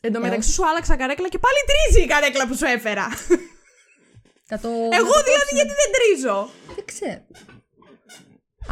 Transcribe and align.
Εν 0.00 0.12
τω 0.12 0.20
μεταξύ 0.20 0.52
σου 0.52 0.68
άλλαξα 0.68 0.96
καρέκλα 0.96 1.28
και 1.28 1.38
πάλι 1.38 1.56
τρίζει 1.70 2.04
η 2.04 2.08
καρέκλα 2.08 2.46
που 2.46 2.56
σου 2.56 2.64
έφερα. 2.64 3.08
Θα 4.50 4.58
το... 4.58 4.68
Εγώ 4.68 5.14
δηλαδή 5.28 5.52
γιατί 5.54 5.72
δεν 5.82 5.90
τρίζω; 5.96 6.50
Δεν 6.74 6.84
ξέρω. 6.84 7.22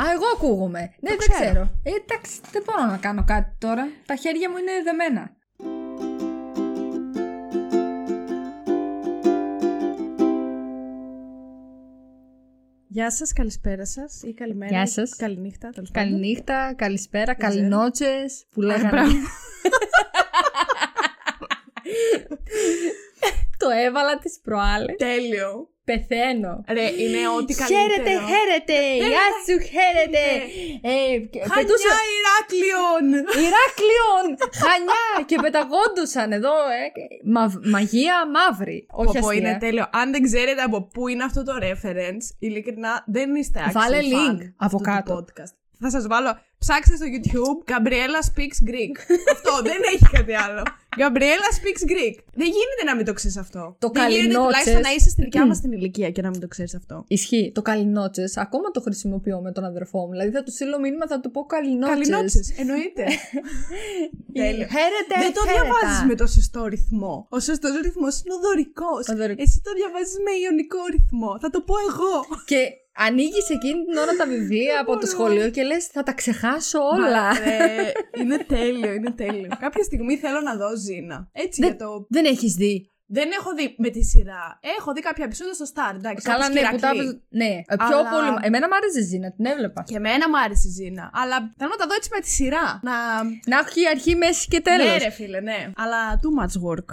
Α, 0.00 0.12
εγώ 0.12 0.26
ακούγομαι. 0.34 0.80
Ναι, 1.00 1.10
δεν 1.10 1.18
ξέρω. 1.18 1.34
ξέρω. 1.34 1.60
Ε, 1.82 1.90
εντάξει, 1.90 2.40
δεν 2.50 2.62
μπορώ 2.66 2.90
να 2.90 2.96
κάνω 2.96 3.24
κάτι 3.26 3.56
τώρα. 3.58 3.88
Τα 4.06 4.16
χέρια 4.16 4.50
μου 4.50 4.56
είναι 4.56 4.72
δεμένα. 4.84 5.36
Γεια 12.88 13.10
σας, 13.10 13.32
καλησπέρα 13.32 13.86
σας 13.86 14.22
ή 14.22 14.34
καλημέρα. 14.34 14.76
Γεια 14.76 14.86
σας. 14.86 15.16
Καληνύχτα, 15.16 15.70
τέλος 15.70 15.90
πάντων. 15.90 16.10
Καληνύχτα, 16.10 16.74
καλησπέρα, 16.76 17.34
ξέρω. 17.34 17.54
καληνότσες 17.54 18.46
που 18.50 18.60
λέγανε. 18.60 19.02
μπράβο. 22.26 22.42
το 23.62 23.68
έβαλα 23.86 24.18
τις 24.18 24.40
προάλλες. 24.42 24.96
Τέλειο. 24.96 25.68
Πεθαίνω. 25.84 26.64
Ρε, 26.76 26.86
είναι 27.02 27.22
ό,τι 27.38 27.54
καλύτερο. 27.54 27.82
Χαίρετε, 27.82 28.10
χαίρετε! 28.30 28.78
Γεια 29.12 29.26
σου, 29.46 29.56
χαίρετε! 29.72 30.24
Ε, 30.92 31.18
και 31.32 31.38
Χανιά 31.38 31.54
πετούσε- 31.54 31.94
Ηράκλειον. 32.18 33.06
Ηράκλειον! 33.46 34.26
Χανιά! 34.62 35.06
και 35.26 35.36
πεταγόντουσαν 35.42 36.32
εδώ, 36.32 36.50
ε. 36.80 36.84
Μα- 37.24 37.60
μαγεία 37.64 38.16
μαύρη. 38.36 38.86
Όχι 38.90 39.06
Πω, 39.12 39.20
πω, 39.20 39.28
αστεία. 39.28 39.48
είναι 39.50 39.58
τέλειο. 39.58 39.86
Αν 39.92 40.10
δεν 40.12 40.22
ξέρετε 40.22 40.62
από 40.62 40.82
πού 40.82 41.08
είναι 41.08 41.24
αυτό 41.24 41.42
το 41.42 41.52
reference, 41.62 42.26
ειλικρινά 42.38 43.04
δεν 43.06 43.34
είστε 43.34 43.58
άξιοι 43.58 43.72
Βάλε 43.80 43.98
fan 43.98 44.02
link 44.02 44.38
αυτού 44.56 44.76
από 44.76 44.76
του 44.76 44.82
κάτω. 44.82 45.14
podcast. 45.24 45.54
Θα 45.80 45.90
σας 45.90 46.06
βάλω, 46.06 46.38
ψάξτε 46.58 46.96
στο 46.96 47.06
YouTube, 47.14 47.58
Gabriella 47.72 48.20
speaks 48.30 48.58
Greek. 48.70 48.94
αυτό, 49.34 49.52
δεν 49.62 49.80
έχει 49.92 50.06
κάτι 50.12 50.34
άλλο. 50.34 50.62
Gabriella 51.02 51.48
speaks 51.58 51.82
Greek. 51.92 52.16
Δεν 52.40 52.46
γίνεται 52.56 52.82
να 52.86 52.96
μην 52.96 53.04
το 53.04 53.12
ξέρεις 53.12 53.36
αυτό. 53.36 53.76
Το 53.78 53.90
δεν 53.94 54.10
γίνεται 54.10 54.20
καληνότσες. 54.26 54.44
τουλάχιστον 54.62 54.80
να 54.80 54.90
είσαι 54.96 55.08
στη 55.08 55.22
δικιά 55.22 55.46
μας 55.46 55.60
την 55.60 55.72
ηλικία 55.72 56.10
και 56.10 56.22
να 56.22 56.30
μην 56.30 56.40
το 56.40 56.48
ξέρεις 56.48 56.74
αυτό. 56.74 57.04
Ισχύει. 57.08 57.52
Το 57.54 57.62
καληνότσε, 57.62 58.24
ακόμα 58.36 58.70
το 58.70 58.80
χρησιμοποιώ 58.80 59.40
με 59.40 59.52
τον 59.52 59.64
αδερφό 59.64 59.98
μου. 60.04 60.10
Δηλαδή 60.10 60.30
θα 60.30 60.42
του 60.42 60.50
στείλω 60.52 60.78
μήνυμα, 60.80 61.06
θα 61.06 61.20
του 61.20 61.30
πω 61.30 61.40
καληνότσε. 61.46 61.94
Καληνότσες, 61.94 62.46
εννοείται. 62.62 63.04
Τέλειο. 64.32 64.66
Χαίρετε, 64.76 65.14
Δεν 65.24 65.32
το 65.38 65.42
χαίρετα. 65.46 65.62
διαβάζεις 65.62 66.00
με 66.10 66.14
το 66.14 66.26
σωστό 66.26 66.60
ρυθμό. 66.66 67.26
Ο 67.36 67.38
σωστός 67.40 67.72
ρυθμός 67.86 68.14
είναι 68.20 68.34
ο 68.34 68.40
δωρικός. 68.46 69.02
Ο 69.12 69.14
δωρικός. 69.20 69.44
Εσύ 69.46 69.60
το 69.66 69.70
διαβάζεις 69.78 70.16
με 70.26 70.32
ιονικό 70.44 70.80
ρυθμό. 70.94 71.32
Θα 71.42 71.48
το 71.54 71.60
πω 71.68 71.74
εγώ. 71.88 72.14
Και 72.50 72.60
ανοίγεις 73.06 73.48
εκείνη 73.50 73.84
την 73.84 73.96
ώρα 73.96 74.12
τα 74.16 74.26
βιβλία 74.26 74.80
από 74.80 74.90
το 74.92 74.96
μπορώ. 74.98 75.06
σχολείο 75.10 75.50
και 75.50 75.62
λες: 75.62 75.86
Θα 75.86 76.02
τα 76.02 76.12
ξεχάσω 76.12 76.78
όλα. 76.94 77.22
Μα, 77.22 77.38
ρε, 77.38 77.92
είναι 78.20 78.36
τέλειο, 78.38 78.92
είναι 78.92 79.10
τέλειο. 79.10 79.48
Κάποια 79.60 79.82
στιγμή 79.84 80.16
θέλω 80.16 80.40
να 80.40 80.56
δω 80.56 80.76
Ζήνα. 80.76 81.28
Έτσι 81.32 81.60
Δεν- 81.60 81.68
για 81.70 81.78
το. 81.86 82.06
Δεν 82.08 82.24
έχεις 82.24 82.54
δει. 82.54 82.92
Δεν 83.10 83.28
έχω 83.38 83.54
δει 83.54 83.74
με 83.78 83.88
τη 83.90 84.02
σειρά. 84.04 84.58
Έχω 84.78 84.92
δει 84.92 85.00
κάποια 85.00 85.24
επεισόδια 85.24 85.54
στο 85.54 85.66
Star, 85.74 85.94
εντάξει. 85.94 86.26
Καλά, 86.28 86.44
όπως 86.44 86.54
ναι, 86.54 86.60
και 86.60 86.68
που 86.70 86.78
τα. 86.78 86.90
Ηρακλή. 86.94 87.22
Ναι, 87.28 87.44
ε, 87.44 87.76
πιο 87.88 87.98
Αλλά- 87.98 88.10
πολύ. 88.10 88.30
Εμένα 88.48 88.66
μου 88.68 88.74
άρεσε 88.74 89.00
η 89.00 89.02
Ζήνα, 89.02 89.32
την 89.32 89.44
έβλεπα. 89.46 89.82
Και 89.86 89.96
εμένα 89.96 90.28
μου 90.28 90.38
άρεσε 90.44 90.68
η 90.68 90.70
Ζήνα. 90.70 91.10
Αλλά 91.12 91.36
θέλω 91.58 91.70
να 91.70 91.76
τα 91.76 91.86
δω 91.86 91.94
έτσι 91.94 92.10
με 92.14 92.20
τη 92.20 92.28
σειρά. 92.28 92.66
Να. 92.82 92.92
Να 93.52 93.56
έχει 93.66 93.86
αρχή, 93.94 94.14
μέση 94.16 94.48
και 94.48 94.60
τέλος. 94.60 94.86
Ναι, 94.86 94.98
ρε 94.98 95.10
φίλε, 95.10 95.40
ναι. 95.40 95.70
Αλλά 95.76 96.20
too 96.22 96.32
much 96.40 96.54
work. 96.68 96.88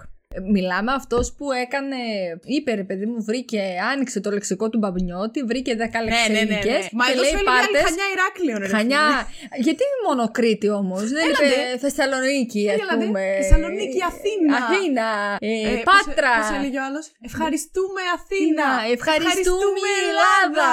Μιλάμε 0.52 0.92
αυτός 0.92 1.34
που 1.38 1.52
έκανε. 1.52 1.96
είπε 2.44 2.74
ρε 2.74 2.84
παιδί 2.84 3.06
μου, 3.06 3.24
βρήκε, 3.24 3.62
άνοιξε 3.92 4.20
το 4.20 4.30
λεξικό 4.32 4.70
του 4.70 4.78
Μπαμπινιώτη, 4.78 5.44
βρήκε 5.44 5.74
10 5.74 5.78
Ναι, 5.78 5.86
ναι, 5.86 5.90
ναι. 5.96 6.40
λεξιλικέ. 6.40 6.72
ναι. 6.72 6.88
Μα 6.98 7.06
και 7.06 7.12
εδώ 7.12 7.22
λέει 7.22 7.30
σου 7.32 7.38
έλεγε 7.38 7.52
άλλη 7.60 7.72
πάρτες. 7.72 7.82
Χανιά 7.90 8.06
Ηράκλειον, 8.16 8.60
ρε. 8.64 8.68
Χανιά. 8.78 9.06
φίλε. 9.18 9.64
Γιατί 9.66 9.84
μόνο 10.08 10.24
Κρήτη 10.38 10.70
όμως, 10.82 11.04
δεν 11.18 11.26
Έλατε. 11.30 11.46
είπε 11.48 11.78
Θεσσαλονίκη, 11.84 12.62
ας 12.74 12.80
Έλατε. 12.82 13.06
πούμε. 13.06 13.22
Θεσσαλονίκη, 13.42 14.00
Αθήνα. 14.12 14.52
Αθήνα. 14.64 15.08
ε, 15.50 15.54
Ε, 15.72 15.84
Πάτρα. 15.90 16.34
Πώς 16.40 16.50
έλεγε 16.58 16.78
ο 16.82 16.84
άλλος; 16.88 17.06
Ευχαριστούμε 17.30 18.02
Αθήνα. 18.18 18.68
Ευχαριστούμε 18.98 19.90
Ελλάδα. 20.06 20.70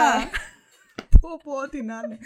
Πω, 1.20 1.28
πω, 1.44 1.52
ό,τι 1.64 1.83
να 1.83 1.95
είναι. 2.05 2.18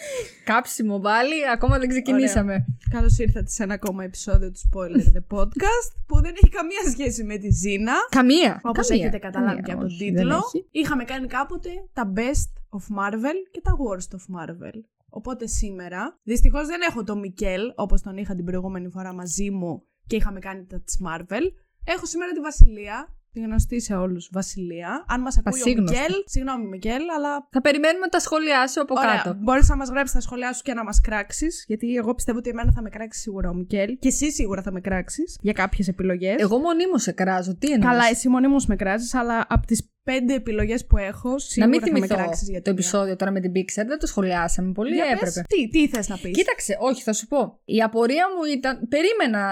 Κάψιμο 0.45 0.99
πάλι, 0.99 1.35
ακόμα 1.53 1.79
δεν 1.79 1.89
ξεκινήσαμε. 1.89 2.67
Καλώς 2.91 3.19
ήρθατε 3.19 3.51
σε 3.51 3.63
ένα 3.63 3.75
ακόμα 3.75 4.05
επεισόδιο 4.05 4.51
του 4.53 4.61
Spoiler 4.71 5.17
The 5.17 5.37
Podcast 5.37 5.91
που 6.07 6.21
δεν 6.21 6.33
έχει 6.43 6.49
καμία 6.49 6.83
σχέση 6.91 7.25
με 7.25 7.37
τη 7.37 7.51
Ζήνα. 7.51 7.93
Καμία. 8.09 8.61
Όπως 8.63 8.89
Καμία. 8.89 9.05
έχετε 9.05 9.19
καταλάβει 9.19 9.49
Καμία, 9.55 9.63
και 9.67 9.73
από 9.73 9.81
τον 9.81 9.91
όχι, 9.91 10.05
δεν 10.11 10.15
τίτλο. 10.15 10.37
έχει. 10.37 10.67
Είχαμε 10.71 11.05
κάνει 11.05 11.27
κάποτε 11.27 11.71
τα 11.93 12.13
Best 12.17 12.77
of 12.79 12.97
Marvel 12.99 13.37
και 13.51 13.61
τα 13.63 13.73
Worst 13.85 14.15
of 14.17 14.41
Marvel. 14.41 14.81
Οπότε 15.09 15.47
σήμερα, 15.47 16.19
δυστυχώς 16.23 16.67
δεν 16.67 16.81
έχω 16.89 17.05
τον 17.05 17.19
Μικέλ 17.19 17.63
όπως 17.75 18.03
τον 18.03 18.17
είχα 18.17 18.35
την 18.35 18.45
προηγούμενη 18.45 18.89
φορά 18.89 19.13
μαζί 19.13 19.51
μου 19.51 19.83
και 20.07 20.17
είχαμε 20.17 20.39
κάνει 20.39 20.65
τα 20.67 20.81
της 20.81 20.99
Marvel. 21.07 21.43
Έχω 21.85 22.07
σήμερα 22.07 22.33
τη 22.33 22.41
Βασιλεία, 22.41 23.09
τη 23.37 23.43
γνωστή 23.43 23.81
σε 23.81 23.95
όλους 23.95 24.29
Βασιλεία. 24.33 25.05
Αν 25.09 25.21
μας 25.21 25.39
ακούει 25.39 25.61
ο 25.61 25.65
Πασίγνωστη. 25.65 25.97
Μικέλ, 25.97 26.15
συγγνώμη 26.25 26.67
Μικέλ, 26.67 27.03
αλλά 27.17 27.47
Θα 27.51 27.61
περιμένουμε 27.61 28.07
τα 28.09 28.21
σχόλιά 28.21 28.69
σου 28.69 28.81
από 28.81 28.95
κάτω. 28.95 29.37
Μπορείς 29.39 29.69
να 29.69 29.77
μας 29.77 29.89
γράψεις 29.89 30.15
τα 30.15 30.21
σχόλιά 30.21 30.53
σου 30.53 30.63
και 30.63 30.75
να 30.75 30.85
μας 30.85 31.01
κράξεις. 31.01 31.65
Γιατί 31.67 31.95
εγώ 31.95 32.15
πιστεύω 32.15 32.39
ότι 32.39 32.51
εμένα 32.51 32.73
θα 32.73 32.83
με 32.83 32.89
κράξει 32.89 33.21
σίγουρα 33.21 33.49
ο 33.49 33.55
Μικέλ. 33.55 33.99
Και 33.99 34.09
εσύ 34.09 34.33
σίγουρα 34.33 34.63
θα 34.63 34.73
με 34.73 34.81
κράξεις 34.81 35.39
για 35.41 35.53
κάποιες 35.53 35.89
επιλογές. 35.89 36.35
Εγώ 36.39 36.59
μονίμως 36.59 37.03
σε 37.03 37.13
κράζω. 37.13 37.57
Τι 37.57 37.73
εννοείς; 37.73 37.91
Καλά, 37.91 38.09
εσύ 38.11 38.29
μονίμως 38.29 38.67
με 38.67 38.77
κράζεις, 38.77 39.15
αλλά 39.15 39.47
από 39.49 39.67
τις 39.67 39.91
πέντε 40.07 40.35
επιλογές 40.35 40.87
που 40.87 40.97
έχω, 40.97 41.31
Να 41.31 41.39
σίγουρα 41.39 41.71
μην 41.71 41.81
θα 41.81 41.87
με 41.87 41.93
θυμηθώ 41.95 42.15
κράξεις 42.15 42.49
για 42.49 42.57
το 42.59 42.63
την 42.63 42.73
επεισόδιο 42.73 43.17
τώρα 43.17 43.31
με 43.31 43.41
την 43.41 43.53
Pixar. 43.55 43.85
Δεν 43.87 43.99
το 43.99 44.07
σχολιάσαμε 44.07 44.73
πολύ. 44.73 44.95
Για 44.95 45.05
πες, 45.05 45.13
έπρεπε. 45.15 45.41
τι, 45.49 45.69
τι 45.69 45.89
θες 45.89 46.09
να 46.09 46.17
πεις; 46.17 46.37
Κοίταξε, 46.37 46.77
όχι, 46.81 47.03
θα 47.03 47.13
σου 47.13 47.27
πω. 47.27 47.61
Η 47.65 47.83
απορία 47.83 48.25
μου 48.37 48.45
ήταν. 48.53 48.89
Περίμενα 48.89 49.43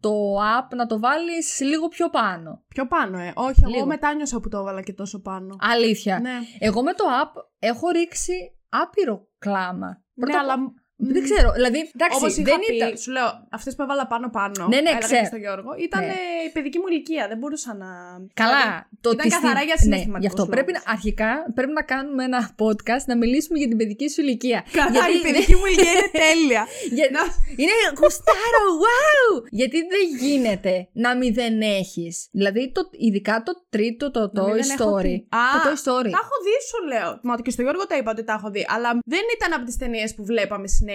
το 0.00 0.10
app 0.58 0.74
να 0.76 0.86
το 0.86 0.98
βάλεις 0.98 1.60
λίγο 1.60 1.88
πιο 1.88 2.08
πάνω. 2.10 2.64
Πιο 2.68 2.86
πάνω, 2.86 3.18
ε. 3.18 3.32
Όχι, 3.34 3.60
εγώ 3.62 3.72
Λίγο. 3.74 3.86
μετάνιωσα 3.86 4.40
που 4.40 4.48
το 4.48 4.58
έβαλα 4.58 4.82
και 4.82 4.92
τόσο 4.92 5.20
πάνω. 5.20 5.56
Αλήθεια. 5.60 6.18
Ναι, 6.20 6.38
Εγώ 6.58 6.82
με 6.82 6.92
το 6.92 7.04
app 7.22 7.42
έχω 7.58 7.88
ρίξει 7.88 8.32
άπειρο 8.68 9.28
κλάμα. 9.38 9.86
ναι 10.14 10.24
Πρώτα- 10.26 10.40
αλλά. 10.40 10.54
Δεν 11.14 11.22
ξέρω. 11.28 11.48
Δηλαδή, 11.58 11.78
εντάξει, 11.96 12.16
Όπως 12.18 12.36
είχα 12.36 12.50
δεν 12.50 12.58
πει, 12.66 12.74
ήταν. 12.76 12.96
σου 13.02 13.10
λέω, 13.16 13.28
αυτές 13.58 13.72
που 13.74 13.82
έβαλα 13.82 14.06
πάνω-πάνω. 14.06 14.62
Ναι, 14.72 14.80
ναι, 14.80 14.90
έλεγα 14.90 14.98
ξέρω. 14.98 15.20
και 15.20 15.26
στο 15.32 15.36
Γιώργο, 15.44 15.70
ήταν 15.86 16.00
Ναι. 16.04 16.12
ε, 16.12 16.46
η 16.48 16.50
παιδική 16.56 16.78
μου 16.78 16.88
ηλικία. 16.90 17.22
Δεν 17.30 17.38
μπορούσα 17.38 17.70
να. 17.82 17.88
Καλά, 18.42 18.60
Δηλαδή, 18.62 18.86
το 19.04 19.10
ήταν 19.14 19.26
ότι 19.26 19.34
καθαρά 19.36 19.60
στη- 19.60 19.68
για 19.70 19.76
Ναι, 19.78 19.82
συναισθηματικούς 19.84 20.24
γι' 20.24 20.30
αυτό 20.32 20.42
λόγους. 20.42 20.54
πρέπει 20.56 20.72
να, 20.76 20.80
αρχικά 20.94 21.30
πρέπει 21.56 21.72
να 21.80 21.84
κάνουμε 21.92 22.22
ένα 22.30 22.40
podcast 22.62 23.04
να 23.10 23.16
μιλήσουμε 23.22 23.56
για 23.62 23.68
την 23.72 23.76
παιδική 23.80 24.06
σου 24.12 24.20
ηλικία. 24.24 24.58
Καλά, 24.80 25.02
η 25.16 25.18
παιδική 25.26 25.54
μου 25.58 25.66
ηλικία 25.70 25.92
είναι 25.96 26.10
τέλεια. 26.26 26.62
Για- 26.96 27.10
Είναι 27.62 27.76
γουστάρο, 28.00 28.64
wow! 28.84 29.28
Γιατί 29.60 29.78
δεν 29.94 30.04
γίνεται 30.24 30.74
να 31.04 31.10
μην 31.18 31.34
δεν 31.40 31.54
έχει. 31.60 32.08
Δηλαδή, 32.30 32.62
το, 32.76 32.80
ειδικά 33.06 33.42
το 33.46 33.52
τρίτο, 33.70 34.10
το 34.10 34.20
Να 34.32 34.42
Toy 34.42 34.46
μην 34.46 34.56
δεν 34.56 34.70
έχω 34.78 34.94
Story. 34.96 35.02
τι. 35.02 35.14
Α, 35.38 35.42
το 35.54 35.60
Toy 35.68 35.76
Story. 35.84 36.10
Τα 36.16 36.20
έχω 36.24 36.36
δει, 36.46 36.56
σου 36.70 36.78
λέω. 36.92 37.10
Μα 37.22 37.34
και 37.44 37.50
στο 37.50 37.62
Γιώργο 37.62 37.86
τα 37.86 37.96
είπα 37.96 38.10
ότι 38.10 38.24
τα 38.24 38.32
έχω 38.32 38.50
δει. 38.50 38.66
Αλλά 38.68 38.90
δεν 39.04 39.20
ήταν 39.36 39.52
από 39.52 39.64
τις 39.64 39.76
ταινίες 39.76 40.14
που 40.14 40.24
βλέπαμε 40.24 40.66
συνέχεια. 40.66 40.93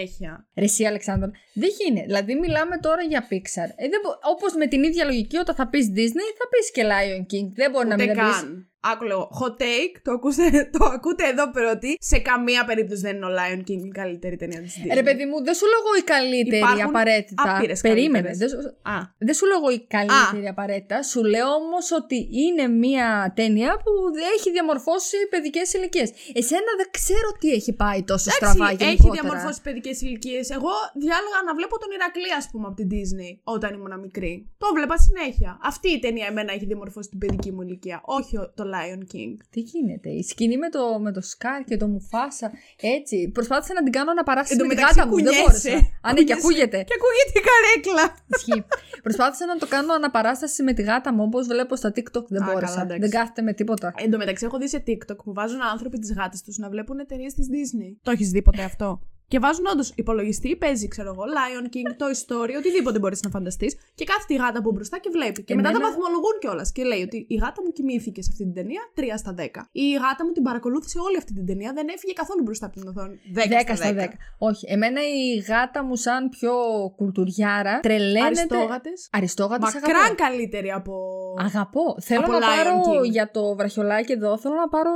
Ρε 0.56 0.64
εσύ, 0.64 0.86
Αλεξάνδρα, 0.86 1.32
δεν 1.54 1.70
γίνεται. 1.80 2.06
Δηλαδή, 2.06 2.36
μιλάμε 2.36 2.78
τώρα 2.78 3.02
για 3.02 3.28
Pixar. 3.30 3.70
Ε, 3.76 3.88
δεν 3.90 4.00
μπο- 4.04 4.32
όπως 4.32 4.54
με 4.56 4.68
την 4.68 4.84
ίδια 4.84 5.06
λογική, 5.06 5.38
όταν 5.38 5.56
θα 5.56 5.68
πεις 5.70 5.86
Disney, 5.96 6.28
θα 6.40 6.46
πεις 6.52 6.72
και 6.72 6.84
Lion 6.92 7.22
King. 7.34 7.52
Δεν 7.56 7.72
μπορεί 7.72 7.88
να 7.88 7.94
Ούτε 7.94 8.06
μην 8.06 8.16
δεν 8.16 8.26
πεις. 8.26 8.36
καν. 8.36 8.69
Άκου 8.82 9.04
λίγο. 9.04 9.30
Hot 9.42 9.56
take, 9.62 9.94
το, 10.04 10.12
ακούσε, 10.12 10.44
το 10.78 10.86
ακούτε 10.86 11.24
εδώ 11.34 11.52
πρώτη. 11.52 11.98
Σε 12.00 12.18
καμία 12.20 12.66
περίπτωση 12.66 13.02
δεν 13.02 13.16
είναι 13.16 13.26
ο 13.26 13.30
Lion 13.40 13.60
King 13.68 13.82
η 13.90 13.92
καλύτερη 14.02 14.36
ταινία 14.36 14.62
της 14.62 14.76
Disney. 14.78 14.90
Ε, 14.92 14.94
Ρε 14.94 15.04
παιδί 15.04 15.26
μου, 15.26 15.44
δεν 15.44 15.54
σου 15.60 15.66
λέγω 15.74 15.90
η 16.02 16.04
καλύτερη 16.16 16.58
Υπάρχουν 16.64 16.82
απαραίτητα. 16.96 17.56
άπειρες 17.56 17.82
Περίμενε. 17.82 18.28
καλύτερες. 18.28 18.38
Δεν 18.40 18.50
σου, 18.50 18.78
Α, 18.96 18.98
δεν 19.28 19.34
σου 19.34 19.46
λέγω 19.52 19.68
η 19.78 19.80
καλύτερη 19.96 20.48
απαραίτητα. 20.48 21.04
Σου 21.04 21.22
λέω 21.34 21.50
όμως 21.64 21.86
ότι 22.00 22.18
είναι 22.44 22.68
μια 22.68 23.08
ταινία 23.40 23.72
που 23.84 23.92
έχει 24.36 24.52
διαμορφώσει 24.52 25.18
παιδικές 25.30 25.74
ηλικίες. 25.74 26.10
Εσένα 26.34 26.72
δεν 26.80 26.88
ξέρω 26.98 27.30
τι 27.40 27.48
έχει 27.60 27.74
πάει 27.74 28.04
τόσο 28.04 28.30
στραβά 28.32 28.66
εντάξει, 28.66 28.86
έχει 28.86 28.94
γενικότερα. 28.94 29.22
διαμορφώσει 29.22 29.60
παιδικές 29.62 30.02
ηλικίες. 30.02 30.50
Εγώ 30.58 30.72
διάλεγα 31.04 31.40
να 31.46 31.54
βλέπω 31.58 31.76
τον 31.84 31.90
Ηρακλή, 31.98 32.30
ας 32.40 32.46
πούμε, 32.52 32.66
από 32.70 32.76
την 32.82 32.88
Disney 32.96 33.32
όταν 33.56 33.70
ήμουν 33.78 34.00
μικρή. 34.00 34.34
Το 34.64 34.68
βλέπα 34.78 34.96
συνέχεια. 35.08 35.52
Αυτή 35.72 35.90
η 35.98 36.00
ταινία 36.00 36.28
εμένα 36.32 36.52
έχει 36.54 36.66
διαμορφώσει 36.66 37.10
την 37.10 37.20
παιδική 37.24 37.52
μου 37.52 37.62
ηλικία. 37.62 37.98
Όχι 38.06 38.38
ο- 38.38 38.52
το 38.56 38.64
Lion 38.74 39.02
King. 39.14 39.34
Τι 39.50 39.60
γίνεται, 39.60 40.10
η 40.10 40.24
σκηνή 40.24 40.58
με 40.58 40.70
το, 40.70 41.00
με 41.00 41.12
το 41.12 41.22
Σκάρ 41.22 41.64
και 41.64 41.78
το 41.78 41.88
Μουφάσα, 41.88 42.52
έτσι. 42.98 43.30
Προσπάθησα 43.34 43.74
να 43.74 43.84
την 43.84 43.92
κάνω 43.92 44.14
να 44.14 44.24
παράσει 44.24 44.52
Εν 44.54 44.58
τω 44.60 44.66
με 44.66 44.70
τη 44.70 44.76
μεταξύ 44.76 45.00
γάτα 45.00 45.10
μου. 45.10 45.16
Δεν 45.16 45.26
κουνιέσαι. 45.26 45.70
μπόρεσα. 45.70 45.92
Α, 46.02 46.14
ναι, 46.14 46.24
και 46.24 46.34
Κουνιέσαι. 46.34 46.34
ακούγεται. 46.42 46.78
Και 46.90 46.96
ακούγεται 47.00 47.34
η 47.42 47.44
καρέκλα. 47.50 48.06
Ισχύει. 48.36 48.64
Προσπάθησα 49.04 49.46
να 49.46 49.56
το 49.58 49.68
κάνω 49.68 49.94
αναπαράσταση 49.94 50.64
με 50.64 50.74
τη 50.74 50.82
γάτα 50.82 51.14
μου 51.14 51.24
όπως 51.24 51.48
βλέπω 51.48 51.76
στα 51.76 51.90
TikTok. 51.96 52.26
Δεν 52.28 52.44
Α, 52.44 52.46
μπόρεσα. 52.46 52.72
καλά, 52.74 52.84
εντάξει. 52.84 53.02
δεν 53.02 53.10
κάθεται 53.20 53.42
με 53.42 53.54
τίποτα. 53.54 53.94
Εν 53.98 54.12
τω 54.12 54.18
μεταξύ, 54.18 54.46
έχω 54.46 54.58
δει 54.58 54.68
σε 54.70 54.84
TikTok 54.88 55.18
που 55.24 55.34
βάζουν 55.34 55.62
άνθρωποι 55.62 55.98
τις 56.00 56.14
γάτες 56.14 56.42
τους 56.42 56.58
να 56.58 56.70
βλέπουν 56.70 57.00
εταιρείες 57.00 57.34
της 57.34 57.48
Disney. 57.56 57.92
Το 58.02 58.12
έχεις 58.12 58.30
δει 58.32 58.42
ποτέ 58.42 58.64
αυτό; 58.64 59.02
Και 59.32 59.40
βάζουν 59.40 59.66
όντως 59.74 59.92
υπολογιστή, 59.96 60.50
παίζει, 60.56 60.88
ξέρω 60.88 61.10
εγώ, 61.14 61.24
Lion 61.38 61.66
King, 61.76 61.90
Toy 62.02 62.14
Story, 62.24 62.54
οτιδήποτε 62.58 63.00
μπορείς 63.00 63.22
να 63.26 63.30
φανταστείς. 63.30 63.72
Και 63.96 64.06
κάθεται 64.12 64.34
η 64.34 64.38
γάτα 64.38 64.60
από 64.60 64.72
μπροστά 64.72 64.98
και 65.04 65.10
βλέπει. 65.12 65.44
Και 65.44 65.56
μετά 65.56 65.70
τα 65.70 65.76
Εμένα- 65.76 65.90
βαθμολογούν 65.90 66.36
κιόλας. 66.40 66.72
Και 66.72 66.84
λέει 66.84 67.02
ότι 67.02 67.26
η 67.30 67.36
γάτα 67.36 67.60
μου 67.66 67.72
κοιμήθηκε 67.72 68.22
σε 68.22 68.30
αυτή 68.32 68.44
την 68.44 68.54
ταινία 68.54 68.82
3 68.96 69.18
στα 69.18 69.34
10. 69.34 69.70
Η 69.72 69.92
γάτα 70.04 70.22
μου 70.26 70.32
την 70.32 70.44
παρακολούθησε 70.44 70.98
όλη 71.00 71.18
αυτή 71.18 71.34
την 71.34 71.46
ταινία, 71.46 71.72
δεν 71.74 71.88
έφυγε 71.96 72.14
καθόλου 72.14 72.42
μπροστά 72.44 72.66
από 72.66 72.76
την 72.80 72.88
οθόνη. 72.88 73.16
10, 73.34 73.48
10 73.50 73.76
στα 73.76 73.94
10. 73.94 74.08
Όχι, 74.38 74.66
εμένα 74.70 75.02
η 75.02 75.38
γάτα 75.50 75.84
μου 75.84 75.96
σαν 75.96 76.30
πιο 76.30 76.54
κουλτουριάρα 76.96 77.80
τρελαίνεται. 77.80 78.26
Αριστόγατες. 78.26 79.10
Αριστόγατες 79.12 79.74
Μακράν 79.74 79.96
αγαπώ. 79.96 80.16
καλύτερη 80.16 80.72
από. 80.72 80.94
Αγαπώ. 81.40 81.96
Θέλω 82.02 82.20
Από 82.24 82.32
να 82.32 82.40
Lion 82.40 82.42
πάρω 82.56 82.82
King. 83.02 83.10
για 83.10 83.32
το 83.32 83.56
βραχιολάκι 83.56 84.12
εδώ, 84.12 84.38
θέλω 84.38 84.56
να 84.56 84.70
πάρω 84.70 84.92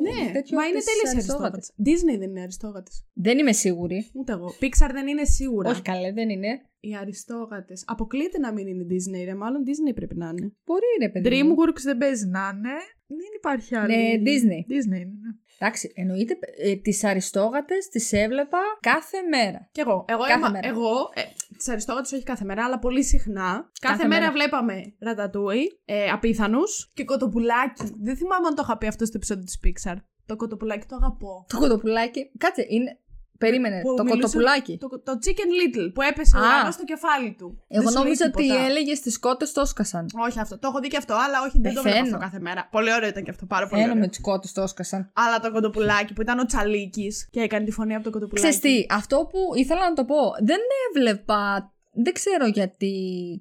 Ναι, 0.00 0.32
τέτοιο 0.32 0.56
μα 0.58 0.64
είναι 0.66 0.76
της 0.78 0.84
τέλειες 0.90 1.10
Αριστόγατες. 1.12 1.72
αριστόγατε. 1.76 2.14
Disney 2.14 2.18
δεν 2.20 2.30
είναι 2.30 2.40
αριστόγατε. 2.42 2.90
Δεν 3.12 3.38
είμαι 3.38 3.52
σίγουρη. 3.52 4.10
Ούτε 4.14 4.32
εγώ. 4.32 4.48
Pixar 4.60 4.90
δεν 4.92 5.06
είναι 5.06 5.24
σίγουρα. 5.24 5.70
Όχι 5.70 5.82
καλέ, 5.82 6.12
δεν 6.12 6.28
είναι. 6.28 6.52
Οι 6.80 6.94
αριστόγατε. 6.94 7.74
Αποκλείεται 7.84 8.38
να 8.38 8.52
μην 8.52 8.66
είναι 8.66 8.84
Disney, 8.92 9.24
ρε. 9.24 9.34
Μάλλον 9.34 9.62
Disney 9.68 9.94
πρέπει 9.94 10.16
να 10.16 10.28
είναι. 10.28 10.52
Μπορεί 10.64 10.86
ρε 11.00 11.08
παιδί. 11.08 11.42
μου. 11.42 11.54
DreamWorks 11.54 11.82
δεν 11.82 11.98
παίζει 11.98 12.26
να 12.26 12.50
είναι. 12.54 12.74
Δεν 13.06 13.30
υπάρχει 13.36 13.76
άλλη. 13.76 13.94
Ναι, 13.96 14.22
Disney. 14.30 14.60
Disney 14.72 15.00
είναι. 15.04 15.16
ναι. 15.22 15.30
Εντάξει, 15.64 15.92
εννοείται 15.94 16.38
ε, 16.56 16.76
τις 16.76 17.04
αριστόγατες 17.04 17.88
τις 17.88 18.12
έβλεπα 18.12 18.58
κάθε 18.80 19.18
μέρα. 19.30 19.68
Κι 19.72 19.80
εγώ. 19.80 20.04
Εγώ, 20.08 20.20
Κάθε 20.20 20.32
έμα- 20.32 20.50
μέρα. 20.50 20.68
εγώ 20.68 20.90
ε, 21.14 21.22
τις 21.56 21.68
αριστόγατες 21.68 22.12
όχι 22.12 22.22
κάθε 22.22 22.44
μέρα, 22.44 22.64
αλλά 22.64 22.78
πολύ 22.78 23.04
συχνά. 23.04 23.70
Κάθε, 23.80 23.94
Κάθε 23.94 24.06
μέρα, 24.08 24.20
μέρα. 24.20 24.32
βλέπαμε 24.32 24.94
ρατατούι, 25.00 25.80
ε, 25.84 26.08
απίθανους 26.10 26.90
και 26.94 27.04
κοτοπουλάκι. 27.04 27.92
Δεν 28.02 28.16
θυμάμαι 28.16 28.46
αν 28.46 28.54
το 28.54 28.62
είχα 28.64 28.78
πει 28.78 28.86
αυτό 28.86 29.04
στο 29.04 29.16
επεισόδιο 29.16 29.44
της 29.44 29.60
Pixar. 29.64 29.96
Το 30.26 30.36
κοτοπουλάκι 30.36 30.86
το 30.86 30.96
αγαπώ. 30.96 31.44
Το 31.48 31.58
κοτοπουλάκι. 31.58 32.30
Κάτσε, 32.38 32.66
είναι. 32.68 32.98
Περίμενε. 33.46 33.78
Που 33.80 33.94
το 33.94 34.02
μιλούσε- 34.02 34.20
κοτοπουλάκι. 34.22 34.78
Το, 34.82 34.88
το 35.08 35.12
Chicken 35.24 35.48
Little 35.60 35.86
που 35.94 36.02
έπεσε 36.10 36.36
ο 36.36 36.40
Α. 36.40 36.42
ουρανό 36.42 36.70
στο 36.78 36.84
κεφάλι 36.84 37.30
του. 37.38 37.46
Εγώ 37.68 37.82
Δεν 37.82 37.90
σου 37.90 37.94
λέει 37.94 38.02
νόμιζα 38.02 38.24
ότι 38.30 38.42
τίποτα. 38.42 38.64
έλεγε 38.66 38.92
τι 39.04 39.10
κότες 39.26 39.52
το 39.52 39.60
έσκασαν. 39.60 40.04
Όχι 40.26 40.38
αυτό. 40.40 40.54
Το 40.58 40.66
έχω 40.70 40.78
δει 40.80 40.88
και 40.88 40.96
αυτό, 40.96 41.14
αλλά 41.24 41.36
όχι, 41.46 41.56
δεν 41.60 41.74
το 41.74 41.82
βλέπω 41.82 41.96
Πεθαίνω. 41.98 42.04
αυτό 42.16 42.18
κάθε 42.26 42.40
μέρα. 42.40 42.68
Πολύ 42.70 42.90
ωραίο 42.96 43.08
ήταν 43.08 43.22
και 43.24 43.30
αυτό. 43.30 43.44
Πάρα 43.46 43.66
πολύ 43.68 43.80
Φαίνω 43.80 43.92
ωραίο. 43.92 44.04
με 44.04 44.08
τις 44.12 44.20
κότες 44.20 44.52
το 44.52 44.62
έσκασαν. 44.62 45.10
Αλλά 45.14 45.40
το 45.40 45.52
κοτοπουλάκι 45.52 46.12
που 46.12 46.22
ήταν 46.22 46.38
ο 46.38 46.44
Τσαλίκης 46.46 47.28
και 47.30 47.40
έκανε 47.40 47.64
τη 47.64 47.70
φωνή 47.70 47.94
από 47.94 48.04
το 48.04 48.10
κοτοπουλάκι. 48.10 48.48
Ξέρεις 48.58 48.58
τι, 48.86 48.94
αυτό 48.94 49.16
που 49.30 49.38
ήθελα 49.54 49.80
να 49.88 49.94
το 49.94 50.04
πω, 50.04 50.16
δεν 50.42 50.58
έβλεπα, 50.88 51.71
δεν 51.94 52.12
ξέρω 52.12 52.46
γιατί, 52.46 52.94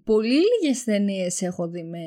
πολύ 0.05 0.39
λίγες 0.61 0.83
ταινίες 0.83 1.41
έχω 1.41 1.67
δει 1.67 1.83
με 1.83 1.99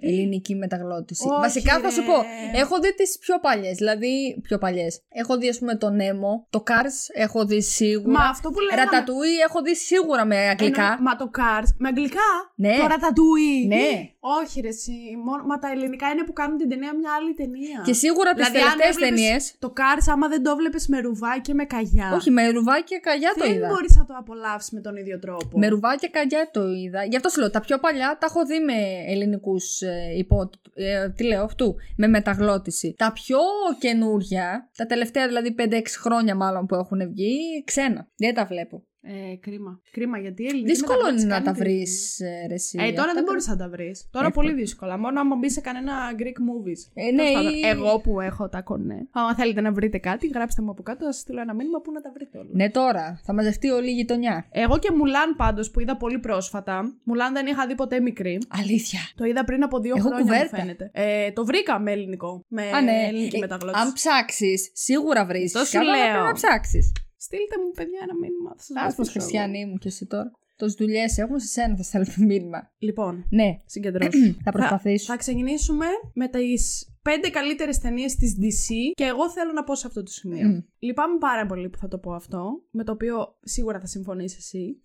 ελληνική 0.00 0.54
μεταγλώτηση. 0.54 1.28
Όχι, 1.28 1.40
Βασικά 1.40 1.80
θα 1.80 1.90
σου 1.90 2.00
ρε. 2.00 2.06
πω, 2.06 2.14
έχω 2.60 2.80
δει 2.80 2.94
τις 2.94 3.18
πιο 3.18 3.40
παλιές, 3.40 3.76
δηλαδή 3.76 4.38
πιο 4.42 4.58
παλιές. 4.58 5.00
Έχω 5.08 5.36
δει 5.38 5.48
ας 5.48 5.58
πούμε 5.58 5.76
το 5.76 5.86
Nemo, 5.86 6.32
το 6.50 6.62
Cars 6.66 6.96
έχω 7.14 7.44
δει 7.46 7.62
σίγουρα. 7.62 8.18
Μα 8.18 8.24
αυτό 8.28 8.50
που 8.50 8.60
λέγαμε. 8.60 8.82
Ρατατούι 8.82 9.38
έχω 9.48 9.62
δει 9.62 9.76
σίγουρα 9.76 10.24
με 10.24 10.36
αγγλικά. 10.36 10.82
Εννοεί- 10.82 11.00
Μα 11.00 11.16
το 11.16 11.30
Cars. 11.38 11.68
Με 11.78 11.88
αγγλικά. 11.88 12.28
Ναι. 12.54 12.76
Το 12.76 12.84
Ratatouille. 12.92 13.66
Ναι. 13.66 14.10
Όχι, 14.40 14.60
ρε, 14.60 14.68
εσύ. 14.68 14.92
Μόνο... 15.24 15.42
Μα 15.44 15.58
τα 15.58 15.70
ελληνικά 15.70 16.06
είναι 16.12 16.24
που 16.24 16.32
κάνουν 16.32 16.56
την 16.58 16.68
ταινία 16.68 16.92
μια 17.00 17.10
άλλη 17.18 17.32
ταινία. 17.34 17.82
Και 17.84 17.92
σίγουρα 17.92 18.34
τις 18.34 18.46
Δηλαδή, 18.48 18.58
αν 18.70 18.78
τελευταίες 18.78 18.94
έβλεπες 18.94 19.20
ταινίε. 19.20 19.36
Το 19.58 19.72
Cars, 19.78 20.04
άμα 20.12 20.28
δεν 20.28 20.42
το 20.42 20.56
βλέπεις 20.56 20.88
με 20.88 20.98
ρουβά 21.00 21.38
και 21.46 21.54
με 21.54 21.64
καγιά. 21.64 22.08
Όχι, 22.14 22.30
με 22.30 22.48
ρουβά 22.48 22.80
και 22.80 22.96
καγιά 23.06 23.32
το 23.38 23.44
δεν 23.44 23.54
είδα. 23.54 23.68
μπορείς 23.68 23.94
να 23.96 24.04
το 24.04 24.14
απολαύσεις 24.18 24.70
με 24.70 24.80
τον 24.80 24.96
ίδιο 24.96 25.18
τρόπο. 25.18 25.58
Με 25.58 25.68
ρουβά 25.68 25.89
και 25.96 26.08
καγιά 26.08 26.50
το 26.52 26.72
είδα. 26.72 27.04
Γι' 27.04 27.16
αυτό 27.16 27.28
σου 27.28 27.40
λέω, 27.40 27.50
τα 27.50 27.60
πιο 27.60 27.78
παλιά 27.78 28.16
τα 28.20 28.26
έχω 28.26 28.46
δει 28.46 28.58
με 28.58 28.74
ελληνικούς 29.06 29.80
ε, 29.80 30.12
υπό. 30.16 30.50
Ε, 30.74 31.08
τι 31.08 31.24
λέω, 31.24 31.44
αυτού. 31.44 31.74
Με 31.96 32.06
μεταγλώτηση. 32.06 32.94
Τα 32.98 33.12
πιο 33.12 33.38
καινούρια, 33.78 34.70
τα 34.76 34.86
τελευταία 34.86 35.26
δηλαδή 35.26 35.54
5-6 35.58 35.82
χρόνια 36.00 36.34
μάλλον 36.34 36.66
που 36.66 36.74
έχουν 36.74 37.08
βγει, 37.08 37.64
ξένα. 37.64 38.08
Δεν 38.16 38.34
τα 38.34 38.44
βλέπω. 38.44 38.84
Ε, 39.02 39.36
κρίμα. 39.36 39.80
Κρίμα 39.90 40.18
γιατί 40.18 40.42
η 40.42 40.46
ελληνική 40.46 40.70
Δύσκολο 40.70 40.92
είναι 40.98 41.02
μεταγλώτηση 41.02 41.26
να 41.26 41.36
τα 41.42 41.50
κάνει 41.52 41.58
βρεις, 41.58 42.14
την- 42.16 42.26
ρε, 42.48 42.54
εσύ. 42.54 42.78
Ε, 42.80 42.82
τώρα 42.82 42.92
Αυτά 43.00 43.04
δεν 43.06 43.14
τα- 43.14 43.22
μπορείς 43.22 43.46
να 43.46 43.56
τα 43.56 43.68
βρεις. 43.68 44.08
Τώρα 44.10 44.26
Εύκολα. 44.26 44.46
πολύ 44.48 44.60
δύσκολα. 44.60 44.98
Μόνο 44.98 45.20
άμα 45.20 45.36
μπει 45.36 45.50
σε 45.50 45.60
κανένα 45.60 45.92
Greek 46.18 46.38
movies. 46.48 46.80
Ε, 46.94 47.10
ναι, 47.10 47.16
Τέλος 47.16 47.32
πάντων, 47.32 47.52
ή- 47.54 47.60
Εγώ 47.68 48.00
που 48.00 48.20
έχω 48.20 48.48
τα 48.48 48.60
κονέ. 48.62 49.08
Αν 49.10 49.34
θέλετε 49.34 49.60
να 49.60 49.72
βρείτε 49.72 49.98
κάτι, 49.98 50.26
γράψτε 50.26 50.62
μου 50.62 50.70
από 50.70 50.82
κάτω, 50.82 51.04
θα 51.04 51.12
σας 51.12 51.20
στείλω 51.20 51.40
ένα 51.40 51.54
μήνυμα 51.54 51.80
που 51.80 51.92
να 51.92 52.00
τα 52.00 52.10
βρείτε 52.14 52.38
όλα. 52.38 52.48
Ναι, 52.52 52.70
τώρα. 52.70 53.20
Θα 53.24 53.32
μαζευτεί 53.34 53.68
όλη 53.68 53.88
η 53.90 53.94
γειτονιά. 53.94 54.46
Εγώ 54.50 54.78
και 54.78 54.90
Μουλάν 54.96 55.34
πάντως 55.36 55.70
που 55.70 55.80
είδα 55.80 55.96
πολύ 55.96 56.18
πρόσφατα. 56.18 56.82
Μουλάν 57.04 57.32
δεν 57.32 57.46
είχα 57.46 57.66
δει 57.66 57.74
ποτέ 57.74 58.00
μικρή. 58.00 58.38
Αλήθεια. 58.48 59.00
Το 59.14 59.24
είδα 59.24 59.44
πριν 59.44 59.62
από 59.62 59.78
δύο 59.78 59.94
Έχω 59.96 60.06
χρόνια, 60.08 60.24
μου 60.24 60.30
κουβέρτα. 60.30 60.56
φαίνεται. 60.56 60.90
Ε, 60.94 61.30
το 61.32 61.44
βρήκα 61.44 61.78
με 61.78 61.92
ελληνικό. 61.92 62.44
Με 62.48 62.62
Α, 62.70 62.82
ναι. 62.82 63.06
ελληνική 63.08 63.36
Ε, 63.36 63.38
μεταγλώτηση. 63.38 63.82
Αν 63.84 63.92
ψάξεις, 63.92 64.70
σίγουρα 64.74 65.24
βρει. 65.26 65.50
Το 65.52 65.64
σου 65.64 65.80
λέω. 65.82 65.92
Πρέπει 66.12 66.24
να 66.26 66.32
ψάξεις. 66.32 66.92
Στείλτε 67.26 67.56
μου, 67.62 67.70
παιδιά, 67.78 68.00
ένα 68.02 68.14
μήνυμα. 68.22 68.50
θα 68.56 68.62
σας 68.62 68.76
Α 68.76 68.80
πω, 68.80 68.94
βοηθήσω 68.94 69.02
εγώ. 69.02 69.10
Χριστιανή 69.10 69.66
μου 69.66 69.76
και 69.78 69.88
εσύ 69.88 70.06
τώρα. 70.06 70.30
Τόσες 70.56 70.74
δουλειές 70.74 71.18
έχουμε 71.18 71.38
σε 71.38 71.46
σένα, 71.46 71.76
θα 71.76 71.82
στέλνω 71.82 72.06
μήνυμα. 72.32 72.70
Λοιπόν, 72.78 73.26
Ναι, 73.30 73.60
συγκεντρώσου. 73.66 74.34
θα 74.44 74.50
προσπαθήσω. 74.52 75.04
Θα 75.12 75.16
ξεκινήσουμε 75.16 75.86
με 76.14 76.28
τις 76.28 76.88
πέντε 77.02 77.28
καλύτερες 77.28 77.78
ταινίες 77.78 78.14
της 78.14 78.36
DC 78.40 78.74
και 78.94 79.04
εγώ 79.04 79.30
θέλω 79.30 79.52
να 79.52 79.64
πω 79.64 79.74
σε 79.74 79.86
αυτό 79.86 80.02
το 80.02 80.10
σημείο. 80.10 80.48
Μμ. 80.48 80.58
Λυπάμαι 80.78 81.18
πάρα 81.18 81.46
πολύ 81.46 81.68
που 81.68 81.78
θα 81.78 81.88
το 81.88 81.98
πω 81.98 82.12
αυτό, 82.12 82.62
με 82.70 82.84
το 82.84 82.92
οποίο 82.92 83.38
σίγουρα 83.40 83.80
θα 83.80 83.86
συμφωνείς 83.86 84.36
εσύ. 84.36 84.80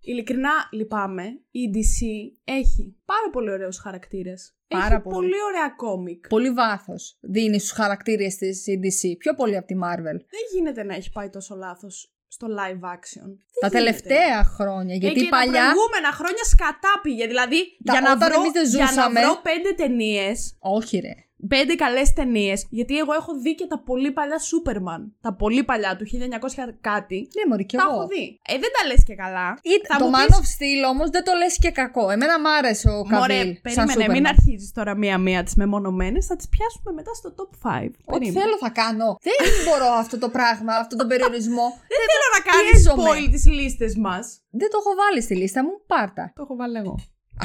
Ειλικρινά 0.00 0.50
λυπάμαι. 0.72 1.24
Η 1.50 1.60
DC 1.74 2.06
έχει 2.44 2.96
πάρα 3.04 3.30
πολύ 3.32 3.50
ωραίους 3.50 3.78
χαρακτήρες. 3.78 4.52
Πάρα 4.68 4.84
έχει 4.94 5.02
πολύ. 5.02 5.14
πολύ 5.16 5.34
ωραία 5.48 5.68
κόμικ. 5.76 6.28
Πολύ 6.28 6.50
βάθος 6.50 7.18
δίνει 7.20 7.58
στους 7.58 7.70
χαρακτήρες 7.70 8.36
της 8.36 8.64
DC. 8.68 9.16
Πιο 9.18 9.34
πολύ 9.34 9.56
από 9.56 9.66
τη 9.66 9.74
Marvel. 9.84 10.16
Δεν 10.34 10.44
γίνεται 10.54 10.82
να 10.82 10.94
έχει 10.94 11.10
πάει 11.12 11.28
τόσο 11.30 11.54
λάθος 11.54 12.12
στο 12.28 12.46
live 12.46 12.84
action. 12.94 13.26
Δεν 13.26 13.60
Τα 13.60 13.66
γίνεται. 13.66 13.78
τελευταία 13.78 14.44
χρόνια. 14.44 14.94
Γιατί 14.94 15.20
Ε, 15.20 15.22
και 15.22 15.28
παλιά. 15.28 15.52
Τα 15.52 15.58
προηγούμενα 15.58 16.12
χρόνια 16.12 16.44
σκατά 16.44 17.00
πήγε. 17.02 17.26
Δηλαδή, 17.26 17.56
Τα- 17.84 17.92
για, 17.92 18.00
να 18.00 18.12
όταν 18.12 18.28
βρω, 18.30 18.40
εμείς 18.40 18.52
δεν 18.52 18.66
για 18.68 18.78
να 18.78 18.86
ζούσαμε- 18.86 19.20
βρω 19.20 19.40
πέντε 19.42 19.72
ταινίε 19.72 20.32
Όχι, 20.58 20.98
ρε. 20.98 21.14
Πέντε 21.48 21.74
καλές 21.74 22.12
ταινίες. 22.12 22.66
Γιατί 22.70 22.98
εγώ 22.98 23.12
έχω 23.12 23.32
δει 23.42 23.54
και 23.54 23.66
τα 23.66 23.78
πολύ 23.78 24.10
παλιά 24.12 24.38
Σούπερμαν. 24.38 25.14
Τα 25.20 25.34
πολύ 25.34 25.64
παλιά 25.64 25.96
του 25.96 26.04
1900 26.04 26.74
κάτι. 26.80 27.28
Ναι, 27.36 27.42
Μωρή, 27.50 27.64
κι 27.66 27.76
τα 27.76 27.82
εγώ. 27.88 27.94
έχω 27.98 28.06
δει. 28.06 28.24
Ε, 28.52 28.52
δεν 28.62 28.70
τα 28.76 28.86
λες 28.88 29.02
και 29.08 29.14
καλά. 29.14 29.58
Ή, 29.62 29.74
Θα 29.92 29.96
το 29.98 30.04
μου 30.04 30.10
Man 30.16 30.26
πεις- 30.26 30.36
of 30.38 30.44
Steel 30.54 30.82
όμως 30.92 31.10
δεν 31.10 31.24
το 31.24 31.32
λες 31.40 31.58
και 31.58 31.70
κακό. 31.70 32.10
Εμένα 32.10 32.40
μ' 32.40 32.46
άρεσε 32.58 32.88
ο 32.88 33.00
Μωρέ, 33.12 33.36
Καβίλ. 33.38 33.56
σαν 33.62 33.86
περίμενε, 33.86 34.04
Superman. 34.04 34.14
μην 34.16 34.26
αρχίζεις 34.26 34.72
τώρα 34.72 34.94
μία-μία 34.94 35.42
τις 35.42 35.54
μεμονωμένες. 35.54 36.26
Θα 36.26 36.36
τις 36.36 36.48
πιάσουμε 36.54 36.90
μετά 36.98 37.12
στο 37.14 37.28
top 37.38 37.50
5. 37.62 37.90
Ό,τι 38.14 38.30
θέλω 38.38 38.56
θα 38.64 38.70
κάνω. 38.82 39.08
δεν 39.26 39.50
μπορώ 39.66 39.88
αυτό 40.04 40.18
το 40.18 40.28
πράγμα, 40.28 40.72
αυτό 40.82 40.96
τον 40.96 41.08
περιορισμό. 41.08 41.66
Δεν 41.92 42.00
θέλω 42.10 42.28
να 42.36 42.40
κάνεις 42.50 42.70
πιέζομαι. 42.82 43.02
spoil 43.02 43.26
τις 43.34 43.44
λίστες 43.46 43.92
μας. 43.96 44.24
δεν 44.50 44.68
το 44.70 44.76
έχω 44.80 44.92
βάλει 45.02 45.20
στη 45.22 45.34
λίστα 45.36 45.60
μου. 45.64 45.72
Πάρτα. 45.86 46.32
Το 46.36 46.42
έχω 46.42 46.56
βάλει 46.56 46.76
εγώ. 46.76 46.94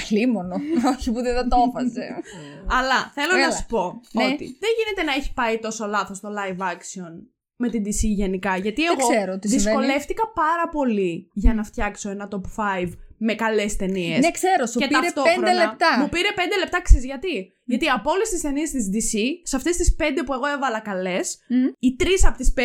Αλίμονο. 0.01 0.55
Όχι 0.97 1.11
που 1.11 1.21
δεν 1.21 1.33
θα 1.35 1.47
το 1.47 1.57
έφασε. 1.69 2.05
Αλλά 2.77 3.11
θέλω 3.13 3.31
να 3.33 3.43
Έλα. 3.43 3.55
σου 3.55 3.65
πω 3.65 4.01
Ναι. 4.11 4.23
ότι 4.25 4.45
δεν 4.63 4.71
γίνεται 4.77 5.03
να 5.09 5.13
έχει 5.13 5.33
πάει 5.33 5.59
τόσο 5.59 5.85
λάθος 5.85 6.19
το 6.19 6.29
live 6.39 6.61
action 6.73 7.13
με 7.55 7.69
την 7.69 7.83
DC 7.83 8.01
γενικά. 8.21 8.57
Γιατί 8.57 8.81
Δεν 8.83 8.95
εγώ 8.99 9.09
ξέρω 9.09 9.39
τι 9.39 9.47
συμβαίνει. 9.49 9.75
δυσκολεύτηκα 9.77 10.23
πάρα 10.33 10.69
πολύ 10.71 11.29
για 11.33 11.53
να 11.53 11.63
φτιάξω 11.63 12.09
ένα 12.09 12.27
top 12.31 12.41
5 12.85 12.89
με 13.17 13.33
καλές 13.35 13.75
ταινίες. 13.75 14.19
ναι, 14.19 14.31
ξέρω, 14.31 14.65
σου 14.65 14.79
και 14.79 14.87
πήρε 14.87 14.99
ταυτόχρονα 14.99 15.51
5 15.51 15.55
λεπτά. 15.67 15.99
Μου 15.99 16.09
πήρε 16.09 16.27
5 16.35 16.39
λεπτά, 16.59 16.81
ξέρεις 16.81 17.05
γιατί; 17.05 17.51
Γιατί 17.65 17.87
από 17.89 18.11
όλες 18.11 18.29
τις 18.29 18.41
ταινίες 18.41 18.69
της 18.71 18.89
DC, 18.93 19.13
σε 19.43 19.55
αυτές 19.55 19.75
τις 19.77 19.95
5 19.99 20.03
που 20.25 20.33
εγώ 20.33 20.47
έβαλα 20.47 20.79
καλές, 20.79 21.37
Μμ. 21.47 21.65
οι 21.79 21.95
3 21.99 22.05
από 22.27 22.37
τις 22.37 22.53
5 22.57 22.59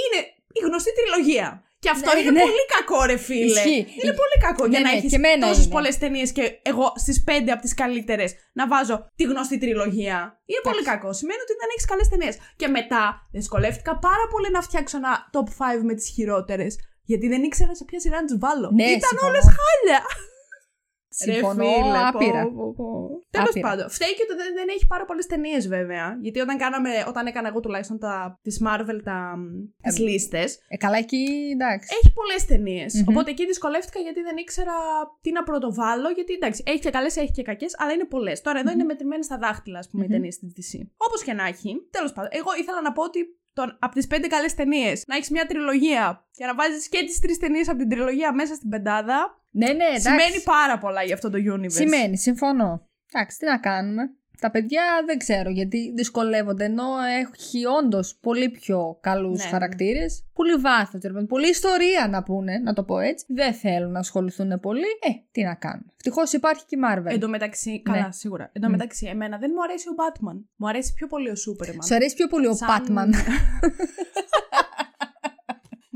είναι 0.00 0.20
η 0.52 0.60
γνωστή 0.66 0.90
τριλογία. 0.98 1.62
Και 1.84 1.90
αυτό 1.94 2.10
Ναι, 2.14 2.20
είναι 2.20 2.30
ναι. 2.30 2.40
πολύ 2.46 2.64
κακό, 2.76 2.98
ρε 3.10 3.16
φίλε. 3.26 3.44
Ισχύει. 3.60 3.82
Είναι 4.02 4.14
πολύ 4.22 4.36
κακό 4.46 4.62
Ναι, 4.66 4.70
για 4.72 4.80
να 4.80 4.90
ναι, 4.90 4.96
έχεις 4.96 5.10
και 5.12 5.16
εμένα 5.22 5.46
τόσες 5.48 5.64
είναι. 5.64 5.72
πολλές 5.76 5.98
ταινίες 6.02 6.28
και 6.36 6.44
εγώ 6.70 6.86
στις 7.02 7.16
5 7.26 7.30
από 7.54 7.62
τις 7.66 7.74
καλύτερες 7.82 8.30
να 8.58 8.64
βάζω 8.72 8.96
τη 9.18 9.24
γνωστή 9.30 9.56
τριλογία. 9.58 10.18
Είναι 10.50 10.62
πολύ 10.68 10.82
κακό. 10.90 11.08
Σημαίνει 11.20 11.40
ότι 11.46 11.54
δεν 11.60 11.68
έχεις 11.74 11.86
καλές 11.90 12.08
ταινίες. 12.12 12.34
Και 12.60 12.68
μετά 12.78 13.02
δυσκολεύτηκα 13.38 13.92
πάρα 14.08 14.24
πολύ 14.32 14.48
να 14.56 14.60
φτιάξω 14.66 14.96
ένα 15.02 15.12
top 15.34 15.48
5 15.58 15.82
με 15.88 15.94
τις 15.98 16.06
χειρότερες. 16.14 16.72
Γιατί 17.10 17.26
δεν 17.32 17.42
ήξερα 17.48 17.74
σε 17.74 17.84
ποια 17.88 18.00
σειρά 18.00 18.16
να 18.20 18.26
τις 18.28 18.38
βάλω. 18.44 18.68
Ναι, 18.78 18.84
Ήταν 18.98 19.00
συμφωνώ. 19.08 19.28
όλες 19.30 19.44
χάλια. 19.58 20.00
Συμφωνώ 21.24 21.64
άπειρα. 22.08 22.42
Τέλος 23.30 23.48
Άπειρα. 23.48 23.68
πάντων, 23.68 23.90
φταίει 23.90 24.14
και 24.16 24.24
ότι 24.26 24.34
δεν, 24.42 24.50
δεν 24.54 24.68
έχει 24.74 24.86
πάρα 24.86 25.04
πολλές 25.04 25.26
ταινίες 25.26 25.68
βέβαια. 25.68 26.18
Γιατί 26.20 26.38
όταν, 26.40 26.56
κάναμε, 26.58 26.90
όταν 27.08 27.26
έκανα 27.26 27.48
εγώ 27.48 27.60
τουλάχιστον 27.60 27.98
τα, 27.98 28.38
τις 28.42 28.60
Marvel 28.66 28.98
τα, 29.04 29.34
τις 29.82 29.98
Ε, 29.98 30.02
λίστες, 30.02 30.58
Ε, 30.68 30.76
καλά, 30.76 30.96
εκεί 30.96 31.22
εντάξει. 31.52 31.88
έχει 32.02 32.12
πολλές 32.12 32.44
ταινίες. 32.46 32.94
Μμμ. 32.94 33.04
Οπότε 33.08 33.30
εκεί 33.30 33.46
δυσκολεύτηκα 33.46 33.98
γιατί 34.00 34.20
δεν 34.22 34.36
ήξερα 34.36 34.72
τι 35.20 35.32
να 35.32 35.42
πρωτοβάλω. 35.42 36.08
Γιατί 36.08 36.32
εντάξει, 36.32 36.62
έχει 36.66 36.78
και 36.78 36.90
καλές, 36.90 37.16
έχει 37.16 37.30
και 37.32 37.42
κακές, 37.42 37.74
αλλά 37.78 37.92
είναι 37.92 38.04
πολλές. 38.04 38.40
Τώρα 38.40 38.58
εδώ 38.58 38.70
είναι 38.70 38.84
μετρημένες 38.84 39.24
στα 39.24 39.38
δάχτυλα, 39.38 39.78
ας 39.78 39.88
πούμε, 39.90 40.04
οι 40.04 40.06
Μμμ. 40.06 40.14
ταινίες 40.14 40.38
της 40.38 40.52
DC. 40.56 40.72
Όπως 40.96 41.22
και 41.22 41.32
να 41.32 41.44
έχει, 41.46 41.88
τέλος 41.90 42.12
πάντων, 42.12 42.30
εγώ 42.32 42.50
ήθελα 42.60 42.80
να 42.82 42.92
πω 42.92 43.02
ότι 43.02 43.20
τον, 43.52 43.76
από 43.80 43.94
τις 43.94 44.06
πέντε 44.06 44.26
καλές 44.26 44.54
ταινίες 44.54 45.04
να 45.06 45.16
έχεις 45.16 45.30
μια 45.30 45.46
τριλογία 45.46 46.26
και 46.32 46.44
να 46.46 46.54
βάζεις 46.54 46.88
και 46.88 47.04
τις 47.04 47.20
τρεις 47.20 47.38
ταινίες 47.38 47.68
από 47.68 47.78
την 47.78 47.88
τριλογία 47.88 48.34
μέσα 48.34 48.54
στην 48.54 48.68
πεντάδα. 48.68 49.37
Ναι, 49.50 49.66
ναι, 49.66 49.84
εντάξει. 49.84 50.00
Σημαίνει 50.00 50.42
πάρα 50.44 50.78
πολλά 50.78 51.02
για 51.02 51.14
αυτό 51.14 51.30
το 51.30 51.38
universe. 51.54 51.70
Σημαίνει, 51.72 52.18
συμφωνώ. 52.18 52.88
Εντάξει, 53.12 53.38
τι 53.38 53.46
να 53.46 53.58
κάνουμε. 53.58 54.02
Τα 54.40 54.50
παιδιά 54.50 54.82
δεν 55.06 55.18
ξέρω 55.18 55.50
γιατί 55.50 55.92
δυσκολεύονται 55.96 56.64
ενώ 56.64 56.84
έχει 57.20 57.64
όντως 57.66 58.18
πολύ 58.20 58.48
πιο 58.50 58.98
καλούς 59.00 59.42
Ναι. 59.44 59.50
χαρακτήρες. 59.50 60.24
Πολύ 60.32 60.54
βάθος, 60.54 61.00
πολύ 61.28 61.48
ιστορία 61.48 62.08
να 62.10 62.22
πούνε, 62.22 62.58
να 62.58 62.72
το 62.72 62.82
πω 62.84 62.98
έτσι. 62.98 63.24
Δεν 63.28 63.54
θέλουν 63.54 63.90
να 63.92 63.98
ασχοληθούν 63.98 64.60
πολύ. 64.60 64.80
Ε, 64.80 65.08
τι 65.30 65.42
να 65.42 65.54
κάνουν. 65.54 65.86
Ευτυχώς 65.96 66.32
υπάρχει 66.32 66.64
και 66.64 66.76
η 66.76 66.80
Marvel. 66.88 67.04
Εν 67.12 67.20
τω 67.20 67.28
μεταξύ, 67.28 67.70
Ναι. 67.70 67.92
καλά, 67.92 68.12
σίγουρα. 68.12 68.50
Εν 68.52 68.62
τω 68.62 68.68
μεταξύ, 68.68 69.06
εμένα 69.06 69.38
δεν 69.38 69.50
μου 69.54 69.62
αρέσει 69.62 69.88
ο 69.88 69.92
Batman. 69.96 70.44
Μου 70.56 70.68
αρέσει 70.68 70.92
πιο 70.94 71.06
πολύ 71.06 71.28
ο 71.30 71.34
Superman. 71.34 71.84
Σου 71.86 71.94
αρέσει 71.94 72.14
πιο 72.14 72.26
πολύ 72.26 72.46
ο 72.46 72.54
Σαν- 72.54 72.68
Batman. 72.88 73.08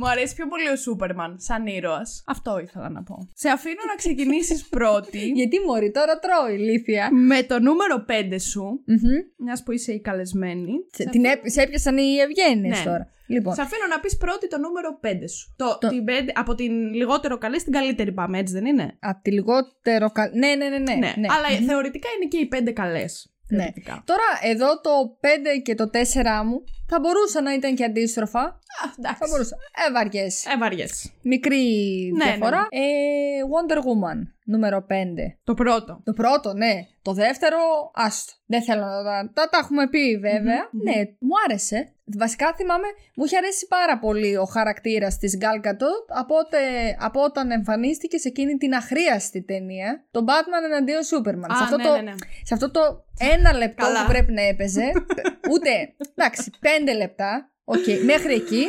Μου 0.02 0.08
αρέσει 0.08 0.34
πιο 0.34 0.46
πολύ 0.48 0.68
ο 0.68 0.76
Σούπερμαν 0.76 1.36
σαν 1.40 1.66
ήρωας. 1.66 2.22
Αυτό 2.26 2.58
ήθελα 2.58 2.88
να 2.90 3.02
πω. 3.02 3.28
Σε 3.34 3.48
αφήνω 3.48 3.82
να 3.88 3.94
ξεκινήσεις 3.94 4.68
πρώτη 4.76 5.18
γιατί 5.28 5.56
μωρή 5.66 5.90
τώρα 5.90 6.18
τρώει 6.18 6.54
ηλίθεια. 6.58 7.08
με 7.12 7.42
το 7.42 7.60
νούμερο 7.60 8.04
5 8.08 8.36
σου, 8.50 8.62
Μμμ. 8.86 9.44
μιας 9.44 9.62
που 9.62 9.72
είσαι 9.72 9.92
η 9.92 10.00
καλεσμένη. 10.00 10.72
Σε, 10.92 11.04
την 11.04 11.24
έπ- 11.24 11.48
σε 11.50 11.62
έπιασαν 11.62 11.96
οι 11.98 12.16
ευγένειες 12.18 12.78
Ναι. 12.78 12.84
τώρα. 12.84 13.06
Λοιπόν, 13.26 13.54
Σε 13.54 13.60
αφήνω 13.62 13.86
να 13.90 14.00
πεις 14.00 14.16
πρώτη 14.16 14.48
το 14.48 14.58
νούμερο 14.58 14.98
5 15.02 15.28
σου. 15.28 15.54
Το, 15.56 15.78
Το- 15.80 15.88
Την 15.88 16.04
πέντε- 16.04 16.38
από 16.38 16.54
την 16.54 16.94
λιγότερο 16.94 17.38
καλή 17.38 17.58
στην 17.60 17.72
καλύτερη 17.72 18.12
πάμε, 18.12 18.38
έτσι 18.38 18.52
δεν 18.54 18.64
είναι; 18.64 18.96
από 19.00 19.22
τη 19.22 19.30
λιγότερο 19.32 20.10
καλή. 20.10 20.38
Ναι, 20.38 20.54
ναι, 20.54 20.68
ναι, 20.68 20.78
ναι. 20.78 20.94
Ναι, 20.94 21.12
ναι. 21.18 21.26
αλλά 21.36 21.58
Μμμ. 21.60 21.66
θεωρητικά 21.66 22.08
είναι 22.16 22.28
και 22.28 22.36
οι 22.36 22.48
5 22.68 22.72
καλές. 22.72 23.31
Ναι. 23.56 23.68
Τώρα 24.04 24.28
εδώ 24.42 24.80
το 24.80 24.90
5 25.20 25.26
και 25.62 25.74
το 25.74 25.90
4 25.92 25.98
μου 26.44 26.64
θα 26.88 27.00
μπορούσαν 27.00 27.44
να 27.44 27.54
ήταν 27.54 27.74
και 27.74 27.84
αντίστροφα. 27.84 28.40
Α, 28.40 28.92
εντάξει. 28.98 29.18
Θα 29.18 29.26
μπορούσαν. 29.30 29.58
Ε, 29.88 29.92
βαριές. 29.92 30.46
Ε, 30.46 30.56
βαριές. 30.58 31.12
Μικρή 31.22 31.64
Ναι, 32.16 32.24
διαφορά. 32.24 32.66
Ε, 32.70 32.80
Wonder 33.52 33.78
Woman, 33.78 34.18
νούμερο 34.44 34.86
5. 34.88 34.92
Το 35.44 35.54
πρώτο. 35.54 36.00
Το 36.04 36.12
πρώτο, 36.12 36.52
ναι. 36.54 36.86
Το 37.02 37.12
δεύτερο, 37.12 37.58
άστο. 37.94 38.32
Δεν 38.46 38.62
θέλω 38.62 38.84
να 38.84 39.02
τα, 39.02 39.30
τα, 39.34 39.48
τα 39.48 39.58
έχουμε 39.58 39.88
πει 39.88 40.18
βέβαια. 40.18 40.68
Μμμ, 40.72 40.80
μμμ. 40.82 40.82
Ναι, 40.82 41.02
μου 41.18 41.34
άρεσε. 41.44 41.91
Βασικά 42.04 42.54
θυμάμαι, 42.54 42.86
μου 43.14 43.24
είχε 43.24 43.36
αρέσει 43.36 43.66
πάρα 43.66 43.98
πολύ 43.98 44.36
ο 44.36 44.44
χαρακτήρας 44.44 45.18
της 45.18 45.38
Gal 45.40 45.66
Gadot 45.66 46.04
από, 46.20 46.34
ότε- 46.36 46.96
από 46.98 47.22
όταν 47.22 47.50
εμφανίστηκε 47.50 48.18
σε 48.18 48.28
εκείνη 48.28 48.56
την 48.56 48.74
αχρίαστη 48.74 49.42
ταινία, 49.42 50.04
το 50.10 50.24
Batman 50.28 50.64
εναντίον 50.64 51.00
Superman. 51.00 51.52
Α, 51.52 51.56
σε, 51.56 51.62
αυτό 51.64 51.76
ναι, 51.76 51.84
το, 51.84 51.94
ναι, 51.94 52.00
ναι. 52.02 52.14
σε 52.42 52.54
αυτό 52.54 52.70
το 52.70 52.80
ένα 53.18 53.52
λεπτό 53.52 53.84
Καλά. 53.84 54.00
που 54.04 54.10
πρέπει 54.10 54.32
να 54.32 54.42
έπαιζε, 54.42 54.92
ούτε, 55.50 55.70
εντάξει, 56.14 56.50
πέντε 56.60 56.92
λεπτά, 56.94 57.50
οκ, 57.64 57.86
μέχρι 58.04 58.34
εκεί, 58.34 58.66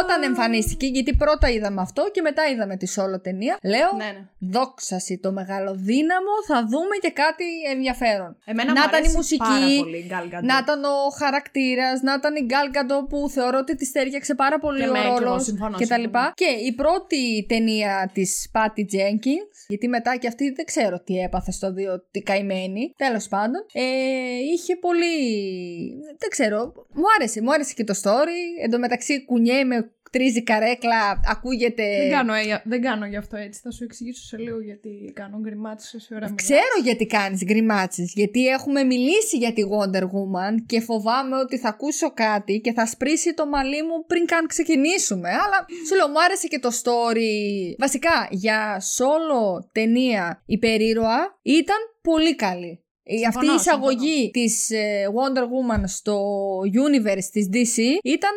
όταν 0.00 0.22
εμφανίστηκε, 0.22 0.86
γιατί 0.86 1.16
πρώτα 1.16 1.48
είδαμε 1.50 1.80
αυτό 1.80 2.10
και 2.12 2.20
μετά 2.20 2.42
είδαμε 2.52 2.76
τη 2.76 2.86
solo 2.96 3.22
ταινία, 3.22 3.58
λέω, 3.62 3.90
Ναι, 3.96 4.04
ναι. 4.04 4.24
δόξα 4.38 4.84
σοι 4.84 5.18
το 5.18 5.32
μεγαλοδύναμο, 5.32 6.32
θα 6.46 6.66
δούμε 6.70 6.96
και 7.00 7.10
κάτι 7.10 7.44
ενδιαφέρον. 7.72 8.36
Εμένα 8.44 8.72
να 8.72 8.80
μου 8.80 8.86
ήταν 8.88 8.92
η 8.94 8.96
αρέσει 9.02 9.16
μουσική, 9.16 9.38
πάρα 9.38 9.58
πολύ 9.82 9.96
η 9.96 10.06
Gal 10.12 10.26
Gadot. 10.34 10.42
να 10.42 10.58
ήταν 10.62 10.84
ο 10.84 10.96
χαρακτήρας, 11.18 12.00
να 12.02 12.12
ήταν 12.14 12.34
η 12.36 12.42
Gal 12.44 12.66
Gadot 12.66 13.04
που 13.06 13.28
θεωρώ 13.30 13.58
ότι 13.58 13.74
της 13.76 13.92
ταίριαξε 13.92 14.34
πάρα 14.34 14.58
πολύ 14.58 14.82
Και 14.82 14.88
ο 14.88 14.92
με, 14.92 14.98
και 14.98 15.06
εγώ 15.06 15.18
ρόλος 15.18 15.44
συμφωνώ, 15.44 15.76
και 15.78 15.86
τα 15.86 15.94
συμφωνώ. 15.94 16.02
λοιπά. 16.02 16.32
Και 16.34 16.44
η 16.68 16.72
πρώτη 16.74 17.46
ταινία 17.48 18.10
της 18.14 18.50
Patty 18.54 18.80
Jenkins, 18.94 19.48
γιατί 19.68 19.88
μετά 19.88 20.16
και 20.16 20.26
αυτή 20.26 20.50
δεν 20.50 20.64
ξέρω 20.64 21.00
τι 21.00 21.14
έπαθε 21.18 21.50
στο 21.52 21.72
δύο, 21.72 22.04
η 22.10 22.20
καημένη. 22.20 22.92
Τέλος 22.96 23.28
πάντων, 23.28 23.60
ε, 23.72 23.82
είχε 24.54 24.76
πολύ. 24.76 25.16
Δεν 26.18 26.28
ξέρω. 26.30 26.72
Μου 26.92 27.04
άρεσε, 27.18 27.42
μου 27.42 27.52
άρεσε 27.52 27.74
και 27.74 27.84
το 27.84 27.94
story. 28.02 28.62
Εν 28.62 28.70
τω 28.70 28.78
μεταξύ, 28.78 29.24
κουνιέ 29.46 29.64
με 29.64 29.90
τρίζει 30.10 30.42
καρέκλα, 30.42 31.20
ακούγεται. 31.24 31.84
Δεν 31.98 32.10
κάνω, 32.10 32.34
ε, 32.34 32.62
δεν 32.64 32.80
κάνω 32.82 33.06
γι' 33.06 33.16
αυτό 33.16 33.36
έτσι. 33.36 33.60
Θα 33.62 33.70
σου 33.70 33.84
εξηγήσω 33.84 34.22
σε 34.22 34.36
λίγο 34.36 34.60
γιατί 34.60 35.12
κάνω 35.14 35.38
γκριμάτσες 35.40 35.94
όση 35.94 36.14
ώρα 36.14 36.20
μιλάω. 36.20 36.36
Ξέρω 36.36 36.76
γιατί 36.82 37.06
κάνεις 37.06 37.44
γκριμάτσες, 37.44 38.12
γιατί 38.14 38.46
έχουμε 38.46 38.82
μιλήσει 38.84 39.36
για 39.36 39.52
τη 39.52 39.62
Wonder 39.72 40.02
Woman 40.02 40.54
και 40.66 40.80
φοβάμαι 40.80 41.36
ότι 41.36 41.58
θα 41.58 41.68
ακούσω 41.68 42.10
κάτι 42.10 42.60
και 42.60 42.72
θα 42.72 42.86
σπρίσει 42.86 43.34
το 43.34 43.46
μαλλί 43.46 43.82
μου 43.82 44.06
πριν 44.06 44.26
καν 44.26 44.46
ξεκινήσουμε. 44.46 45.28
Αλλά 45.28 45.66
σου 45.86 45.94
λέω, 45.94 46.08
μου 46.08 46.22
άρεσε 46.24 46.46
και 46.46 46.58
το 46.58 46.70
story. 46.82 47.74
Βασικά, 47.78 48.28
για 48.30 48.80
solo 48.96 49.68
ταινία 49.72 50.42
υπερήρωα 50.46 51.38
ήταν 51.42 51.76
πολύ 52.02 52.34
καλή. 52.34 52.85
Η- 53.08 53.18
Συμφωνώ, 53.18 53.28
αυτή 53.38 53.46
η 53.46 53.54
εισαγωγή 53.54 54.30
της 54.32 54.70
ε, 54.70 55.06
Wonder 55.16 55.42
Woman 55.54 55.82
στο 55.86 56.16
universe 56.86 57.28
της 57.32 57.46
DC 57.52 57.76
ήταν, 58.02 58.34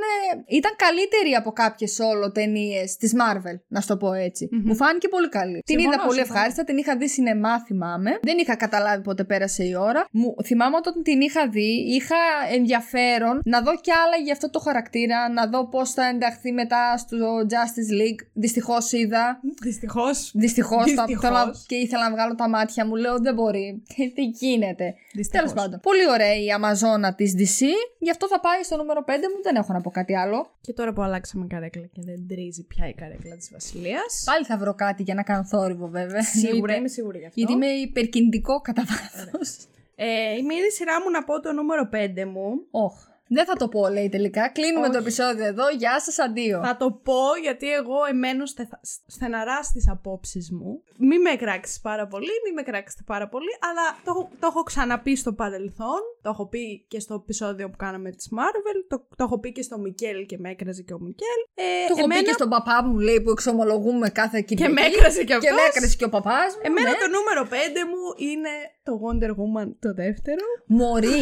ε, 0.47 0.55
ήταν 0.55 0.71
καλύτερη 0.85 1.31
από 1.37 1.51
κάποιες 1.51 1.99
solo 2.01 2.33
ταινίες 2.33 2.95
της 2.97 3.13
Marvel, 3.15 3.59
να 3.67 3.81
σου 3.81 3.87
το 3.87 3.97
πω 3.97 4.13
έτσι. 4.13 4.47
Μμμ. 4.51 4.61
Μου 4.65 4.75
φάνηκε 4.75 5.07
πολύ 5.07 5.29
καλή. 5.29 5.61
την 5.65 5.79
Συμφωνώ, 5.79 5.93
είδα 5.93 6.03
πολύ 6.05 6.17
συμφωνώ. 6.17 6.35
ευχάριστα, 6.37 6.63
την 6.63 6.77
είχα 6.77 6.97
δει 6.97 7.07
σινεμά, 7.09 7.59
θυμάμαι. 7.65 8.19
Δεν 8.21 8.37
είχα 8.37 8.55
καταλάβει 8.55 9.03
πότε 9.03 9.23
πέρασε 9.23 9.63
η 9.63 9.75
ώρα. 9.75 10.05
Μου, 10.11 10.35
θυμάμαι 10.43 10.75
όταν 10.75 11.03
την 11.03 11.21
είχα 11.21 11.47
δει, 11.49 11.71
είχα 11.95 12.15
ενδιαφέρον 12.51 13.41
να 13.45 13.61
δω 13.61 13.75
κι 13.75 13.91
άλλα 13.91 14.15
για 14.23 14.33
αυτό 14.33 14.49
το 14.49 14.59
χαρακτήρα, 14.59 15.29
να 15.31 15.47
δω 15.47 15.67
πώς 15.69 15.91
θα 15.91 16.05
ενταχθεί 16.05 16.51
μετά 16.51 16.97
στο 16.97 17.17
Justice 17.49 17.93
League. 18.01 18.21
Δυστυχώς 18.33 18.91
είδα. 18.91 19.39
Δυστυχώς. 19.61 20.31
Δυστυχώς 20.35 20.83
Δυστυχώς. 20.83 21.65
και 21.67 21.75
ήθελα 21.75 22.03
να 22.09 22.11
βγάλω 22.15 22.35
τα 22.35 22.49
μάτια 22.49 22.85
μου. 22.85 22.95
Λέω 22.95 23.17
δεν 23.19 23.33
μπορεί. 23.33 23.83
Τι 24.15 24.21
γίνεται. 24.59 24.95
Δυστυχώς. 25.13 25.29
Τέλος 25.51 25.53
πάντων. 25.53 25.79
Πολύ 25.79 26.09
ωραία 26.09 26.35
η 26.43 26.51
Αμαζόνα 26.51 27.15
της 27.15 27.33
DC. 27.37 27.59
Γι' 27.99 28.09
αυτό 28.09 28.27
θα 28.27 28.39
πάει 28.39 28.63
στο 28.63 28.75
νούμερο 28.77 29.01
5 29.07 29.11
μου. 29.11 29.41
Δεν 29.43 29.55
έχω 29.55 29.73
να 29.73 29.81
πω 29.81 29.89
κάτι 29.89 30.15
άλλο. 30.15 30.39
Και 30.61 30.73
τώρα 30.73 30.93
που 30.93 31.01
αλλάξαμε 31.01 31.45
καρέκλα 31.49 31.85
και 31.85 32.01
δεν 32.03 32.27
τρίζει 32.27 32.63
πια 32.67 32.87
η 32.87 32.93
καρέκλα 32.93 33.35
της 33.35 33.49
Βασιλείας. 33.51 34.23
Πάλι 34.25 34.45
θα 34.45 34.57
βρω 34.57 34.73
κάτι 34.73 35.03
για 35.03 35.13
να 35.13 35.23
κάνω 35.23 35.43
θόρυβο, 35.45 35.87
βέβαια. 35.87 36.23
Σίγουρα, 36.23 36.49
Εννοείται. 36.55 36.75
είμαι 36.77 36.87
σίγουρη 36.87 37.19
γι' 37.19 37.25
αυτό. 37.25 37.39
Γιατί 37.39 37.53
είμαι 37.53 37.67
υπερκινητικό 37.67 38.61
κατά 38.61 38.83
βάθος. 38.89 39.57
Ε, 39.95 40.35
είμαι 40.39 40.55
ήδη 40.55 40.71
σειρά 40.71 41.01
μου 41.03 41.09
να 41.09 41.23
πω 41.23 41.39
το 41.39 41.51
νούμερο 41.51 41.89
5 41.93 42.25
μου. 42.25 42.49
Όχ. 42.71 43.08
Δεν 43.31 43.45
θα 43.45 43.53
το 43.55 43.67
πω, 43.67 43.89
λέει 43.89 44.09
τελικά. 44.09 44.49
Κλείνουμε 44.49 44.85
Όχι. 44.85 44.91
το 44.91 44.97
επεισόδιο 44.97 45.45
εδώ. 45.45 45.69
Γεια 45.69 45.99
σας, 45.99 46.19
αντίο. 46.19 46.61
Θα 46.65 46.77
το 46.77 46.91
πω 46.91 47.21
γιατί 47.41 47.71
εγώ 47.71 47.97
εμένω 48.09 48.45
στεθα- 48.45 48.79
στεναρά 49.07 49.63
στις 49.63 49.89
απόψεις 49.89 50.51
μου. 50.51 50.83
Μη 50.97 51.19
με 51.19 51.35
κράξεις 51.35 51.79
πάρα 51.81 52.07
πολύ, 52.07 52.27
μη 52.45 52.51
με 52.53 52.61
κράξετε 52.61 53.03
πάρα 53.05 53.27
πολύ, 53.29 53.51
αλλά 53.69 53.85
το, 54.03 54.11
έχω- 54.15 54.29
το 54.39 54.47
έχω 54.51 54.63
ξαναπεί 54.63 55.15
στο 55.15 55.33
παρελθόν. 55.33 55.99
Το 56.21 56.29
έχω 56.29 56.47
πει 56.47 56.85
και 56.87 56.99
στο 56.99 57.13
επεισόδιο 57.13 57.69
που 57.69 57.77
κάναμε 57.77 58.09
της 58.11 58.29
Marvel. 58.37 58.77
Το, 58.89 59.07
το 59.15 59.23
έχω 59.23 59.39
πει 59.39 59.51
και 59.51 59.61
στο 59.61 59.77
Μικέλ 59.79 60.25
και 60.25 60.37
με 60.37 60.49
έκραζε 60.49 60.81
και 60.81 60.93
ο 60.93 60.99
Μικέλ. 60.99 61.39
Ε, 61.53 61.63
Το 61.87 61.93
έχω 61.97 62.03
εμένα- 62.03 62.19
πει 62.21 62.25
και 62.27 62.33
στον 62.33 62.49
παπά 62.49 62.83
μου, 62.85 62.99
λέει, 62.99 63.21
που 63.21 63.29
εξομολογούμε 63.29 64.09
κάθε 64.09 64.37
Και 64.41 64.55
Κυριακή. 64.55 64.73
με 64.73 64.81
έκραζε 64.81 65.19
και 65.19 65.25
Και 65.25 65.33
αυτός. 65.33 65.51
με 65.51 65.61
έκρασε 65.69 65.95
και 65.95 66.03
ο 66.05 66.09
παπάς 66.09 66.55
μου. 66.55 66.61
Εμένα 66.63 66.89
ναι. 66.89 66.95
το 67.03 67.07
νούμερο 67.15 67.41
5 67.53 67.81
μου 67.91 68.01
είναι 68.29 68.49
το 68.83 68.91
Wonder 69.03 69.29
Woman 69.39 69.67
το 69.79 69.93
δεύτερο. 69.93 70.45
Μωρή. 70.65 71.21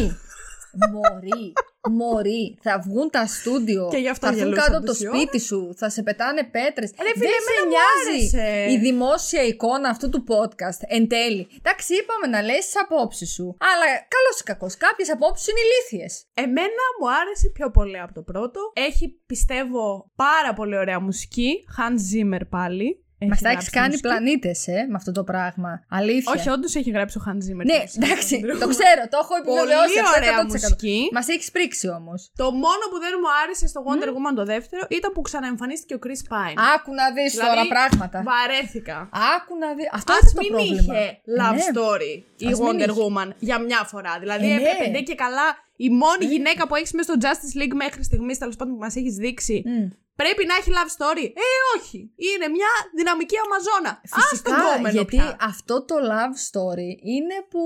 Μωρή. 0.92 1.52
Μωρή. 1.90 2.58
Θα 2.62 2.82
βγουν 2.86 3.10
τα 3.10 3.26
στούντιο. 3.26 3.88
Και 3.90 3.96
γι' 3.96 4.08
αυτό 4.08 4.26
θα 4.26 4.32
έρθουν 4.32 4.48
γελούσα 4.48 4.64
κάτω 4.66 4.76
από 4.76 4.86
το 4.86 4.92
τόση 4.92 5.06
σπίτι 5.06 5.40
σου. 5.40 5.74
Θα 5.76 5.88
σε 5.90 6.02
πετάνε 6.02 6.42
πέτρες. 6.44 6.88
Ρε 7.06 7.12
φίλε, 7.18 7.28
Δεν 7.30 7.40
σε 7.46 7.50
εμένα 7.50 7.62
μου 7.64 7.70
νοιάζει 7.74 8.36
άρεσε. 8.36 8.72
η 8.72 8.78
δημόσια 8.78 9.42
εικόνα 9.42 9.88
αυτού 9.88 10.08
του 10.08 10.24
podcast. 10.32 10.80
Εν 10.96 11.08
τέλει. 11.08 11.48
Εντάξει, 11.60 11.94
είπαμε 12.00 12.26
να 12.34 12.42
λες 12.42 12.64
τις 12.64 12.76
απόψεις 12.84 13.30
σου. 13.32 13.46
Αλλά 13.70 13.86
καλός 14.14 14.36
ή 14.40 14.42
κακός. 14.50 14.76
Κάποιες 14.76 15.10
απόψεις 15.12 15.46
είναι 15.48 15.60
ηλίθιες. 15.66 16.12
Εμένα 16.34 16.84
μου 17.00 17.06
άρεσε 17.20 17.48
πιο 17.56 17.70
πολύ 17.70 17.98
από 18.00 18.12
το 18.14 18.22
πρώτο. 18.22 18.60
Έχει, 18.88 19.06
πιστεύω, 19.26 20.10
πάρα 20.16 20.52
πολύ 20.54 20.76
ωραία 20.76 21.00
μουσική. 21.00 21.50
Hans 21.78 22.00
Zimmer 22.10 22.40
πάλι. 22.48 23.02
Μα 23.20 23.26
τα 23.28 23.34
έχεις 23.34 23.44
γράψει 23.50 23.70
κάνει 23.78 23.88
μουσική; 23.88 24.06
πλανήτες, 24.08 24.58
ε, 24.66 24.86
με 24.90 24.96
αυτό 25.00 25.12
το 25.18 25.22
πράγμα. 25.30 25.70
Αλήθεια. 25.98 26.32
Όχι, 26.36 26.48
όντως 26.56 26.72
έχει 26.80 26.90
γράψει 26.96 27.18
ο 27.18 27.22
Hans 27.26 27.42
Zimmer. 27.46 27.64
Ναι, 27.70 27.78
τη 27.78 27.80
μουσική 27.84 27.98
εντάξει, 28.04 28.34
του 28.40 28.46
Wonder 28.46 28.58
το 28.62 28.66
Woman. 28.66 28.74
ξέρω, 28.76 29.02
το 29.12 29.18
έχω 29.22 29.34
επιβεβαιώσει 29.40 29.94
Πολύ 29.94 30.00
αυτό 30.06 30.16
ωραία 30.18 30.36
100%. 30.42 30.52
μουσική. 30.52 30.98
Μας 31.16 31.26
έχεις 31.34 31.48
πρίξει 31.54 31.86
όμως. 31.98 32.18
Το 32.42 32.46
μόνο 32.64 32.82
που 32.90 32.98
δεν 33.04 33.12
μου 33.22 33.28
άρεσε 33.42 33.66
στο 33.72 33.78
Wonder 33.86 34.08
Woman 34.16 34.32
το 34.40 34.44
δεύτερο 34.54 34.82
ήταν 34.98 35.10
που 35.14 35.20
ξαναεμφανίστηκε 35.28 35.94
ο 35.98 36.00
Chris 36.04 36.22
Pine. 36.32 36.56
Άκου 36.74 36.90
να 37.00 37.06
δεις 37.16 37.30
Δηλαδή, 37.32 37.48
τώρα 37.50 37.62
πράγματα. 37.74 38.16
Βαρέθηκα. 38.30 38.98
Άκου 39.36 39.52
να 39.62 39.68
δεις. 39.76 39.86
Αυτό 39.98 40.10
Α 40.12 40.16
είναι 40.20 40.30
το 40.38 40.40
μην 40.42 40.50
πρόβλημα. 40.54 40.94
είχε 40.94 41.02
love 41.40 41.56
Ναι. 41.58 41.66
story 41.72 42.12
η 42.44 42.46
Ας 42.46 42.58
μην 42.58 42.62
Wonder 42.68 42.88
είχε. 42.90 43.00
Woman 43.00 43.28
για 43.48 43.56
μια 43.68 43.80
φορά. 43.92 44.12
Δηλαδή 44.22 44.46
Ε, 44.50 44.54
ναι. 44.54 44.60
έπρεπε 44.62 44.84
ντε 44.92 45.00
και 45.08 45.16
καλά 45.24 45.46
η 45.86 45.88
μόνη 46.02 46.24
γυναίκα 46.32 46.62
που 46.66 46.74
έχεις 46.74 46.92
μέσα 46.92 47.06
στο 47.12 47.16
Justice 47.26 47.54
League 47.60 47.74
μέχρι 47.84 48.02
στιγμής, 48.08 48.38
τέλος 48.38 48.56
πάντων 48.56 48.72
που 48.74 48.80
μας 48.80 48.96
έχεις 48.96 49.14
δείξει, 49.14 49.62
Μμ. 49.66 49.86
Πρέπει 50.22 50.42
να 50.50 50.54
έχει 50.60 50.70
love 50.78 50.92
story. 50.98 51.26
Ε, 51.46 51.48
όχι. 51.76 51.98
Είναι 52.28 52.46
μια 52.56 52.72
δυναμική 52.98 53.36
Αμαζόνα. 53.44 53.90
Α 53.90 54.00
τον 54.20 54.22
Φυσικά, 54.28 54.56
κόμενο 54.62 54.96
γιατί 54.98 55.16
πια. 55.16 55.36
αυτό 55.52 55.74
το 55.88 55.96
love 56.10 56.36
story 56.48 56.90
είναι 57.14 57.36
που 57.50 57.62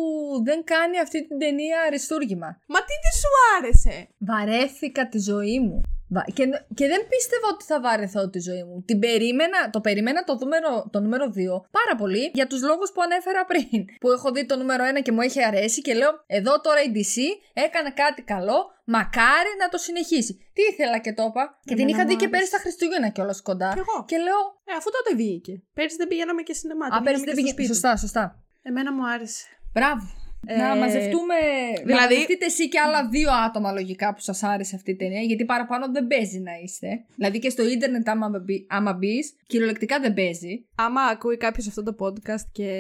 δεν 0.49 0.59
κάνει 0.73 0.97
αυτή 1.07 1.19
την 1.27 1.39
ταινία 1.39 1.79
αριστούργημα. 1.87 2.49
Μα 2.73 2.79
τι 2.89 2.95
δεν 3.05 3.15
σου 3.21 3.31
άρεσε; 3.57 3.97
Βαρέθηκα 4.31 5.03
τη 5.09 5.19
ζωή 5.31 5.59
μου. 5.67 5.81
Βα- 6.15 6.25
Και, 6.37 6.45
και 6.79 6.87
δεν 6.93 7.01
πίστευα 7.11 7.47
ότι 7.55 7.65
θα 7.65 7.81
βαρεθώ 7.81 8.23
τη 8.31 8.41
ζωή 8.49 8.63
μου. 8.69 8.83
Την 8.87 8.99
περίμενα, 8.99 9.71
το 9.71 9.81
περίμενα 9.81 10.25
το 10.25 10.35
νούμερο, 10.41 10.71
το 10.93 11.01
νούμερο 11.01 11.25
2 11.27 11.31
πάρα 11.79 11.95
πολύ 11.99 12.31
για 12.35 12.47
τους 12.47 12.61
λόγους 12.63 12.93
που 12.93 13.01
ανέφερα 13.03 13.45
πριν. 13.51 13.81
Που 14.01 14.09
έχω 14.11 14.31
δει 14.33 14.47
το 14.47 14.57
νούμερο 14.57 14.83
1 14.99 15.03
και 15.03 15.13
μου 15.13 15.21
έχει 15.21 15.45
αρέσει 15.45 15.81
και 15.81 15.95
λέω 15.95 16.11
εδώ 16.27 16.61
τώρα 16.61 16.81
η 16.83 16.91
DC 16.97 17.15
έκανε 17.53 17.91
κάτι 18.03 18.23
καλό, 18.23 18.59
μακάρι 18.85 19.53
να 19.59 19.69
το 19.69 19.79
συνεχίσει. 19.79 20.33
Τι 20.57 20.63
ήθελα 20.73 20.99
και 20.99 21.13
το 21.13 21.23
είπα. 21.29 21.59
Και 21.65 21.75
την 21.75 21.83
Εμένα 21.85 21.91
είχα 21.91 22.03
μου 22.03 22.09
δει 22.09 22.15
και 22.17 22.25
άρεσε. 22.25 22.31
πέρυσι 22.35 22.51
στα 22.53 22.59
Χριστούγεννα 22.65 23.09
κιόλας 23.09 23.43
κοντά. 23.43 23.71
Κι 23.73 23.79
εγώ. 23.87 24.05
Και 24.11 24.17
λέω. 24.27 24.41
Ε, 24.65 24.73
αφού 24.79 24.89
τότε 24.97 25.11
βγήκε. 25.21 25.63
Πέρυσι 25.75 25.97
δεν 25.97 26.09
πηγαίναμε 26.09 26.43
και 26.43 26.55
σινεμά. 26.61 26.87
Α, 26.87 26.89
την 26.91 27.03
πέρυσι 27.05 27.23
είδαμε 27.23 27.35
δεν 27.35 27.45
και 27.45 27.51
στο 27.51 27.57
πήγε. 27.61 27.67
σπίτι. 27.75 27.81
Σωστά, 27.81 27.97
σωστά. 28.05 28.25
Εμένα 28.63 28.93
μου 28.93 29.03
άρεσε. 29.15 29.45
Μπράβο. 29.75 30.05
Να 30.47 30.73
Ε, 30.75 30.79
μαζευτούμε. 30.79 31.35
Δηλαδή. 31.35 31.79
Να 31.79 31.83
δηλαδή- 31.85 32.15
μαζευτείτε 32.15 32.45
εσύ 32.45 32.69
και 32.69 32.79
άλλα 32.79 33.09
δύο 33.09 33.31
άτομα 33.47 33.73
λογικά 33.73 34.15
που 34.15 34.21
σας 34.21 34.43
άρεσε 34.43 34.75
αυτή 34.77 34.91
η 34.91 34.97
ταινία, 34.97 35.21
γιατί 35.21 35.45
παραπάνω 35.45 35.91
δεν 35.93 36.07
παίζει 36.07 36.39
να 36.39 36.53
είστε. 36.65 37.05
Δηλαδή 37.17 37.39
και 37.39 37.49
στο 37.51 37.69
ίντερνετ, 37.69 38.09
άμα, 38.09 38.29
μπει- 38.45 38.67
άμα 38.73 38.93
μπεις, 38.93 39.35
κυριολεκτικά 39.47 40.01
δεν 40.01 40.15
παίζει. 40.15 40.65
Άμα 40.85 41.01
ακούει 41.03 41.37
κάποιος 41.37 41.67
αυτό 41.67 41.83
το 41.83 41.95
podcast 42.01 42.45
και 42.53 42.71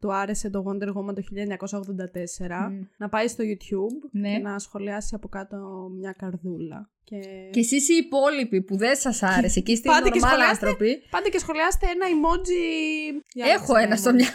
του 0.00 0.12
άρεσε 0.14 0.50
το 0.50 0.64
Wonder 0.66 0.88
Woman 0.88 1.14
το 1.14 1.22
1984, 1.22 2.70
Μμ. 2.70 2.80
να 2.96 3.08
πάει 3.08 3.28
στο 3.28 3.44
YouTube 3.44 4.08
Ναι. 4.10 4.32
και 4.32 4.38
να 4.38 4.58
σχολιάσει 4.58 5.14
από 5.14 5.28
κάτω 5.28 5.56
μια 5.98 6.12
καρδούλα. 6.12 6.90
Και... 7.04 7.16
Και 7.52 7.60
εσείς 7.60 7.88
οι 7.88 7.94
υπόλοιποι 7.94 8.62
που 8.62 8.76
δεν 8.76 8.96
σας 8.96 9.22
άρεσε 9.22 9.60
και 9.60 9.72
είστε 9.72 9.88
οι 9.88 9.92
Πάτε 9.92 10.08
και 10.10 10.18
normal 10.22 10.26
σχολιάστε. 10.28 10.66
άνθρωποι. 10.66 11.02
Πάτε 11.10 11.28
και 11.28 11.38
σχολιάστε 11.38 11.86
ένα 11.86 12.06
emoji. 12.06 13.22
Για 13.32 13.46
Έχω 13.46 13.74
άλλαξε 13.74 13.86
ένα 13.86 13.96
στο 13.96 14.10
emoji. 14.10 14.14
μυαλό. 14.14 14.34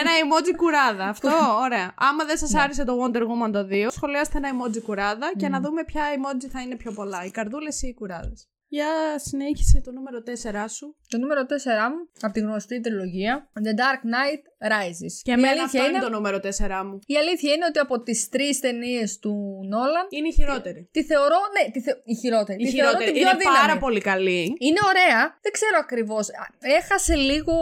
Ένα 0.00 0.10
emoji 0.22 0.54
κουράδα. 0.56 1.08
Αυτό, 1.14 1.30
ωραία. 1.64 1.94
Άμα 1.96 2.24
δεν 2.24 2.36
σας 2.36 2.54
άρεσε 2.54 2.84
το 2.84 2.92
Wonder 3.02 3.22
Woman 3.22 3.52
το 3.52 3.66
2, 3.70 3.86
σχολιάστε 3.90 4.38
ένα 4.38 4.48
emoji 4.54 4.82
κουράδα 4.82 5.32
και 5.36 5.48
να 5.48 5.60
δούμε 5.60 5.84
ποια 5.84 6.02
emoji 6.16 6.46
θα 6.52 6.60
είναι 6.60 6.76
πιο 6.76 6.92
πολλά. 6.92 7.24
Οι 7.24 7.30
καρδούλες 7.30 7.82
ή 7.82 7.88
οι 7.88 7.94
κουράδες. 7.94 8.48
Για 8.68 8.90
συνέχισε 9.28 9.80
το 9.84 9.90
νούμερο 9.92 10.18
4 10.26 10.64
σου. 10.76 10.96
Το 11.08 11.18
νούμερο 11.18 11.40
4 11.42 11.44
μου, 11.92 12.00
από 12.20 12.32
τη 12.32 12.40
γνωστή 12.40 12.80
τριλογία, 12.80 13.50
The 13.66 13.72
Dark 13.80 14.00
Knight 14.12 14.42
Rises. 14.72 15.14
Και 15.22 15.30
η, 15.30 15.34
εμένα 15.34 15.48
αλήθεια 15.50 15.64
αυτό 15.64 15.78
είναι, 15.78 15.88
είναι 15.96 15.98
το 16.06 16.10
νούμερο 16.10 16.36
4 16.38 16.40
μου. 16.86 16.98
η 17.06 17.16
αλήθεια 17.16 17.52
είναι 17.54 17.64
ότι 17.68 17.78
από 17.78 18.02
τις 18.02 18.28
τρεις 18.28 18.60
ταινίες 18.60 19.18
του 19.18 19.34
Νόλαν, 19.68 20.06
Είναι 20.08 20.28
η 20.28 20.32
χειρότερη. 20.32 20.88
τη 20.92 21.04
θεωρώ, 21.04 21.38
ναι, 21.54 21.70
τη 21.70 21.80
θε, 21.80 21.92
η 22.04 22.14
χειρότερη. 22.14 22.62
Η 22.62 22.64
τη 22.64 22.70
θεωρώ 22.70 22.86
χειρότερη. 22.88 23.10
την 23.12 23.20
πιο 23.20 23.28
Είναι 23.30 23.30
αδύναμη. 23.36 23.58
πάρα 23.66 23.78
πολύ 23.78 24.00
καλή. 24.00 24.42
Είναι 24.58 24.80
ωραία, 24.90 25.20
δεν 25.44 25.52
ξέρω 25.52 25.76
ακριβώς. 25.84 26.28
Α, 26.28 26.44
Έχασε 26.60 27.14
λίγο... 27.14 27.54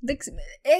Δεν 0.00 0.16
ξε... 0.16 0.30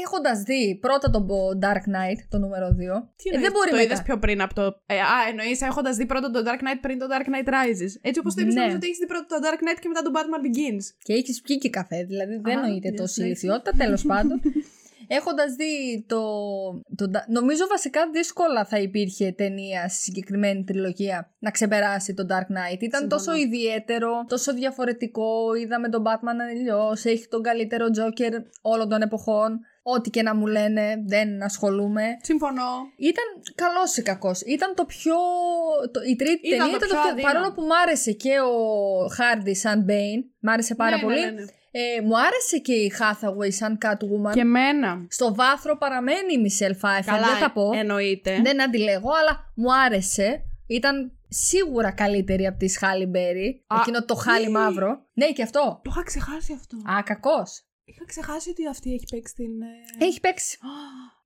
Έχοντας 0.03 0.43
δει 0.43 0.79
πρώτα 0.81 1.11
το 1.11 1.27
Dark 1.65 1.85
Knight, 1.95 2.21
το 2.29 2.39
νούμερο 2.39 2.67
2, 2.67 2.73
Τι 2.73 2.85
ε, 2.85 2.89
εννοείς, 2.89 3.43
δεν 3.45 3.53
μπορεί 3.53 3.71
το 3.71 3.77
μετά. 3.77 3.83
είδες 3.87 4.03
πιο 4.03 4.19
πριν 4.19 4.39
από 4.43 4.55
το. 4.55 4.65
Ε, 4.87 4.99
α, 5.01 5.17
εννοείς 5.31 5.61
έχοντας 5.61 5.97
δει 5.97 6.07
πρώτα 6.07 6.31
το 6.31 6.41
Dark 6.47 6.61
Knight 6.65 6.79
πριν 6.81 6.99
το 6.99 7.07
Dark 7.13 7.27
Knight 7.31 7.49
Rises. 7.49 7.93
Έτσι 8.01 8.19
όπως 8.23 8.35
το 8.35 8.41
είπες, 8.41 8.55
Ναι. 8.55 8.61
νομίζω 8.61 8.77
ότι 8.77 8.87
έχεις 8.87 8.99
δει 8.99 9.07
πρώτα 9.07 9.27
το 9.33 9.37
Dark 9.47 9.61
Knight 9.65 9.79
και 9.81 9.89
μετά 9.89 10.03
το 10.03 10.11
Batman 10.17 10.41
Begins. 10.47 10.85
Και 11.07 11.13
έχεις 11.13 11.41
πιει 11.41 11.59
και 11.59 11.71
καφέ, 11.71 12.05
δηλαδή 12.05 12.37
δεν 12.43 12.59
Α, 12.59 12.67
νοείται 12.67 12.91
ναι, 12.91 12.97
τόση 12.97 13.21
ναι. 13.21 13.27
ηλικιότητα, 13.27 13.71
τέλος 13.77 14.03
πάντων. 14.03 14.41
Έχοντας 15.13 15.55
δει 15.55 16.05
το, 16.09 16.21
το. 16.97 17.11
Νομίζω 17.29 17.67
βασικά 17.67 18.11
δύσκολα 18.13 18.65
θα 18.65 18.79
υπήρχε 18.79 19.33
ταινία 19.33 19.89
στη 19.89 20.03
συγκεκριμένη 20.03 20.65
τριλογία 20.65 21.31
να 21.39 21.51
ξεπεράσει 21.51 22.15
το 22.15 22.27
Dark 22.29 22.35
Knight. 22.57 22.81
Ήταν 22.81 23.01
Συμφωνώ. 23.01 23.07
τόσο 23.09 23.35
ιδιαίτερο, 23.35 24.25
τόσο 24.29 24.55
διαφορετικό. 24.55 25.55
Είδαμε 25.55 25.89
τον 25.89 26.03
Batman 26.07 26.37
αλλιώς. 26.51 27.05
Έχει 27.05 27.29
τον 27.29 27.43
καλύτερο 27.43 27.87
Joker 27.87 28.33
όλων 28.61 28.89
των 28.89 29.03
εποχών. 29.03 29.61
Ό,τι 29.83 30.11
και 30.11 30.23
να 30.23 30.35
μου 30.35 30.47
λένε, 30.47 31.03
δεν 31.07 31.43
ασχολούμαι. 31.43 32.03
Συμφωνώ. 32.23 32.71
Ήταν 32.97 33.25
καλός 33.55 33.97
ή 33.97 34.03
κακός. 34.03 34.41
Ήταν 34.41 34.75
το 34.75 34.85
πιο. 34.85 35.15
Το, 35.93 36.01
η 36.11 36.17
τρίτη 36.17 36.47
Ήταν 36.49 36.59
ταινία 36.59 36.79
το 36.79 36.87
ήταν 36.87 36.89
το 36.89 36.95
πιο 36.95 37.01
πιο. 37.03 37.11
αδύναμο. 37.11 37.33
Παρόλο 37.33 37.53
που 37.55 37.63
μ' 37.63 37.73
άρεσε 37.83 38.13
και 38.13 38.41
ο 38.41 38.55
Hardy 39.19 39.51
σαν 39.55 39.87
Bane, 39.89 40.23
μ' 40.41 40.49
άρεσε 40.49 40.75
πάρα 40.75 40.97
Ναι, 40.97 41.03
πολύ. 41.03 41.21
ναι, 41.21 41.27
ναι, 41.27 41.31
ναι. 41.31 41.45
Ε, 41.71 42.01
μου 42.01 42.19
άρεσε 42.19 42.59
και 42.59 42.73
η 42.73 42.93
Hathaway 42.99 43.53
σαν 43.53 43.79
Catwoman. 43.85 44.33
Και 44.33 44.41
εμένα. 44.41 45.07
Στο 45.11 45.35
βάθρο 45.35 45.77
παραμένει 45.77 46.33
η 46.33 46.39
Michelle 46.47 46.71
Pfeiffer, 46.85 47.03
Καλά, 47.07 47.27
δεν 47.27 47.37
θα 47.37 47.53
πω. 47.53 47.71
εννοείται. 47.75 48.41
Δεν 48.43 48.63
αντιλέγω, 48.63 49.11
αλλά 49.21 49.53
μου 49.55 49.75
άρεσε. 49.75 50.43
Ήταν 50.67 51.13
σίγουρα 51.29 51.91
καλύτερη 51.93 52.47
από 52.47 52.59
τη 52.59 52.73
Halle 52.81 53.17
Berry. 53.17 53.49
Α, 53.67 53.77
Εκείνο 53.81 54.05
το 54.05 54.15
χάλι 54.15 54.47
ή. 54.49 54.51
μαύρο. 54.51 55.07
Ναι, 55.13 55.27
και 55.33 55.43
αυτό. 55.43 55.81
Το 55.85 55.91
είχα 55.95 56.03
ξεχάσει 56.03 56.53
αυτό. 56.53 56.77
Α, 56.77 57.03
κακός. 57.03 57.65
Είχα 57.85 58.05
ξεχάσει 58.07 58.51
ότι 58.51 58.69
αυτή 58.69 58.93
έχει 58.95 59.05
παίξει 59.11 59.35
την. 59.35 59.53
ε, 60.01 60.05
Έχει 60.07 60.21
παίξει. 60.21 60.59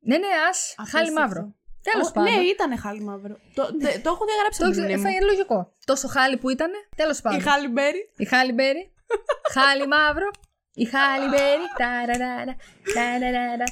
Ναι, 0.01 0.19
ναι, 0.19 0.27
ας. 0.51 0.75
Χάλι 0.77 0.89
απίστευτο. 0.93 1.21
μαύρο. 1.21 1.55
Τέλος 1.93 2.09
Ω, 2.09 2.13
πάντων. 2.13 2.33
Ναι, 2.33 2.41
ήταν 2.41 2.79
χάλι 2.79 3.01
μαύρο. 3.01 3.37
Το, 3.55 3.63
τε- 3.77 4.03
το 4.03 4.11
έχω 4.15 4.25
διαγράψει 4.31 4.59
Το 4.61 4.65
από 4.67 4.75
την 4.75 4.83
ξέρω, 4.83 4.87
μνήμη 4.87 5.03
θα 5.03 5.09
μου. 5.09 5.15
είναι 5.17 5.25
λογικό. 5.33 5.73
Τόσο 5.85 6.09
χάλι 6.09 6.37
που 6.37 6.49
ήταν. 6.51 6.71
Τέλος 6.97 7.21
πάντων. 7.21 7.39
Η 7.39 7.43
Χάλι 7.43 7.69
Μπέρι. 7.69 8.11
Η 8.17 8.25
Χάλι 8.25 8.53
Μπέρι. 9.53 9.61
χάλι 9.61 9.87
μαύρο. 9.87 10.31
Η 10.75 10.85
Χάλι 10.85 11.29
Μπέρι. 11.29 11.67
Ταραραρα, 11.79 12.57
ταραραρα. 12.95 13.65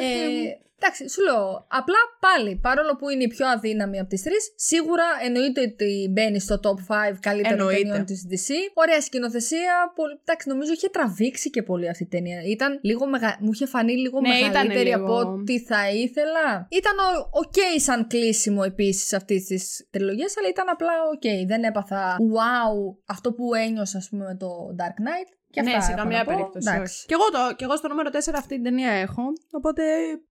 Ε, 0.00 0.58
Εντάξει, 0.82 1.08
σου 1.08 1.22
λέω. 1.22 1.66
Απλά 1.80 2.00
πάλι, 2.20 2.56
παρόλο 2.56 2.96
που 2.96 3.08
είναι 3.08 3.22
η 3.22 3.28
πιο 3.28 3.46
αδύναμη 3.48 3.98
από 3.98 4.08
τις 4.08 4.22
τρεις, 4.22 4.52
σίγουρα 4.56 5.04
εννοείται 5.24 5.60
ότι 5.60 6.08
μπαίνει 6.12 6.40
στο 6.40 6.60
top 6.62 6.78
5 7.12 7.16
καλύτερων 7.20 7.58
Εννοείται. 7.58 7.82
ταινιών 7.82 8.04
της 8.04 8.26
DC. 8.30 8.50
Ωραία 8.74 9.00
σκηνοθεσία. 9.00 9.92
Πολύ... 9.94 10.20
Εντάξει, 10.24 10.48
νομίζω 10.48 10.72
είχε 10.72 10.88
τραβήξει 10.88 11.50
και 11.50 11.62
πολύ 11.62 11.88
αυτή 11.88 12.02
η 12.02 12.06
ταινία. 12.06 12.42
Ήταν 12.42 12.78
λίγο 12.82 13.06
μεγα... 13.06 13.36
Μου 13.40 13.50
είχε 13.52 13.66
φανεί 13.66 13.96
λίγο 13.96 14.20
Ναι, 14.20 14.28
ήταν 14.28 14.48
μεγαλύτερη 14.48 14.88
λίγο. 14.88 15.04
από 15.04 15.30
ό,τι 15.30 15.60
θα 15.60 15.90
ήθελα. 15.90 16.66
Ήταν 16.70 16.96
οκ 17.30 17.54
σαν 17.76 18.06
κλείσιμο 18.06 18.62
επίσης 18.66 19.12
αυτής 19.12 19.44
της 19.44 19.86
τριλογίας, 19.90 20.36
αλλά 20.38 20.48
ήταν 20.48 20.68
απλά 20.68 20.92
οκ. 21.14 21.46
Δεν 21.46 21.62
έπαθα 21.62 22.16
wow 22.16 22.96
αυτό 23.06 23.32
που 23.32 23.54
ένιωσα, 23.54 23.98
ας 23.98 24.08
πούμε, 24.08 24.24
με 24.24 24.36
το 24.36 24.48
Dark 24.78 24.96
Knight. 25.06 25.28
Και 25.50 25.62
ναι, 25.62 25.70
αυτά 25.70 25.80
σε 25.80 25.90
έχω 25.92 26.00
καμία 26.00 26.18
να 26.18 26.24
πω. 26.24 26.30
περίπτωση. 26.32 26.68
Εντάξει. 26.70 26.92
όχι. 26.96 27.06
Και 27.06 27.14
εγώ, 27.18 27.26
το, 27.34 27.54
και 27.56 27.64
εγώ 27.64 27.76
στο 27.76 27.88
νούμερο 27.88 28.08
4 28.12 28.16
αυτή 28.42 28.54
την 28.54 28.62
ταινία 28.62 28.90
έχω. 29.06 29.22
Οπότε. 29.58 29.82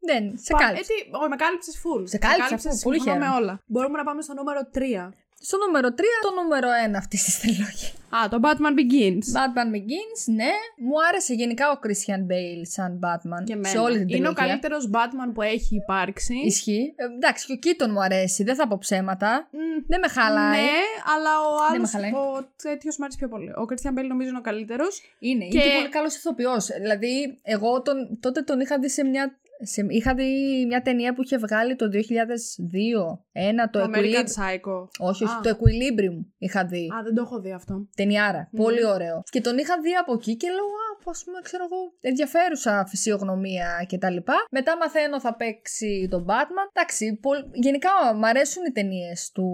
Δεν, 0.10 0.24
σε 0.46 0.52
πα- 0.54 0.60
κάλυψε. 0.60 0.82
Έτσι, 0.82 0.94
όχι, 1.20 1.30
με 1.30 1.36
κάλυψες 1.44 1.76
full. 1.84 2.02
Σε 2.14 2.18
κάλυψες 2.18 2.74
full, 2.80 2.84
πολύ 2.84 3.00
συμφωνώ 3.00 3.20
με 3.20 3.26
χαίρομαι. 3.26 3.44
όλα. 3.44 3.54
Μπορούμε 3.74 3.98
να 3.98 4.04
πάμε 4.04 4.22
στο 4.22 4.34
νούμερο 4.40 4.60
3. 4.74 5.10
Στο 5.42 5.58
νούμερο 5.66 5.88
3, 5.88 5.92
το 6.22 6.42
νούμερο 6.42 6.68
1 6.92 6.94
αυτής 6.98 7.24
της 7.24 7.40
τριλογία. 7.40 7.90
Α, 8.18 8.30
το 8.30 8.40
Batman 8.44 8.74
Begins. 8.80 9.26
Batman 9.38 9.70
Begins, 9.76 10.22
ναι. 10.26 10.52
Μου 10.78 10.94
άρεσε 11.10 11.34
γενικά 11.34 11.72
ο 11.72 11.80
Christian 11.84 12.22
Bale 12.32 12.62
σαν 12.62 13.00
Batman. 13.04 13.44
Και 13.44 13.58
σε 13.68 13.78
όλη 13.78 13.98
την 13.98 14.08
Είναι 14.16 14.28
ο 14.28 14.34
τριλογία. 14.34 14.46
καλύτερος 14.46 14.90
Batman 14.94 15.30
που 15.34 15.42
έχει 15.42 15.76
υπάρξει. 15.76 16.36
Ισχύει. 16.46 16.94
Ε, 16.96 17.04
εντάξει, 17.04 17.46
και 17.46 17.54
ο 17.54 17.60
Keaton 17.86 17.90
μου 17.92 18.02
αρέσει. 18.02 18.44
Δεν 18.44 18.56
θα 18.56 18.68
πω 18.68 18.78
ψέματα. 18.80 19.48
Μμ, 19.52 19.60
Δεν 19.88 20.00
με 20.00 20.08
χαλάει. 20.08 20.62
Ναι, 20.62 20.70
αλλά 21.16 21.32
ο 21.42 21.50
Δεν 21.72 21.72
με 21.72 21.76
άλλος. 21.78 21.90
χαλάει. 21.92 22.12
Ο 22.12 22.48
τέτοιος 22.64 22.98
μου 22.98 23.04
αρέσει 23.04 23.18
πιο 23.20 23.28
πολύ. 23.30 23.50
Ο 23.50 23.66
Christian 23.70 24.00
Bale 24.00 24.08
νομίζω 24.08 24.30
είναι 24.30 24.38
ο 24.38 24.42
καλύτερος. 24.42 25.02
Είναι. 25.20 25.46
Και- 25.48 25.58
Είναι 25.58 25.70
και 25.70 25.76
πολύ 25.78 25.90
καλός 25.90 26.16
ηθοποιός. 26.16 26.66
Δηλαδή, 26.82 27.40
εγώ 27.42 27.82
τον, 27.82 28.18
τότε 28.20 28.42
τον 28.42 28.60
είχα 28.60 28.80
δει 28.80 28.90
σε 28.90 29.04
μια. 29.04 29.38
Σε, 29.62 29.86
είχα 29.90 30.14
δει 30.14 30.26
μια 30.68 30.82
ταινία 30.82 31.14
που 31.14 31.24
είχε 31.24 31.38
βγάλει 31.38 31.76
το 31.76 31.86
2002. 31.94 33.20
Ένα, 33.32 33.70
το, 33.70 33.80
Το 33.80 33.86
American 33.94 33.98
Equilibrium. 34.00 34.24
Psycho. 34.44 34.78
Όχι, 35.00 35.24
όχι, 35.24 35.34
Α. 35.34 35.40
το 35.44 35.50
Equilibrium 35.50 36.26
είχα 36.38 36.66
δει. 36.66 36.86
Α, 37.00 37.04
δεν 37.04 37.14
το 37.16 37.22
έχω 37.22 37.40
δει 37.40 37.52
αυτό. 37.52 37.88
Ταινιάρα. 37.96 38.50
Μμμ. 38.52 38.64
Πολύ 38.64 38.86
ωραίο. 38.86 39.22
Και 39.30 39.42
τον 39.42 39.58
είχα 39.58 39.76
δει 39.82 39.94
από 40.02 40.14
εκεί 40.14 40.36
και 40.36 40.48
λέω, 40.48 40.66
Α, 40.66 41.12
α 41.14 41.24
πούμε, 41.26 41.40
ξέρω 41.42 41.64
εγώ, 41.70 41.78
ενδιαφέρουσα 42.02 42.86
φυσιογνωμία 42.88 43.86
κτλ. 43.92 44.18
Μετά 44.52 44.78
μαθαίνω 44.78 45.20
θα 45.20 45.36
παίξει 45.36 46.08
τον 46.12 46.26
Batman. 46.30 46.68
Εντάξει, 46.74 47.18
πολ- 47.22 47.46
γενικά 47.54 47.90
μ' 48.16 48.26
αρέσουν 48.26 48.64
οι 48.68 48.72
ταινίες 48.72 49.32
του 49.34 49.48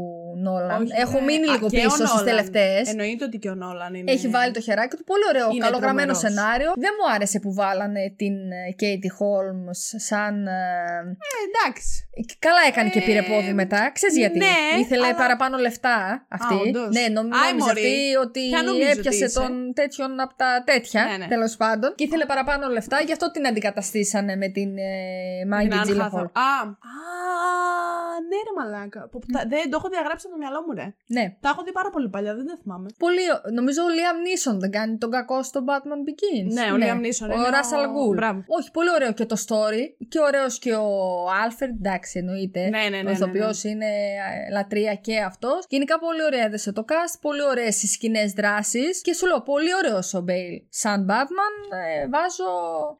Νόλαν. 0.43 0.81
Όχι, 0.81 0.91
Έχω 0.95 1.19
ναι. 1.19 1.25
μείνει 1.25 1.47
Α, 1.49 1.51
λίγο 1.53 1.67
και 1.69 1.79
ο 1.79 1.83
πίσω 1.83 2.05
στις 2.05 2.21
Nolan. 2.21 2.25
τελευταίες. 2.25 2.89
Εννοείται 2.89 3.23
ότι 3.25 3.37
και 3.37 3.49
ο 3.49 3.55
Νόλαν 3.55 3.93
είναι. 3.93 4.11
Έχει 4.11 4.27
βάλει 4.27 4.53
το 4.53 4.59
χεράκι 4.61 4.95
του. 4.95 5.03
Πολύ 5.03 5.23
ωραίο, 5.29 5.49
Είναι 5.51 5.65
καλογραμμένο 5.65 6.11
τρομερός. 6.13 6.35
σενάριο. 6.41 6.71
Δεν 6.75 6.91
μου 6.99 7.13
άρεσε 7.13 7.39
που 7.39 7.53
βάλανε 7.53 8.13
την 8.17 8.35
Κέιτι 8.75 9.11
Holmes 9.19 9.94
σαν. 9.99 10.47
ε, 10.47 10.51
Ε, 10.51 11.37
εντάξει. 11.47 12.09
Καλά 12.39 12.59
έκανε 12.67 12.89
και 12.89 12.99
Ε, 12.99 13.01
πήρε 13.01 13.21
πόδι 13.21 13.53
μετά. 13.53 13.91
Ξέρεις 13.93 14.17
γιατί; 14.17 14.37
ναι, 14.37 14.55
Ήθελε 14.79 15.05
αλλά- 15.05 15.15
παραπάνω 15.15 15.57
λεφτά 15.57 16.25
αυτή. 16.29 16.53
Α, 16.53 16.57
όντως. 16.57 16.89
ναι, 16.95 17.07
νομ, 17.07 17.25
Άι, 17.33 17.39
νόμιζε 17.49 17.65
μωρή. 17.65 17.79
αυτή 17.81 18.15
ότι 18.25 18.47
Ποια 18.49 18.61
νομίζεις 18.63 18.89
ότι 18.89 18.97
έπιασε 18.99 19.25
είσαι; 19.25 19.39
τον 19.39 19.73
τέτοιον 19.73 20.19
από 20.19 20.35
τα 20.35 20.63
τέτοια. 20.65 21.05
Ναι, 21.05 21.17
ναι. 21.17 21.27
Τέλος 21.27 21.55
πάντων. 21.55 21.93
Και 21.95 22.03
ήθελε 22.03 22.25
παραπάνω 22.25 22.67
λεφτά, 22.67 22.99
γι' 23.01 23.11
αυτό 23.11 23.31
την 23.31 23.47
αντικαταστήσανε 23.47 24.35
με 24.35 24.47
την 24.47 24.77
ε, 24.77 24.83
Την 25.39 25.47
Μάγκη 25.49 25.69
Anne 25.71 25.81
Τζίλεχολ. 25.81 26.25
Hathaway. 26.25 26.31
Α, 26.33 26.61
α, 26.61 26.73
ναι, 28.29 28.37
ρε 28.47 28.53
μαλάκα. 28.59 29.01
Που- 29.11 29.19
τα- 29.33 29.45
Δεν 29.47 29.69
το 29.69 29.75
έχω 29.79 29.89
διαγράψει 29.89 30.25
από 30.27 30.35
το 30.35 30.41
μυαλό 30.43 30.59
μου, 30.65 30.73
ρε. 30.79 30.87
Ναι. 31.15 31.25
Τα 31.43 31.49
έχω 31.49 31.61
δει 31.63 31.71
πάρα 31.71 31.89
πολύ 31.89 32.09
παλιά, 32.09 32.35
δεν 32.35 32.45
τα 32.47 32.55
θυμάμαι. 32.61 32.87
Πολύ, 33.05 33.21
νομίζω 33.53 33.81
ο 33.83 33.89
Liam 33.97 34.17
Neeson 34.25 34.55
δεν 34.59 34.71
κάνει 34.71 34.97
τον 34.97 35.09
κακό 35.11 35.43
στο 35.43 35.59
Batman 35.67 35.99
Begins. 36.07 36.51
Ναι, 36.57 36.65
ο 36.73 36.75
Liam 36.83 36.99
Neeson 37.05 37.27
Ο 37.29 37.33
είναι 37.37 37.49
Russell 37.57 37.85
ο- 37.89 37.93
Gould. 37.95 38.15
Μπράβο. 38.15 38.43
Όχι, 38.47 38.71
πολύ 38.71 38.91
ωραίο 38.91 39.11
και 39.13 39.25
το 39.25 39.35
story. 39.47 39.83
Και 40.09 40.19
ωραίος 40.19 40.59
και 40.59 40.73
ο 40.75 40.89
Alfred, 41.43 41.71
εντάξει, 41.79 42.19
εννοείται. 42.19 42.69
Ναι, 42.69 42.77
ναι, 42.81 42.89
ναι, 42.89 42.97
Ο 42.97 43.03
ναι, 43.03 43.11
ηθοποιός 43.11 43.63
ναι. 43.63 43.69
είναι 43.69 43.85
ε, 43.85 44.51
λατρεία 44.51 44.95
και 44.95 45.19
αυτός. 45.21 45.65
Γενικά 45.69 45.99
πολύ 45.99 46.23
ωραία 46.23 46.43
έδεσε 46.45 46.71
το 46.71 46.85
cast, 46.87 47.15
πολύ 47.21 47.43
ωραίες 47.43 47.83
οι 47.83 47.87
σκηνές 47.87 48.31
δράσει. 48.33 49.01
Και 49.01 49.13
σου 49.13 49.25
λέω, 49.27 49.41
πολύ 49.41 49.69
ωραίος 49.75 50.13
ο 50.13 50.21
Μπέιλ. 50.21 50.61
Σαν 50.69 51.07
Batman, 51.09 51.75
ε, 52.01 52.07
βάζω 52.07 52.45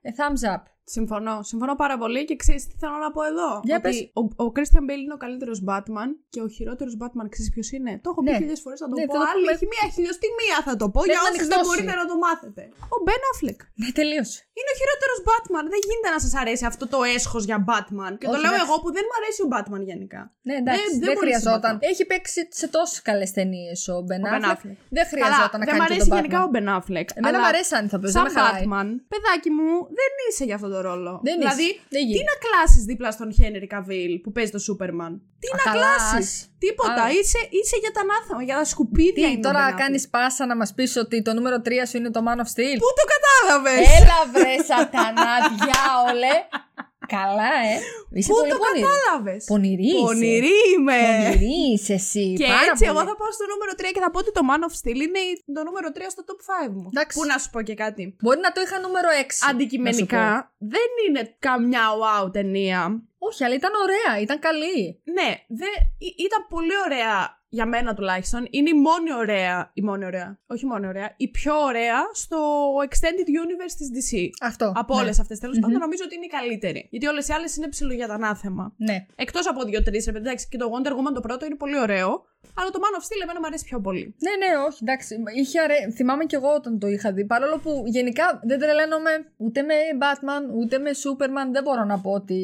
ε, 0.01 0.10
thumbs 0.17 0.56
up. 0.56 0.63
Συμφωνώ. 0.95 1.36
Συμφωνώ 1.52 1.74
πάρα 1.84 1.95
πολύ 2.02 2.21
και 2.30 2.36
ξέρεις 2.43 2.62
τι 2.69 2.76
θέλω 2.82 2.98
να 3.06 3.10
πω 3.15 3.21
εδώ; 3.32 3.50
Για 3.69 3.78
ότι 3.82 3.86
πες. 3.88 3.95
ο, 4.19 4.21
ο 4.45 4.48
Christian 4.56 4.84
Bale 4.89 5.02
είναι 5.06 5.15
ο 5.19 5.21
καλύτερος 5.26 5.58
Batman 5.69 6.10
και 6.34 6.39
ο 6.45 6.48
χειρότερος 6.56 6.93
Batman 7.02 7.26
ξέρεις 7.34 7.50
ποιος 7.56 7.67
είναι; 7.76 7.91
Το 8.04 8.08
έχω 8.12 8.19
πει 8.26 8.32
Ναι. 8.32 8.38
χίλιες 8.41 8.62
φορές, 8.63 8.80
θα 8.84 8.88
το 8.91 8.95
Ναι, 8.98 9.06
πω. 9.08 9.13
θα 9.15 9.19
το 9.21 9.26
Άλλη, 9.32 9.41
πούμε. 9.43 9.52
έχει 9.56 9.65
μία 9.74 9.86
χιλιοστή 9.95 10.28
μία 10.41 10.58
θα 10.67 10.74
το 10.82 10.86
πω 10.93 11.00
Πρέπει 11.02 11.10
για 11.12 11.19
να 11.21 11.28
όσου 11.28 11.34
δεν 11.36 11.43
ανοιχτώσει. 11.45 11.65
μπορείτε 11.67 11.93
να 12.02 12.06
το 12.12 12.15
μάθετε. 12.26 12.62
Ο 12.95 12.98
Ben 13.08 13.21
Affleck. 13.32 13.60
Ναι, 13.82 13.88
τελείωσε. 14.00 14.38
Είναι 14.60 14.71
ο 14.74 14.78
χειρότερος 14.82 15.17
Batman. 15.30 15.65
Δεν 15.74 15.82
γίνεται 15.88 16.10
να 16.15 16.19
σας 16.26 16.34
αρέσει 16.41 16.63
αυτό 16.71 16.84
το 16.93 17.00
έσχος 17.15 17.43
για 17.50 17.58
Batman. 17.69 18.12
Και 18.19 18.26
το 18.30 18.34
Όχι, 18.34 18.41
λέω 18.43 18.54
εντάξει. 18.54 18.65
εγώ 18.65 18.76
που 18.84 18.89
δεν 18.98 19.04
μου 19.08 19.15
αρέσει 19.19 19.39
ο 19.45 19.48
Batman 19.56 19.82
γενικά. 19.91 20.21
Ναι, 20.48 20.56
εντάξει, 20.62 20.82
Δεν- 20.82 20.89
δεν, 20.91 21.00
δεν 21.06 21.13
μπορεί 21.15 21.17
να 21.17 21.24
χρειαζόταν. 21.26 21.71
συμπαθώ. 21.76 21.89
Έχει 21.91 22.04
παίξει 22.12 22.39
σε 22.62 22.65
τόσες 22.76 23.00
καλές 23.10 23.30
ταινίες 23.38 23.78
ο 23.95 23.98
Ben 24.10 24.21
Ο 24.26 24.28
Ben 24.34 24.36
Affleck. 24.39 24.54
Affleck. 24.54 24.78
Δεν 24.98 25.06
χρειαζόταν 25.12 25.60
Καλά, 25.60 25.62
να 25.62 25.65
δεν 25.69 25.76
μ' 25.76 25.82
κάνει 25.82 25.89
και 25.89 25.93
αρέσει 25.93 26.08
τον 26.12 26.17
γενικά 26.19 26.38
Batman. 26.43 26.50
ο 26.50 26.54
Ben 26.56 26.67
Affleck. 26.78 27.08
Εμένα 27.17 27.28
αλλά 27.30 27.39
μου 27.43 27.50
αρέσει 27.54 27.71
αν 27.78 27.84
ηθοποιός, 27.89 28.12
δεν 28.15 28.21
Σαν 28.21 28.26
με 28.28 28.34
χαλάει. 28.38 28.63
Batman, 28.71 28.89
παιδάκι 29.13 29.50
μου, 29.58 29.69
δεν 30.00 30.10
είσαι 30.28 30.43
για 30.50 30.56
αυτό 30.60 30.67
το 30.76 30.82
το 30.82 30.88
ρόλο. 30.90 31.14
Δεν 31.28 31.36
δηλαδή, 31.38 31.64
είσαι. 31.64 31.80
Δεν 31.94 32.02
τι 32.02 32.08
γίνεται. 32.08 32.30
να 32.32 32.36
κλάσεις 32.46 32.84
δίπλα 32.90 33.10
στον 33.18 33.30
Χένρι 33.38 33.68
Καβίλ 33.74 34.14
που 34.24 34.32
παίζει 34.36 34.52
το 34.56 34.60
Σούπερμαν; 34.66 35.12
Τι 35.42 35.48
Α, 35.48 35.56
να 35.60 35.64
καλά, 35.72 35.82
κλάσεις; 35.82 36.28
ας. 36.32 36.50
Τίποτα. 36.64 37.04
Α. 37.04 37.12
Είσαι, 37.18 37.42
είσαι 37.58 37.78
για 37.84 37.92
τα 37.96 38.02
ανάθεμα, 38.06 38.42
για 38.48 38.56
τα 38.60 38.66
σκουπίδια. 38.74 39.28
Τι, 39.28 39.32
είναι 39.32 39.44
ο 39.44 39.48
τώρα 39.48 39.64
Ben 39.66 39.72
Affleck. 39.72 39.82
κάνεις 39.82 40.04
πάσα 40.14 40.44
να 40.52 40.56
μας 40.56 40.74
πεις 40.76 40.92
ότι 41.04 41.16
το 41.28 41.32
νούμερο 41.34 41.58
3 41.66 41.70
σου 41.90 41.98
είναι 41.98 42.12
το 42.16 42.22
Man 42.28 42.40
of 42.44 42.50
Steel; 42.54 42.78
Πού 42.84 42.90
το 43.00 43.06
κατάλαβες; 43.14 43.82
Έλα 43.98 44.20
βρε 44.34 44.56
σατανά, 44.70 45.34
διάολε. 45.60 46.36
Καλά, 47.18 47.52
ε. 47.72 47.76
Είσαι 48.18 48.30
Πού 48.32 48.38
πολύ 48.39 48.52
το 48.54 48.58
πονηρή. 48.63 48.82
κατάλαβες; 48.88 49.41
Πονηρή 49.52 49.89
είσαι. 49.96 50.06
Πονηρή 50.08 50.58
είμαι. 50.74 51.00
Πονηρή 51.06 51.56
είσαι 51.74 51.94
εσύ. 52.02 52.26
Και 52.39 52.48
πάρα 52.56 52.70
έτσι, 52.72 52.84
πολύ. 52.86 52.89
εγώ 52.94 53.02
θα 53.10 53.15
πάω 53.20 53.32
στο 53.38 53.46
νούμερο 53.52 53.72
3 53.80 53.82
και 53.96 54.02
θα 54.06 54.10
πω 54.13 54.20
ότι 54.24 54.32
το 54.38 54.44
Man 54.50 54.62
of 54.68 54.74
Steel 54.80 55.00
είναι 55.08 55.22
το 55.58 55.62
νούμερο 55.68 55.88
3 55.98 56.00
στο 56.15 56.24
top 56.30 56.39
5 56.70 56.74
μου. 56.80 56.88
Εντάξει. 56.94 57.13
Πού 57.18 57.24
να 57.32 57.36
σου 57.41 57.50
πω 57.54 57.60
και 57.68 57.76
κάτι. 57.84 58.04
Μπορεί 58.24 58.39
να 58.48 58.52
το 58.56 58.60
είχα 58.65 58.78
νούμερο 58.86 59.10
6. 59.22 59.50
Αντικειμενικά 59.52 60.26
δεν 60.74 60.89
είναι 61.06 61.22
καμιά 61.48 61.86
wow 62.04 62.26
ταινία. 62.38 62.80
Όχι, 63.28 63.44
αλλά 63.46 63.56
ήταν 63.62 63.72
ωραία, 63.86 64.12
ήταν 64.26 64.38
καλή. 64.48 65.02
Ναι, 65.18 65.30
δε, 65.60 65.70
ή- 66.08 66.15
ήταν 66.28 66.41
πολύ 66.50 66.76
ωραία 66.86 67.44
για 67.56 67.65
μένα 67.65 67.94
τουλάχιστον. 67.94 68.48
Είναι 68.50 68.70
η 68.70 68.74
μόνη 68.88 69.13
ωραία. 69.13 69.72
Η 69.74 69.82
μόνη 69.82 70.06
ωραία. 70.06 70.39
Όχι 70.48 70.65
η 70.65 70.68
μόνη 70.68 70.88
ωραία. 70.88 71.13
Η 71.18 71.28
πιο 71.28 71.54
ωραία 71.70 72.00
στο 72.13 72.38
Extended 72.89 73.28
Universe 73.44 73.76
της 73.78 73.89
DC. 73.96 74.30
Αυτό. 74.41 74.72
Από 74.76 74.96
ναι. 74.96 75.02
όλες 75.02 75.20
αυτές 75.20 75.39
τέλος 75.39 75.60
πάντων, 75.60 75.80
νομίζω 75.80 76.04
ότι 76.06 76.15
είναι 76.15 76.26
η 76.26 76.28
καλύτερη. 76.28 76.88
Γιατί 76.91 77.08
όλες 77.08 77.28
οι 77.28 77.34
άλλες 77.34 77.56
είναι 77.56 77.68
ψηλό 77.68 77.94
για 77.94 78.08
τα 78.08 78.13
ανάθεμα. 78.13 78.74
Ναι. 78.78 79.06
Εκτός 79.15 79.48
από 79.48 79.63
δύο-τρει, 79.63 80.04
ρε 80.06 80.12
παιδί, 80.12 80.26
εντάξει, 80.26 80.48
και 80.50 80.58
το 80.58 80.65
Wonder 80.74 80.91
Woman 80.91 81.13
το 81.13 81.20
πρώτο 81.20 81.46
είναι 81.46 81.56
πολύ 81.56 81.80
ωραίο. 81.80 82.26
Αλλά 82.53 82.69
το 82.69 82.79
Man 82.84 82.93
of 82.99 83.03
Steel 83.08 83.21
εμένα 83.23 83.39
μου 83.39 83.45
αρέσει 83.45 83.65
πιο 83.65 83.79
πολύ. 83.79 84.15
Ναι, 84.25 84.34
ναι, 84.41 84.49
όχι, 84.67 84.79
εντάξει. 84.81 85.15
Είχε 85.36 85.60
αρέ... 85.60 85.75
Θυμάμαι 85.95 86.25
κι 86.25 86.36
εγώ 86.36 86.49
όταν 86.53 86.79
το 86.79 86.88
είχα 86.88 87.12
δει. 87.13 87.25
Παρόλο 87.25 87.58
που 87.60 87.84
γενικά 87.86 88.39
δεν 88.43 88.60
τρελαίνομαι 88.60 89.12
ούτε 89.38 89.62
με 89.62 89.73
Batman, 90.01 90.43
ούτε 90.60 90.77
με 90.77 90.89
Superman. 91.03 91.47
Δεν 91.51 91.63
μπορώ 91.63 91.84
να 91.84 91.99
πω 91.99 92.12
ότι 92.12 92.39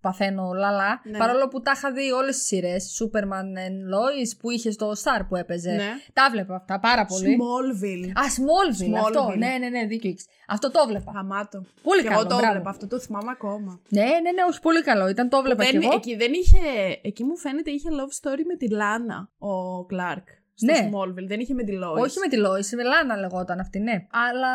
παθαίνω 0.00 0.52
λαλά. 0.52 1.00
Ναι. 1.04 1.18
Παρόλο 1.18 1.48
που 1.48 1.60
τα 1.60 1.72
είχα 1.76 1.92
δει 1.92 2.10
όλες 2.10 2.36
τις 2.36 2.46
σειρές. 2.46 2.98
Superman 2.98 3.48
and 3.66 3.78
Lois 3.94 4.30
που 4.40 4.50
είχε 4.50 4.70
στο 4.70 4.90
Star 4.90 5.20
που 5.28 5.36
έπαιζε. 5.36 5.70
Ναι. 5.70 5.90
Τα 6.12 6.28
βλέπα 6.30 6.54
αυτά 6.54 6.80
πάρα 6.80 7.04
πολύ. 7.04 7.38
Smallville. 7.40 8.10
Α, 8.14 8.24
Smallville, 8.36 8.96
αυτό. 9.04 9.26
Smallville. 9.26 9.38
Ναι, 9.38 9.56
ναι, 9.60 9.68
ναι, 9.68 9.86
δίκιο 9.86 10.10
έχεις. 10.10 10.26
Αυτό 10.48 10.70
το 10.70 10.84
βλέπα. 10.86 11.12
Γαμάτο. 11.14 11.64
Πολύ 11.82 12.02
και 12.02 12.08
καλό, 12.08 12.20
εγώ 12.20 12.28
το 12.28 12.34
μπράβο. 12.36 12.50
έβλεπα, 12.50 12.70
αυτό 12.70 12.86
το 12.86 12.98
θυμάμαι 12.98 13.30
ακόμα. 13.30 13.80
Ναι, 13.88 14.02
ναι, 14.02 14.30
ναι, 14.36 14.42
όχι 14.48 14.60
πολύ 14.60 14.82
καλό. 14.82 15.08
Ήταν 15.08 15.28
το 15.28 15.36
έβλεπα 15.36 15.64
κι 15.64 15.72
Δεν, 15.72 15.82
εγώ. 15.82 15.94
εκεί 15.94 16.16
δεν 16.16 16.32
είχε. 16.32 16.58
Εκεί 17.02 17.24
μου 17.24 17.36
φαίνεται 17.36 17.70
είχε 17.70 17.88
love 17.92 18.28
story 18.28 18.42
με 18.46 18.56
τη 18.56 18.68
Λάνα 18.70 19.25
ο 19.38 19.84
Κλάρκ. 19.84 20.28
Στο 20.58 20.72
Ναι. 20.72 20.88
Smallville. 20.92 21.26
Δεν 21.26 21.40
είχε 21.40 21.54
με 21.54 21.62
τη 21.64 21.72
Lois. 21.82 21.98
Όχι 22.04 22.18
με 22.18 22.28
τη 22.28 22.36
Lois, 22.44 22.76
με 22.76 22.82
Λάνα 22.82 23.16
λεγόταν 23.16 23.58
αυτή, 23.60 23.78
ναι. 23.78 24.06
Αλλά 24.10 24.52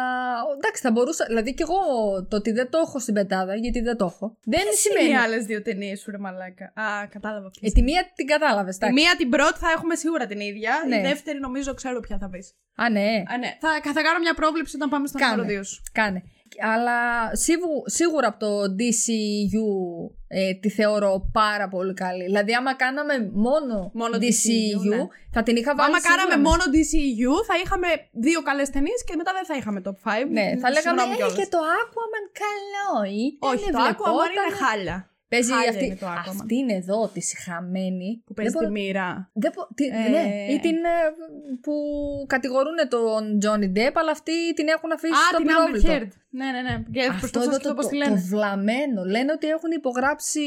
εντάξει, 0.58 0.82
θα 0.82 0.92
μπορούσα. 0.92 1.26
Δηλαδή 1.28 1.54
και 1.54 1.64
εγώ 1.68 1.80
το 2.30 2.36
ότι 2.36 2.52
δεν 2.52 2.70
το 2.70 2.78
έχω 2.78 3.00
στην 3.00 3.14
πετάδα, 3.14 3.56
γιατί 3.56 3.80
δεν 3.82 3.98
το 3.98 4.06
έχω. 4.06 4.38
Δεν 4.44 4.60
είναι 4.62 4.72
σημαίνει. 4.72 5.10
οι 5.10 5.16
άλλες 5.16 5.46
δύο 5.46 5.62
ταινίες 5.62 6.00
σου, 6.00 6.12
ρε 6.12 6.18
Μαλάκα. 6.18 6.66
Α, 6.66 7.08
κατάλαβα. 7.10 7.52
Ε, 7.62 7.70
τη 7.70 7.82
μία 7.82 8.12
την 8.16 8.26
κατάλαβες, 8.28 8.78
Τη 8.78 8.92
μία 8.92 9.16
την 9.18 9.30
πρώτη 9.30 9.58
θα 9.60 9.70
έχουμε 9.76 9.96
σίγουρα 9.96 10.26
την 10.26 10.40
ίδια. 10.40 10.72
Ναι. 10.88 10.98
Η 10.98 11.02
δεύτερη 11.02 11.40
νομίζω 11.40 11.74
ξέρω 11.74 12.00
ποια 12.00 12.18
θα 12.18 12.30
πεις. 12.30 12.54
Α, 12.76 12.90
ναι. 12.90 13.24
Α, 13.32 13.38
ναι. 13.38 13.50
Θα, 13.60 13.92
θα 13.94 14.02
κάνω 14.02 14.20
μια 14.20 14.34
πρόβλεψη 14.34 14.76
όταν 14.76 14.90
πάμε 14.90 15.08
στο 15.08 15.18
Κάνε. 15.20 15.36
νούμερο 15.36 15.60
2 15.62 15.66
σου. 15.66 15.82
Κάνε. 15.92 16.24
Αλλά 16.60 17.00
σίγου- 17.36 17.84
σίγουρα 17.90 18.28
από 18.28 18.40
το 18.40 18.62
DCU 18.80 19.66
ε, 20.28 20.54
τη 20.54 20.70
θεωρώ 20.70 21.30
πάρα 21.32 21.68
πολύ 21.68 21.94
καλή. 21.94 22.24
Δηλαδή, 22.24 22.54
άμα 22.54 22.74
κάναμε 22.76 23.30
μόνο, 23.34 23.92
Μόνο 23.94 24.16
DCU, 24.18 24.26
DCU, 24.26 24.90
ναι. 24.90 24.98
θα 25.32 25.44
την 25.44 25.56
είχα 25.56 25.76
βάλει. 25.76 25.90
Άμα 25.90 26.00
σίγουρα 26.00 26.10
κάναμε 26.22 26.36
μέσα. 26.42 26.50
μόνο 26.50 26.64
DCU, 26.76 27.32
θα 27.50 27.56
είχαμε 27.64 27.88
δύο 28.12 28.42
καλές 28.42 28.70
ταινίες 28.70 29.04
και 29.08 29.16
μετά 29.16 29.32
δεν 29.38 29.46
θα 29.46 29.56
είχαμε 29.60 29.82
top 29.88 29.98
5. 30.08 30.28
Ναι, 30.38 30.48
θα 30.62 30.68
λέγαμε 30.76 30.82
Συγγνώμη 31.00 31.14
ε, 31.14 31.16
κιόλας. 31.16 31.36
και 31.40 31.48
το 31.56 31.60
Aquaman 31.82 32.26
καλό 32.44 32.90
ήταν. 33.28 33.50
Όχι, 33.52 33.66
το 33.78 33.80
Aquaman 33.92 34.30
είναι 34.36 34.56
χάλια. 34.64 34.98
Παίζει 35.34 35.52
Χάλια 35.54 35.70
αυτή, 35.70 35.86
είναι 35.86 35.96
το 35.96 36.08
Aquaman. 36.08 36.30
αυτή 36.36 36.56
είναι 36.56 36.74
εδώ, 36.74 37.00
τη 37.14 37.22
χαμένη. 37.44 38.10
Που 38.26 38.34
παίζει 38.34 38.52
Δεν 38.52 38.62
τη 38.62 38.68
μπορώ- 38.68 38.78
μοίρα. 38.86 39.30
Δεν 39.44 39.52
μπο- 39.56 39.68
τη- 39.76 39.86
Ε. 40.06 40.10
Ναι, 40.14 40.26
ή 40.54 40.60
την 40.60 40.78
ε, 40.96 40.98
που 41.64 41.74
κατηγορούν 42.28 42.78
τον 42.96 43.22
Johnny 43.44 43.70
Depp, 43.78 43.96
αλλά 44.02 44.12
αυτοί 44.12 44.54
την 44.54 44.68
έχουν 44.68 44.92
αφήσει 44.92 45.14
Α, 45.14 45.28
στο 45.32 45.38
την 45.38 45.48
Amber 45.48 45.52
απειρόβλητο. 45.52 45.92
Heard. 45.94 46.12
Ναι, 46.34 46.46
ναι, 46.46 46.62
ναι. 46.62 46.84
Και 46.94 47.02
Αυτό 47.02 47.20
προσπαθώ 47.20 47.42
εδώ 47.42 47.52
να 47.52 47.58
το, 47.58 47.64
σκεφτώ 47.64 47.70
το, 47.70 47.76
πώς 47.76 47.86
τη 47.88 47.98
το 47.98 48.04
λένε. 48.04 48.22
βλαμμένο. 48.32 49.00
Λένε 49.16 49.32
ότι 49.32 49.48
έχουν 49.48 49.72
υπογράψει 49.72 50.42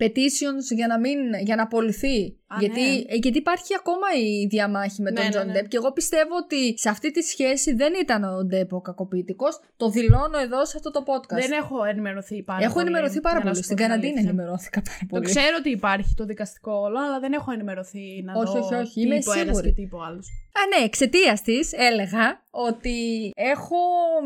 petitions 0.00 0.66
για 0.78 0.86
να, 0.86 0.98
μην, 0.98 1.18
για 1.48 1.56
να 1.56 1.62
απολυθεί. 1.62 2.18
Α, 2.48 2.56
γιατί, 2.60 2.80
ναι. 2.80 3.14
ε, 3.14 3.16
γιατί 3.22 3.38
υπάρχει 3.38 3.74
ακόμα 3.80 4.06
η 4.26 4.46
διαμάχη 4.46 5.02
με 5.02 5.10
Ναι, 5.10 5.16
τον 5.20 5.24
ναι, 5.28 5.34
John 5.34 5.46
ναι. 5.46 5.60
Depp. 5.60 5.68
Και 5.68 5.76
εγώ 5.76 5.92
πιστεύω 5.92 6.34
ότι 6.44 6.74
σε 6.78 6.88
αυτή 6.88 7.10
τη 7.10 7.22
σχέση 7.22 7.74
δεν 7.74 7.92
ήταν 8.00 8.24
ο 8.24 8.36
Depp 8.52 8.68
ο 8.70 8.80
κακοποιητικό. 8.80 9.46
Το 9.76 9.88
δηλώνω 9.88 10.38
εδώ 10.38 10.66
σε 10.66 10.74
αυτό 10.76 10.90
το 10.90 11.02
podcast. 11.06 11.38
Δεν 11.40 11.52
έχω 11.52 11.84
ενημερωθεί 11.84 12.42
πάρα 12.42 12.64
Έχω 12.64 12.72
πολύ. 12.74 12.86
ενημερωθεί 12.86 13.20
πάρα 13.20 13.36
για 13.36 13.44
να 13.44 13.50
πολύ. 13.50 13.56
σου 13.56 13.62
Στην 13.64 13.76
πω 13.76 13.82
την 13.82 13.90
καραντίνα 13.90 14.12
αλήθεια. 14.18 14.30
ενημερώθηκα 14.30 14.82
πάρα 14.82 14.98
Το 15.00 15.06
πολύ. 15.06 15.24
ξέρω 15.24 15.54
ότι 15.58 15.70
υπάρχει 15.70 16.14
το 16.16 16.24
δικαστικό 16.24 16.72
όλο, 16.72 16.98
αλλά 17.06 17.18
δεν 17.20 17.32
έχω 17.32 17.52
ενημερωθεί 17.52 18.22
να 18.24 18.32
Όχι, 18.40 18.52
δω 18.58 18.64
όχι, 18.64 18.74
όχι, 18.74 18.92
τι 18.94 19.00
είμαι 19.00 19.14
είπε 19.16 19.30
ο 19.30 19.32
ένας 19.32 19.44
σίγουρη. 19.46 19.66
και 19.68 19.74
τι 19.74 19.82
είπε 19.82 19.96
ο 19.96 20.02
άλλος. 20.02 20.26
Α, 20.58 20.60
ναι, 20.78 20.84
εξαιτίας 20.84 21.42
της 21.42 21.72
έλεγα 21.72 22.44
ότι 22.66 23.30
έχω 23.36 23.76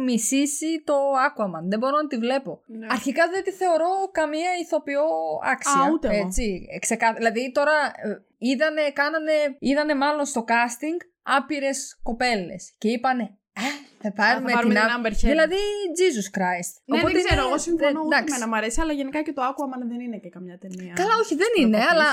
μισήσει 0.04 0.82
το 0.84 0.94
Aquaman. 1.26 1.62
Δεν 1.68 1.78
μπορώ 1.78 1.96
να 1.96 2.06
τη 2.06 2.16
βλέπω. 2.16 2.62
Ναι. 2.66 2.86
Αρχικά 2.90 3.28
δεν 3.28 3.42
τη 3.44 3.50
θεωρώ 3.50 3.90
καμία 4.12 4.50
ηθοποιό 4.62 5.04
άξια. 5.52 5.80
Α, 5.82 5.90
ούτε 5.92 6.08
εγώ. 6.08 6.26
έτσι, 6.26 6.66
ξεκα... 6.80 7.12
Δηλαδή 7.16 7.52
τώρα 7.54 7.72
ε, 7.96 8.22
είδανε, 8.38 8.82
κάνανε, 8.92 9.32
είδανε 9.58 9.94
μάλλον 9.94 10.24
στο 10.24 10.44
casting 10.48 10.98
άπειρες 11.22 11.98
κοπέλες 12.02 12.74
και 12.78 12.88
είπανε 12.88 13.22
Α, 13.60 13.62
θα 14.02 14.12
πάρουμε, 14.12 14.50
θα 14.50 14.56
πάρουμε 14.56 14.74
την, 14.74 14.82
την 14.82 14.90
Am- 14.90 15.06
Amber 15.06 15.12
Heard. 15.20 15.30
Δηλαδή, 15.34 15.60
Jesus 16.00 16.28
Christ. 16.36 16.72
Ναι, 16.84 16.96
Οπότε 16.98 17.12
δεν 17.12 17.22
ξέρω, 17.24 17.40
είναι- 17.40 17.50
εγώ 17.50 17.58
συμφωνώ 17.58 17.90
δεν- 17.92 18.00
ούτε 18.06 18.16
εντάξει. 18.16 18.32
με 18.34 18.38
να 18.44 18.46
μ' 18.50 18.54
αρέσει, 18.54 18.78
αλλά 18.80 18.92
γενικά 19.00 19.22
και 19.26 19.32
το 19.32 19.42
Aquaman 19.50 19.82
δεν 19.92 20.00
είναι 20.00 20.18
και 20.24 20.28
καμιά 20.36 20.56
ταινία. 20.58 20.92
Καλά, 21.00 21.14
όχι, 21.22 21.34
δεν 21.42 21.50
να 21.56 21.62
είναι, 21.62 21.76
το 21.78 21.82
πεις. 21.84 21.90
αλλά 21.92 22.08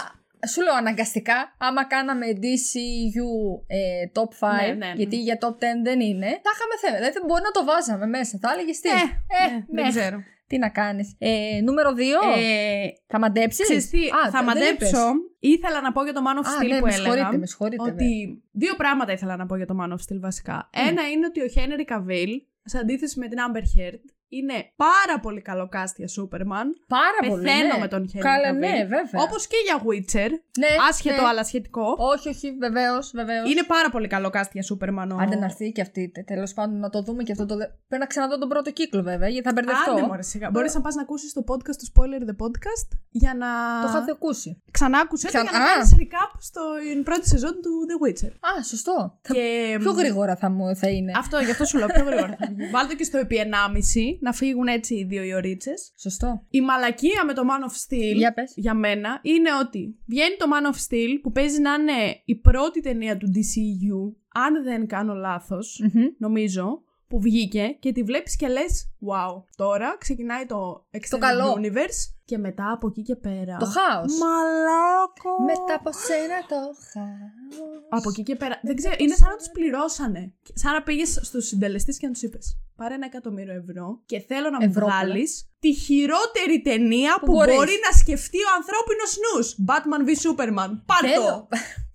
σου 0.52 0.62
λέω 0.62 0.74
αναγκαστικά, 0.76 1.56
άμα 1.58 1.86
κάναμε 1.86 2.26
DCU 2.44 3.30
ε, 3.68 3.78
top 4.14 4.48
5, 4.48 4.52
Ναι, 4.62 4.68
ναι, 4.68 4.74
ναι. 4.74 4.94
γιατί 4.96 5.18
για 5.20 5.38
top 5.42 5.48
10 5.54 5.56
δεν 5.84 6.00
είναι, 6.00 6.26
θα 6.46 6.52
είχαμε 6.54 6.76
θέμα. 6.82 6.96
Δηλαδή 6.98 7.20
μπορεί 7.28 7.42
να 7.44 7.52
το 7.52 7.64
βάζαμε 7.66 8.06
μέσα. 8.06 8.38
Θα 8.42 8.50
έλεγε 8.54 8.72
τι. 8.72 8.90
Ε, 8.90 8.94
ε, 8.94 9.54
ναι, 9.70 9.82
δεν 9.82 9.90
ξέρω. 9.90 10.18
Τι 10.48 10.58
να 10.58 10.70
κάνεις. 10.70 11.16
Ε, 11.18 11.60
νούμερο 11.64 11.90
2. 11.92 12.00
Ε, 12.38 12.88
θα 13.08 13.20
μαντέψεις; 13.20 13.64
Ξέρεις 13.64 13.90
τι, 13.90 14.00
θα 14.32 14.44
μαντέψω. 14.44 15.04
Ήθελα 15.40 15.82
να 15.82 15.92
πω 15.92 16.04
για 16.04 16.14
το 16.14 16.22
Man 16.28 16.38
of 16.44 16.48
Α, 16.48 16.52
Steel 16.62 16.68
ναι, 16.70 16.80
που 16.80 16.86
με 16.86 16.94
έλεγα. 16.94 17.12
συγχωρείτε, 17.12 17.38
με 17.38 17.46
συγχωρείτε. 17.46 17.84
βέβαια. 17.84 18.06
Ότι 18.08 18.44
δύο 18.52 18.76
πράγματα 18.76 19.12
ήθελα 19.12 19.36
να 19.36 19.46
πω 19.46 19.56
για 19.56 19.66
το 19.66 19.76
Man 19.82 19.92
of 19.92 19.96
Steel 19.96 20.20
βασικά. 20.20 20.70
Ένα 20.90 21.10
είναι 21.10 21.26
ότι 21.26 21.42
ο 21.42 21.46
Henry 21.56 21.94
Cavill, 21.94 22.32
σε 22.64 22.78
αντίθεση 22.78 23.20
με 23.20 23.28
την 23.28 23.38
Amber 23.48 23.58
Heard, 23.80 24.00
είναι 24.30 24.54
πάρα 24.76 25.20
πολύ 25.22 25.42
καλό 25.42 25.70
cast 25.74 25.94
για 25.96 26.08
Superman. 26.18 26.68
Πάρα 26.88 27.20
πολύ. 27.30 27.44
Πεθαίνω 27.44 27.74
ναι. 27.74 27.80
με 27.80 27.88
τον 27.88 28.02
Henry 28.14 28.20
Καλά, 28.20 28.50
Cavill. 28.52 28.58
ναι, 28.58 28.74
βέβαια. 28.96 29.22
Όπως 29.26 29.48
και 29.48 29.56
για 29.68 29.78
Witcher. 29.88 30.30
Ναι, 30.60 30.68
Άσχετο 30.90 31.22
ναι. 31.22 31.28
αλλά 31.28 31.44
σχετικό. 31.44 31.96
Όχι, 31.98 32.30
όχι, 32.30 32.52
βεβαίως, 32.60 33.12
βεβαίως. 33.14 33.52
Είναι 33.52 33.64
πάρα 33.64 33.90
πολύ 33.90 34.08
καλό 34.08 34.30
cast 34.34 34.52
για 34.52 34.64
Superman. 34.72 35.08
ο- 35.16 35.22
Άντε 35.22 35.36
να 35.36 35.46
έρθει 35.46 35.72
και 35.72 35.82
αυτή. 35.82 36.12
Τέλος 36.26 36.54
πάντων, 36.54 36.80
να 36.80 36.90
το 36.90 37.02
δούμε 37.02 37.24
και 37.24 37.32
αυτό 37.32 37.46
το. 37.46 37.56
δε- 37.58 37.66
Πρέπει 37.88 38.02
να 38.04 38.06
ξαναδώ 38.06 38.38
τον 38.40 38.50
πρώτο 38.50 38.72
κύκλο, 38.72 39.02
βέβαια, 39.02 39.28
γιατί 39.30 39.48
θα 39.48 39.54
μπερδευτώ. 39.54 39.92
Άντε 39.92 40.02
μωρέ 40.02 40.22
σιγά. 40.22 40.50
Μπορείς 40.50 40.74
να 40.74 40.82
πας 40.82 40.96
να 40.96 41.02
ακούσεις 41.02 41.34
το 41.34 41.44
podcast 41.48 41.76
του 41.82 41.86
Spoiler 41.94 42.22
the 42.30 42.36
Podcast 42.46 42.98
για 43.10 43.34
να... 43.34 43.48
Το 43.82 43.88
είχατε 43.88 44.12
ακούσει. 44.12 44.62
Ξανά 44.72 45.00
άκουσέ 45.00 45.26
το 45.26 45.32
Ξανά- 45.34 45.50
για 45.50 45.60
να 45.60 45.66
Α. 45.66 45.68
κάνεις 45.74 45.96
recap 46.00 46.32
στην 46.40 47.04
πρώτη 47.04 47.28
σεζόν 47.28 47.52
του 47.52 47.72
The 47.90 47.98
Witcher. 48.08 48.32
Α, 48.32 48.64
σωστό. 48.64 49.20
Θα- 49.22 49.34
Και... 49.34 49.76
Πιο 49.80 49.92
γρήγορα 49.92 50.36
θα 50.36 50.50
μου 50.50 50.76
θα 50.76 50.88
είναι. 50.90 51.12
Αυτό, 51.18 51.38
γι' 51.40 51.52
αυτό 51.52 51.66
σου 51.66 51.78
λέω 51.78 51.88
πιο 51.88 52.04
γρήγορα. 52.04 52.36
θα 52.40 52.48
βγει. 52.56 52.70
Βάλτε 52.74 52.94
και 52.94 53.04
στο 53.04 53.18
επί 53.18 53.38
1,5 53.44 54.17
να 54.20 54.32
φύγουν 54.34 54.68
έτσι 54.68 54.96
οι 54.96 55.04
δύο 55.04 55.24
οι 55.24 55.34
ωρίτσες. 55.34 55.92
Σωστό. 56.00 56.44
Η 56.50 56.62
μαλακία 56.62 57.26
με 57.26 57.34
το 57.34 57.42
Man 57.42 57.70
of 57.70 57.74
Steel 57.94 58.16
Για 58.16 58.34
πες. 58.34 58.54
για 58.56 58.74
μένα 58.74 59.20
είναι 59.22 59.50
ότι 59.62 59.98
βγαίνει 60.06 60.36
το 60.38 60.46
Man 60.54 60.74
of 60.74 60.78
Steel 60.90 61.20
που 61.22 61.32
παίζει 61.32 61.62
να 61.62 61.74
είναι 61.74 62.22
η 62.26 62.36
πρώτη 62.36 62.80
ταινία 62.82 63.18
του 63.18 63.28
DCU, 63.36 64.16
αν 64.34 64.64
δεν 64.64 64.88
κάνω 64.88 65.14
λάθος, 65.14 65.82
Μμμ. 65.94 66.04
νομίζω, 66.18 66.82
που 67.08 67.20
βγήκε 67.22 67.78
και 67.80 67.92
τη 67.92 68.04
βλέπεις 68.04 68.36
και 68.36 68.48
λες 68.48 68.90
wow, 69.12 69.44
τώρα 69.56 69.96
ξεκινάει 70.00 70.46
το 70.46 70.86
Extended 70.92 71.20
καλό. 71.20 71.58
Universe 71.62 72.17
και 72.28 72.38
μετά 72.38 72.72
από 72.72 72.88
εκεί 72.88 73.02
και 73.02 73.16
πέρα. 73.16 73.58
Το 73.58 73.66
χάος. 73.66 74.14
Μαλάκο! 74.24 75.32
Μετά 75.52 75.74
από 75.80 75.92
σένα 76.08 76.38
το 76.52 76.62
χάος. 76.92 77.86
Από 77.90 78.10
εκεί 78.10 78.24
και 78.24 78.36
πέρα. 78.36 78.60
Δεν 78.64 78.76
ξέρω, 78.76 78.96
είναι 78.98 79.16
σαν 79.16 79.30
να 79.30 79.36
τους 79.36 79.50
πληρώσανε. 79.50 80.34
Σαν 80.54 80.74
να 80.74 80.82
πήγες 80.84 81.20
στους 81.22 81.48
συντελεστές 81.48 81.98
και 81.98 82.06
να 82.08 82.14
τους 82.14 82.22
είπες: 82.22 82.58
Πάρε 82.76 82.94
ένα 82.94 83.06
εκατομμύριο 83.06 83.54
ευρώ 83.54 84.02
και 84.06 84.20
θέλω 84.20 84.50
να 84.50 84.58
μου 84.60 84.68
Ευρώ, 84.70 84.86
βγάλεις 84.86 85.50
τη 85.60 85.74
χειρότερη 85.74 86.62
ταινία 86.64 87.14
που, 87.26 87.32
μπορείς. 87.32 87.56
μπορεί 87.56 87.76
να 87.92 87.98
σκεφτεί 87.98 88.38
ο 88.38 88.52
ανθρώπινος 88.60 89.12
νους. 89.24 89.48
Batman 89.68 90.02
v 90.08 90.12
Superman. 90.26 90.72
Πάρ 90.92 91.04
το! 91.16 91.48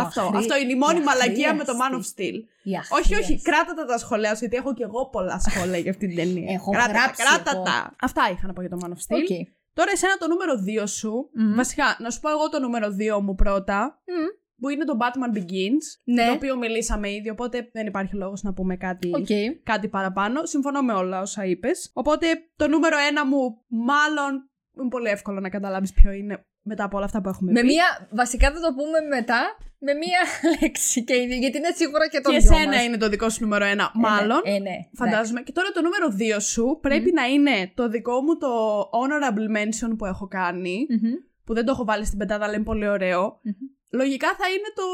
Θέλω. 0.00 0.06
Αυτό, 0.08 0.20
Αχρεί- 0.20 0.36
αυτό 0.42 0.54
είναι 0.62 0.72
η 0.72 0.76
μόνη 0.76 0.98
η 0.98 1.02
μαλακία 1.02 1.54
με 1.54 1.64
το 1.64 1.72
Man 1.80 1.92
of 1.94 1.98
αχρείαστη. 1.98 2.14
Steel. 2.16 2.36
Η 2.62 2.70
Όχι, 2.70 2.84
όχι, 2.98 3.14
αχρείαστη. 3.14 3.42
κράτα 3.50 3.74
τα 3.74 3.84
τα 3.84 3.98
σχόλιά 3.98 4.32
σου, 4.34 4.38
γιατί 4.44 4.56
έχω 4.56 4.74
και 4.74 4.82
εγώ 4.82 5.08
πολλά 5.08 5.38
σχόλια 5.46 5.78
για 5.78 5.90
αυτή 5.90 6.06
την 6.06 6.16
ταινία. 6.16 6.52
Έχω 6.54 6.70
κράτα, 6.70 6.92
τα, 6.92 6.98
γράψει 6.98 7.22
κράτα 7.24 7.50
εγώ. 7.54 7.62
τα. 7.62 7.94
Αυτά 8.00 8.22
είχα 8.32 8.46
να 8.46 8.52
πω 8.52 8.60
για 8.60 8.70
το 8.70 8.78
Man 8.82 8.88
of 8.88 9.00
Steel. 9.06 9.16
OK. 9.22 9.30
Τώρα, 9.72 9.90
εσένα 9.94 10.16
το 10.16 10.26
νούμερο 10.28 10.52
2 10.84 10.86
σου. 10.88 11.30
Μμμ. 11.34 11.54
Βασικά, 11.54 11.96
να 11.98 12.10
σου 12.10 12.20
πω 12.20 12.30
εγώ 12.30 12.48
το 12.48 12.58
νούμερο 12.60 12.88
2 13.18 13.20
μου 13.20 13.34
πρώτα. 13.34 14.02
Μμμ. 14.06 14.26
που 14.62 14.68
είναι 14.68 14.84
το 14.84 14.96
Batman 15.00 15.36
Begins. 15.38 15.84
Ναι. 16.04 16.26
Το 16.26 16.32
οποίο 16.32 16.56
μιλήσαμε 16.56 17.12
ήδη, 17.12 17.30
οπότε 17.30 17.68
δεν 17.72 17.86
υπάρχει 17.86 18.14
λόγος 18.16 18.42
να 18.42 18.52
πούμε 18.52 18.76
κάτι, 18.76 19.10
Οκ. 19.14 19.26
κάτι 19.62 19.88
παραπάνω. 19.88 20.46
Συμφωνώ 20.46 20.82
με 20.82 20.92
όλα 20.92 21.20
όσα 21.20 21.44
είπες. 21.44 21.90
Οπότε 21.92 22.26
το 22.56 22.68
νούμερο 22.68 22.96
ένα 23.10 23.26
μου, 23.26 23.64
μάλλον. 23.68 24.50
Είναι 24.80 24.88
πολύ 24.88 25.08
εύκολο 25.08 25.40
να 25.40 25.48
καταλάβεις 25.48 25.92
ποιο 25.92 26.10
είναι 26.10 26.46
μετά 26.62 26.84
από 26.84 26.96
όλα 26.96 27.04
αυτά 27.06 27.20
που 27.20 27.28
έχουμε 27.28 27.52
Με 27.52 27.60
πει. 27.60 27.66
μία, 27.66 28.08
βασικά 28.10 28.46
θα 28.52 28.60
το 28.60 28.74
πούμε 28.74 28.98
μετά, 29.16 29.40
με 29.78 29.92
μία 29.94 30.20
λέξη 30.60 31.04
και 31.04 31.14
ίδιο, 31.16 31.36
γιατί 31.36 31.56
είναι 31.58 31.70
σίγουρα 31.74 32.08
και 32.08 32.20
το 32.20 32.30
Και 32.30 32.38
δυο 32.38 32.52
εσένα 32.56 32.72
μας. 32.74 32.84
είναι 32.84 32.96
το 32.96 33.08
δικό 33.08 33.28
σου 33.30 33.42
νούμερο 33.42 33.64
ένα, 33.64 33.84
Ε, 33.94 33.98
ναι, 33.98 34.08
μάλλον. 34.08 34.40
Ε, 34.44 34.58
ναι. 34.58 34.76
Φαντάζομαι. 34.94 35.40
Και 35.42 35.52
τώρα 35.52 35.68
το 35.70 35.80
νούμερο 35.82 36.36
2 36.38 36.40
σου 36.40 36.78
πρέπει 36.82 37.12
να 37.12 37.24
είναι 37.24 37.70
το 37.74 37.88
δικό 37.88 38.22
μου 38.22 38.36
το 38.38 38.48
honorable 38.80 39.56
mention 39.58 39.90
που 39.98 40.06
έχω 40.06 40.26
κάνει. 40.28 40.86
Εντάξει. 40.90 41.06
Μμμ. 41.06 41.14
Που 41.44 41.54
δεν 41.54 41.64
το 41.64 41.72
έχω 41.72 41.84
βάλει 41.84 42.04
στην 42.04 42.18
πετάδα, 42.18 42.44
αλλά 42.44 42.54
είναι 42.54 42.64
πολύ 42.64 42.88
ωραίο. 42.88 43.40
Μμμ. 43.42 43.52
Λογικά 43.92 44.28
θα 44.28 44.46
είναι 44.48 44.70
το 44.74 44.84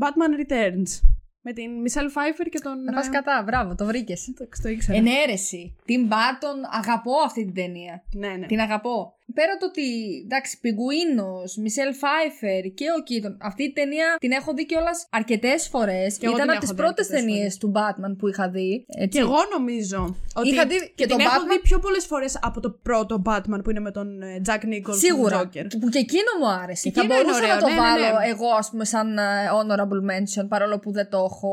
Batman 0.00 0.40
Returns. 0.40 1.08
Με 1.42 1.52
την 1.52 1.70
Michelle 1.86 2.06
Pfeiffer 2.16 2.46
και 2.50 2.58
τον. 2.58 2.82
Να 2.84 2.92
πας 2.92 3.06
ε, 3.06 3.10
κατά, 3.10 3.42
μπράβο, 3.46 3.74
το 3.74 3.84
βρήκες. 3.84 4.32
Το, 4.38 4.48
το 4.62 4.68
ήξερα. 4.68 4.98
Ε, 4.98 5.00
ναι, 5.00 5.24
ρε, 5.26 5.32
εσύ. 5.32 5.76
Την 5.84 6.06
Μπάτον, 6.06 6.56
αγαπώ 6.70 7.12
αυτή 7.24 7.44
την 7.44 7.54
ταινία. 7.54 8.04
ναι, 8.14 8.28
ναι. 8.28 8.46
Την 8.46 8.60
αγαπώ. 8.60 9.14
Πέρα 9.34 9.56
το 9.60 9.66
ότι, 9.66 9.86
εντάξει, 10.24 10.60
Πιγκουίνο, 10.60 11.32
Μισελ 11.62 11.94
Φάιφερ 11.94 12.62
και 12.78 12.86
ο 12.98 13.02
Κίτον. 13.02 13.36
Αυτή 13.40 13.62
η 13.62 13.72
ταινία 13.72 14.16
την 14.20 14.32
έχω 14.32 14.52
δει 14.54 14.66
κιόλας 14.66 15.06
αρκετές 15.10 15.68
φορές. 15.68 16.18
Και 16.18 16.26
εγώ 16.26 16.34
Ήταν 16.34 16.46
την 16.46 16.56
από 16.56 16.60
τις 16.60 16.70
έχω 16.70 16.78
δει 16.78 16.82
πρώτες 16.84 17.06
αρκετές 17.06 17.24
ταινίες 17.24 17.38
φορές. 17.38 17.56
του 17.58 17.72
Batman 17.76 18.12
που 18.18 18.28
είχα 18.28 18.48
δει. 18.50 18.84
Έτσι. 18.88 19.08
Και 19.08 19.18
εγώ 19.26 19.38
νομίζω 19.56 20.16
ότι. 20.34 20.48
Είχα 20.48 20.66
δει 20.66 20.76
και 20.94 21.06
την 21.06 21.08
τον 21.08 21.20
έχω 21.20 21.28
Batman- 21.30 21.48
δει 21.50 21.58
πιο 21.68 21.78
πολλές 21.78 22.04
φορές 22.06 22.38
από 22.42 22.60
το 22.60 22.70
πρώτο 22.70 23.22
Batman 23.28 23.60
που 23.64 23.70
είναι 23.70 23.80
με 23.80 23.90
τον 23.90 24.22
ε, 24.22 24.40
Jack 24.46 24.62
Nicholson. 24.72 24.98
Σίγουρα. 25.06 25.38
τον 25.38 25.50
Joker. 25.54 25.66
Που 25.80 25.88
και 25.88 25.98
εκείνο 25.98 26.30
μου 26.40 26.48
άρεσε. 26.62 26.88
Και 26.88 26.94
Θα 26.94 27.00
εκείνο 27.00 27.14
είναι 27.14 27.22
μπορούσα 27.24 27.42
ωραίο, 27.44 27.54
να 27.54 27.60
το 27.60 27.66
ναι, 27.68 27.74
ναι, 27.74 27.80
βάλω 27.80 28.18
ναι. 28.18 28.28
εγώ, 28.32 28.48
ας 28.58 28.70
πούμε, 28.70 28.84
σαν 28.84 29.18
ε, 29.18 29.22
honorable 29.58 30.02
mention, 30.10 30.46
παρόλο 30.48 30.78
που 30.78 30.90
δεν 30.92 31.08
το 31.10 31.18
έχω 31.30 31.52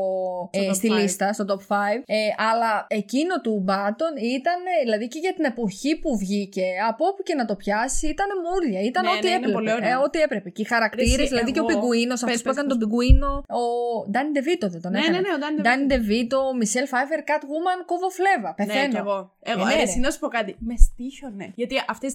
Στο 0.52 0.62
ε, 0.62 0.68
top 0.70 0.74
στη 0.74 0.88
five. 0.92 0.96
λίστα, 1.00 1.32
στο 1.32 1.44
top 1.48 1.60
5. 1.74 1.76
Ε, 2.06 2.16
αλλά 2.50 2.86
εκείνο 2.88 3.40
του 3.40 3.60
Μπάτον 3.64 4.12
ήταν, 4.36 4.58
ε, 4.80 4.84
δηλαδή 4.84 5.08
και 5.08 5.18
για 5.18 5.34
την 5.34 5.44
εποχή 5.44 5.98
που 5.98 6.18
βγήκε, 6.18 6.66
από 6.88 7.06
όπου 7.06 7.22
και 7.22 7.34
να 7.34 7.44
το 7.44 7.54
πιάσει, 7.54 7.66
ήταν 8.12 8.28
μούρια. 8.44 8.80
Ήταν 8.90 9.02
Ναι, 9.04 9.10
ό,τι 9.10 9.20
ναι, 9.22 9.28
είναι 9.28 9.36
έπρεπε. 9.36 9.52
πολύ 9.58 9.70
ωραίο. 9.78 9.88
Ε, 10.00 10.04
ό,τι 10.06 10.18
έπρεπε. 10.26 10.48
Και 10.54 10.62
οι 10.64 10.68
χαρακτήρες, 10.74 11.14
Ρε, 11.16 11.22
εσύ, 11.22 11.30
δηλαδή 11.32 11.50
και 11.52 11.60
ο 11.60 11.66
εγώ- 11.68 11.72
Πιγκουίνο, 11.80 12.12
αυτός 12.18 12.30
Πες, 12.30 12.38
που 12.42 12.48
πες, 12.48 12.56
έκανε 12.56 12.68
πες. 12.68 12.78
τον 12.78 12.78
Πιγκουίνο, 12.82 13.32
ο 13.60 13.62
Ντάνι 14.10 14.30
Ντεβίτο 14.34 14.66
δεν 14.74 14.80
τον 14.84 14.90
Ναι, 14.92 14.98
έκανε. 14.98 15.16
ναι, 15.16 15.22
ναι, 15.26 15.32
ο 15.36 15.38
Danny 15.44 15.58
Ντάνι 15.64 15.82
DeVito. 15.84 15.88
Ντεβίτο, 15.92 16.38
Μισελ 16.58 16.86
Φάιφερ, 16.92 17.20
Catwoman, 17.30 17.78
κόβω 17.90 18.08
φλέβα. 18.18 18.50
Ναι, 18.50 18.58
Πεθαίνω. 18.60 18.92
κι 18.94 19.00
εγώ. 19.04 19.18
Εγώ, 19.52 19.62
Ε, 19.62 19.64
ναι, 19.64 19.70
ρε, 19.70 19.76
ρε. 19.76 19.86
εσύ 19.86 19.98
να 20.04 20.10
σου 20.12 20.18
πω 20.22 20.28
κάτι. 20.36 20.52
Με 20.68 20.74
στήχιονε. 20.86 21.46
Γιατί 21.60 21.74
αυτές 21.94 22.10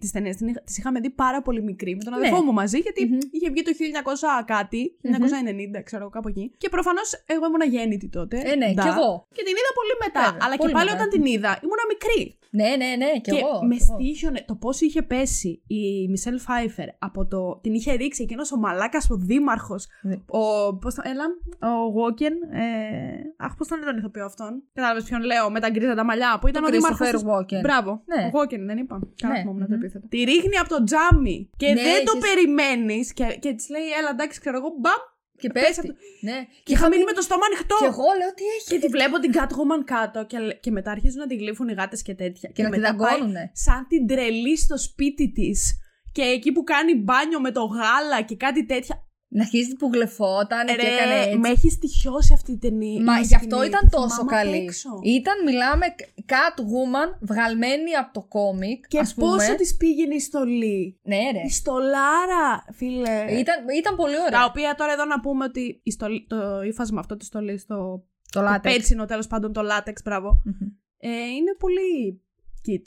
τις 0.00 0.10
ταινίες 0.14 0.36
τις 0.66 0.76
είχαμε 0.78 0.98
δει 1.04 1.10
πάρα 1.24 1.38
πολύ 1.46 1.62
μικρή 1.70 1.92
με 1.98 2.02
τον 2.06 2.12
Ναι. 2.12 2.18
αδερφό 2.18 2.38
μου 2.46 2.52
μαζί, 2.60 2.78
γιατί 2.86 3.00
Μμμ. 3.06 3.18
είχε 3.36 3.48
βγει 3.52 3.62
το 3.68 3.72
1900 3.78 4.44
κάτι, 4.54 4.80
1990, 5.02 5.82
ξέρω 5.88 6.02
εγώ, 6.02 6.10
κάπου 6.16 6.28
εκεί. 6.28 6.44
Και 6.62 6.68
προφανώς 6.68 7.08
εγώ 7.34 7.44
ήμουν 7.50 7.64
γέννητη 7.74 8.08
τότε. 8.18 8.36
Ε, 8.50 8.54
ναι, 8.60 8.68
Ντα. 8.74 8.82
κι 8.82 8.88
εγώ. 8.94 9.10
Και 9.36 9.42
την 9.46 9.54
είδα 9.60 9.72
πολύ 9.80 9.94
μετά. 10.04 10.22
Βέβαια, 10.24 10.40
αλλά 10.44 10.56
πολύ 10.56 10.70
και 10.70 10.76
πάλι 10.78 10.90
μετά. 10.90 10.98
όταν 10.98 11.08
την 11.14 11.24
είδα, 11.32 11.50
ήμουν 11.64 11.82
μικρή. 11.94 12.22
Ναι, 12.60 12.68
ναι, 12.82 12.90
ναι, 13.02 13.10
κι 13.12 13.20
και 13.20 13.30
εγώ. 13.38 13.62
με 13.70 13.74
κι 13.76 13.82
εγώ. 13.88 13.98
στήχιονε 13.98 14.40
το 14.46 14.54
πώς 14.54 14.80
είχε 14.80 14.93
πέσει 15.02 15.62
η 15.66 16.08
Μισελ 16.08 16.38
Φάιφερ 16.40 16.88
από 16.98 17.26
το. 17.26 17.58
Την 17.62 17.74
είχε 17.74 17.92
ρίξει 17.92 18.22
εκείνος 18.22 18.52
ο 18.52 18.56
μαλάκας 18.56 19.10
ο 19.10 19.16
δήμαρχος. 19.16 19.86
Ναι. 20.02 20.14
Ο. 20.26 20.74
Πώς 20.76 20.94
το. 20.94 21.02
Έλα. 21.04 21.24
Ο 21.72 21.92
Walken. 21.96 22.56
Ε, 22.56 23.44
αχ, 23.44 23.54
πώς 23.56 23.68
τον 23.68 23.80
τον 23.84 23.96
ηθοποιό 23.98 24.24
αυτόν. 24.24 24.62
Κατάλαβες 24.72 25.04
ποιον 25.04 25.22
λέω. 25.22 25.50
Με 25.50 25.60
τα 25.60 25.70
γκρίζα 25.70 25.94
τα 25.94 26.04
μαλλιά. 26.04 26.38
Που 26.40 26.48
ήταν 26.48 26.62
Το 26.62 26.68
ο 26.68 26.72
δήμαρχος. 26.72 27.08
Christopher 27.08 27.28
Walken. 27.30 27.60
Μπράβο. 27.62 28.02
Ναι. 28.04 28.24
Ο 28.24 28.30
Walken, 28.38 28.60
δεν 28.66 28.78
είπα. 28.78 29.00
Καλά 29.22 29.32
Ναι, 29.34 29.40
θυμόμουν 29.40 29.60
το 29.60 29.66
μμμ. 29.68 29.74
επίθετο. 29.82 30.06
Τη 30.08 30.18
ρίχνει 30.24 30.56
από 30.58 30.68
το 30.68 30.84
τζάμι. 30.84 31.50
Και 31.56 31.66
Ναι, 31.66 31.82
δεν 31.82 32.04
το 32.04 32.12
έχεις- 32.16 32.34
περιμένεις. 32.34 33.12
Και, 33.12 33.24
και 33.40 33.52
της 33.52 33.68
λέει, 33.68 33.82
Έλα, 33.98 34.10
εντάξει, 34.10 34.40
ξέρω 34.40 34.56
εγώ. 34.56 34.68
Μπαμ. 34.80 35.00
Και 35.38 35.48
πέσει 35.48 35.66
πέφτει. 35.66 35.88
από 35.88 35.88
το- 35.88 36.04
Ναι. 36.20 36.46
Και 36.62 36.72
είχα 36.72 36.88
μείνει 36.88 37.04
με 37.04 37.12
το 37.12 37.20
στόμα 37.20 37.42
ανοιχτό. 37.46 37.76
Και 37.80 37.84
εγώ 37.84 38.08
λέω 38.20 38.34
τι 38.34 38.42
έχει. 38.56 38.68
Και 38.68 38.78
τη 38.78 38.86
βλέπω 38.88 39.18
την 39.18 39.32
Catwoman 39.34 39.82
κάτω 39.84 40.24
και, 40.26 40.38
λέ- 40.38 40.60
και 40.60 40.70
μετά 40.70 40.90
αρχίζουν 40.90 41.18
να 41.18 41.26
τη 41.26 41.34
γλύφουν 41.36 41.68
οι 41.68 41.72
γάτες 41.72 42.02
και 42.02 42.14
τέτοια. 42.14 42.50
Και 42.54 42.62
να 42.62 42.70
τη 42.70 42.78
μετά 42.78 42.94
πάει 42.96 43.08
δαγκώνουνε. 43.10 43.50
Σαν 43.54 43.86
την 43.88 44.06
τρελή 44.06 44.56
στο 44.58 44.78
σπίτι 44.78 45.32
της. 45.32 45.78
Και 46.12 46.22
εκεί 46.22 46.52
που 46.52 46.62
κάνει 46.64 46.94
μπάνιο 46.94 47.40
με 47.40 47.50
το 47.50 47.64
γάλα 47.64 48.22
και 48.22 48.36
κάτι 48.36 48.66
τέτοια. 48.66 49.03
Να 49.36 49.42
αρχίζεις 49.42 49.74
που 49.78 49.90
γλεφόταν 49.92 50.66
και 50.66 50.72
έκανε 50.72 51.14
Ρε, 51.14 51.22
έτσι. 51.24 51.36
με 51.38 51.48
έχεις 51.48 51.72
στοιχειώσει 51.72 52.32
αυτή 52.32 52.52
η 52.52 52.58
ταινία. 52.58 53.02
Μα 53.02 53.18
η 53.18 53.22
γι' 53.22 53.34
αυτό 53.34 53.48
σκηνή. 53.56 53.66
ήταν 53.66 53.80
Τη 53.80 53.88
τόσο 53.90 54.08
θυμάμαι 54.08 54.30
απ' 54.36 54.44
καλή. 54.44 54.56
έξω. 54.56 54.88
Ήταν, 55.02 55.34
μιλάμε, 55.44 55.86
Catwoman 56.32 57.16
βγαλμένη 57.20 57.94
από 57.94 58.12
το 58.12 58.22
κόμικ. 58.28 58.86
Και 58.88 58.98
ας 58.98 59.14
πούμε. 59.14 59.26
πόσο 59.36 59.54
της 59.54 59.76
πήγαινε 59.76 60.14
η 60.14 60.20
στολή. 60.20 60.98
Ναι, 61.02 61.16
ρε. 61.32 61.40
Η 61.46 61.50
στολάρα, 61.50 62.64
φίλε. 62.72 63.24
Ήταν, 63.38 63.56
ήταν 63.78 63.96
πολύ 63.96 64.14
ωραία. 64.26 64.38
Τα 64.40 64.44
οποία 64.44 64.74
τώρα 64.74 64.92
εδώ 64.92 65.04
να 65.04 65.20
πούμε 65.20 65.44
ότι 65.44 65.80
η 65.82 65.90
στολή, 65.90 66.26
το 66.28 66.62
ύφασμα 66.62 67.00
αυτό 67.00 67.16
της 67.16 67.26
στολής, 67.26 67.66
το, 67.66 67.74
Το 67.74 68.04
το 68.32 68.40
λάτεξ. 68.40 68.74
πέτσινο 68.74 69.04
τέλος 69.04 69.26
πάντων, 69.26 69.52
το 69.52 69.62
λάτεξ, 69.62 70.02
μπράβο. 70.02 70.40
Μμμ. 70.44 70.68
Ε, 70.98 71.08
είναι 71.08 71.54
πολύ 71.58 72.22
kit, 72.66 72.86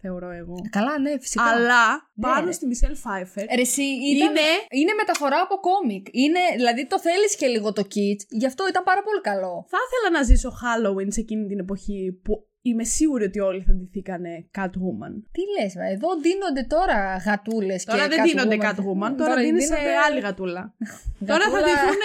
θεωρώ 0.00 0.30
εγώ. 0.30 0.54
Καλά, 0.70 0.98
ναι, 0.98 1.12
φυσικά. 1.20 1.42
Αλλά 1.44 1.84
Ναι, 2.14 2.22
πάνω 2.28 2.46
ρε. 2.46 2.52
στη 2.52 2.66
Μισελ 2.66 2.94
Φάιφερ. 2.96 3.44
Ρε, 3.54 3.60
εσύ, 3.60 3.82
ήταν, 3.82 4.28
Είναι- 4.30 4.40
είναι 4.80 4.92
μεταφορά 4.96 5.40
από 5.40 5.56
κόμικ. 5.68 6.06
Είναι, 6.10 6.40
δηλαδή 6.54 6.86
το 6.86 6.98
θέλεις 7.00 7.36
και 7.36 7.46
λίγο 7.46 7.72
το 7.72 7.82
kit. 7.94 8.18
Γι' 8.28 8.46
αυτό 8.46 8.68
ήταν 8.68 8.82
πάρα 8.84 9.02
πολύ 9.02 9.20
καλό. 9.20 9.66
Θα 9.68 9.78
ήθελα 9.86 10.18
να 10.18 10.22
ζήσω 10.22 10.50
Halloween 10.62 11.06
σε 11.08 11.20
εκείνη 11.20 11.46
την 11.46 11.58
εποχή 11.58 12.20
που 12.24 12.46
είμαι 12.62 12.84
σίγουρη 12.84 13.24
ότι 13.24 13.40
όλοι 13.40 13.62
θα 13.62 13.72
ντυθήκανε 13.72 14.48
Catwoman. 14.58 15.14
Τι 15.32 15.42
λες, 15.62 15.74
μα, 15.74 15.86
εδώ 15.86 16.08
δίνονται 16.20 16.62
τώρα 16.68 17.16
γατούλες 17.26 17.84
Τώρα 17.84 18.02
και 18.02 18.08
δεν 18.14 18.24
δίνονται 18.26 18.56
Catwoman. 18.60 19.10
Catwoman, 19.10 19.14
τώρα 19.16 19.36
δίνει 19.36 19.62
σε 19.62 19.74
δίνονται 19.74 19.96
άλλη 19.96 20.20
γατούλα. 20.20 20.74
Τώρα 21.30 21.44
θα 21.44 21.50
γατούλα- 21.50 21.64
ντυθούν 21.64 22.00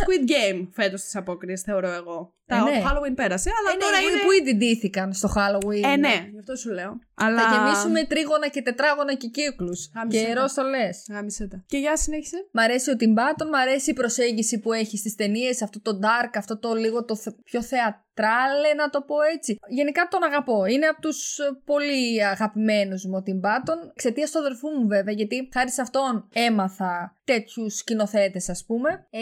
Squid 0.00 0.24
Game 0.30 0.68
φέτος 0.72 1.02
τη 1.02 1.18
απόκριες, 1.18 1.60
θεωρώ 1.62 1.90
εγώ. 1.92 2.34
Τα 2.50 2.56
Ε, 2.56 2.60
ναι. 2.60 2.80
το 2.80 2.86
Halloween 2.88 3.14
πέρασε, 3.14 3.50
αλλά 3.58 3.70
Ε, 3.70 3.74
ναι, 3.76 3.80
τώρα 3.84 3.96
που- 3.98 4.08
είναι. 4.08 4.20
Που 4.24 4.30
ήδη 4.40 4.52
ντύθηκαν 4.56 5.12
στο 5.12 5.28
Halloween. 5.36 5.84
Ε, 5.92 5.96
ναι, 5.96 6.16
γι' 6.32 6.38
αυτό 6.38 6.56
σου 6.56 6.70
λέω. 6.78 6.92
Αλλά... 7.14 7.42
Θα 7.42 7.48
γεμίσουμε 7.56 8.04
τρίγωνα 8.04 8.48
και 8.48 8.62
τετράγωνα 8.62 9.14
και 9.14 9.28
κύκλους. 9.28 9.90
Γάμισε 9.94 10.24
Και 10.24 10.32
τα. 10.34 10.40
ρόστολες. 10.40 11.06
Γάμισε 11.10 11.48
τα. 11.48 11.64
Και 11.66 11.78
για 11.78 11.96
συνέχισε. 11.96 12.36
Μ' 12.52 12.58
αρέσει 12.58 12.90
ο 12.90 12.94
Tim 13.00 13.12
Burton, 13.18 13.48
μ' 13.50 13.54
αρέσει 13.54 13.90
η 13.90 13.92
προσέγγιση 13.92 14.58
που 14.58 14.72
έχει 14.72 14.96
στις 14.96 15.14
ταινίες, 15.14 15.62
αυτό 15.62 15.80
το 15.80 15.98
dark, 16.02 16.30
αυτό 16.36 16.58
το 16.58 16.74
λίγο 16.74 17.04
το 17.04 17.16
θε- 17.16 17.34
πιο 17.44 17.62
θεατράλε 17.62 18.74
να 18.76 18.90
το 18.90 19.00
πω 19.02 19.14
έτσι. 19.34 19.58
Γενικά 19.68 20.08
τον 20.10 20.22
αγαπώ. 20.22 20.64
Είναι 20.66 20.86
από 20.86 21.00
τους 21.00 21.38
ε, 21.38 21.44
πολύ 21.64 22.24
αγαπημένους 22.24 23.04
μου 23.04 23.16
ο 23.16 23.22
Tim 23.26 23.46
Burton. 23.46 23.88
Εξαιτίας 23.92 24.30
του 24.30 24.38
αδερφού 24.38 24.68
μου 24.68 24.86
βέβαια, 24.86 25.14
γιατί 25.14 25.48
χάρη 25.52 25.70
σε 25.70 25.80
αυτόν 25.80 26.28
έμαθα 26.32 27.16
τέτοιους 27.24 27.74
σκηνοθέτες 27.76 28.48
ας 28.48 28.64
πούμε. 28.66 29.06
Ε, 29.10 29.20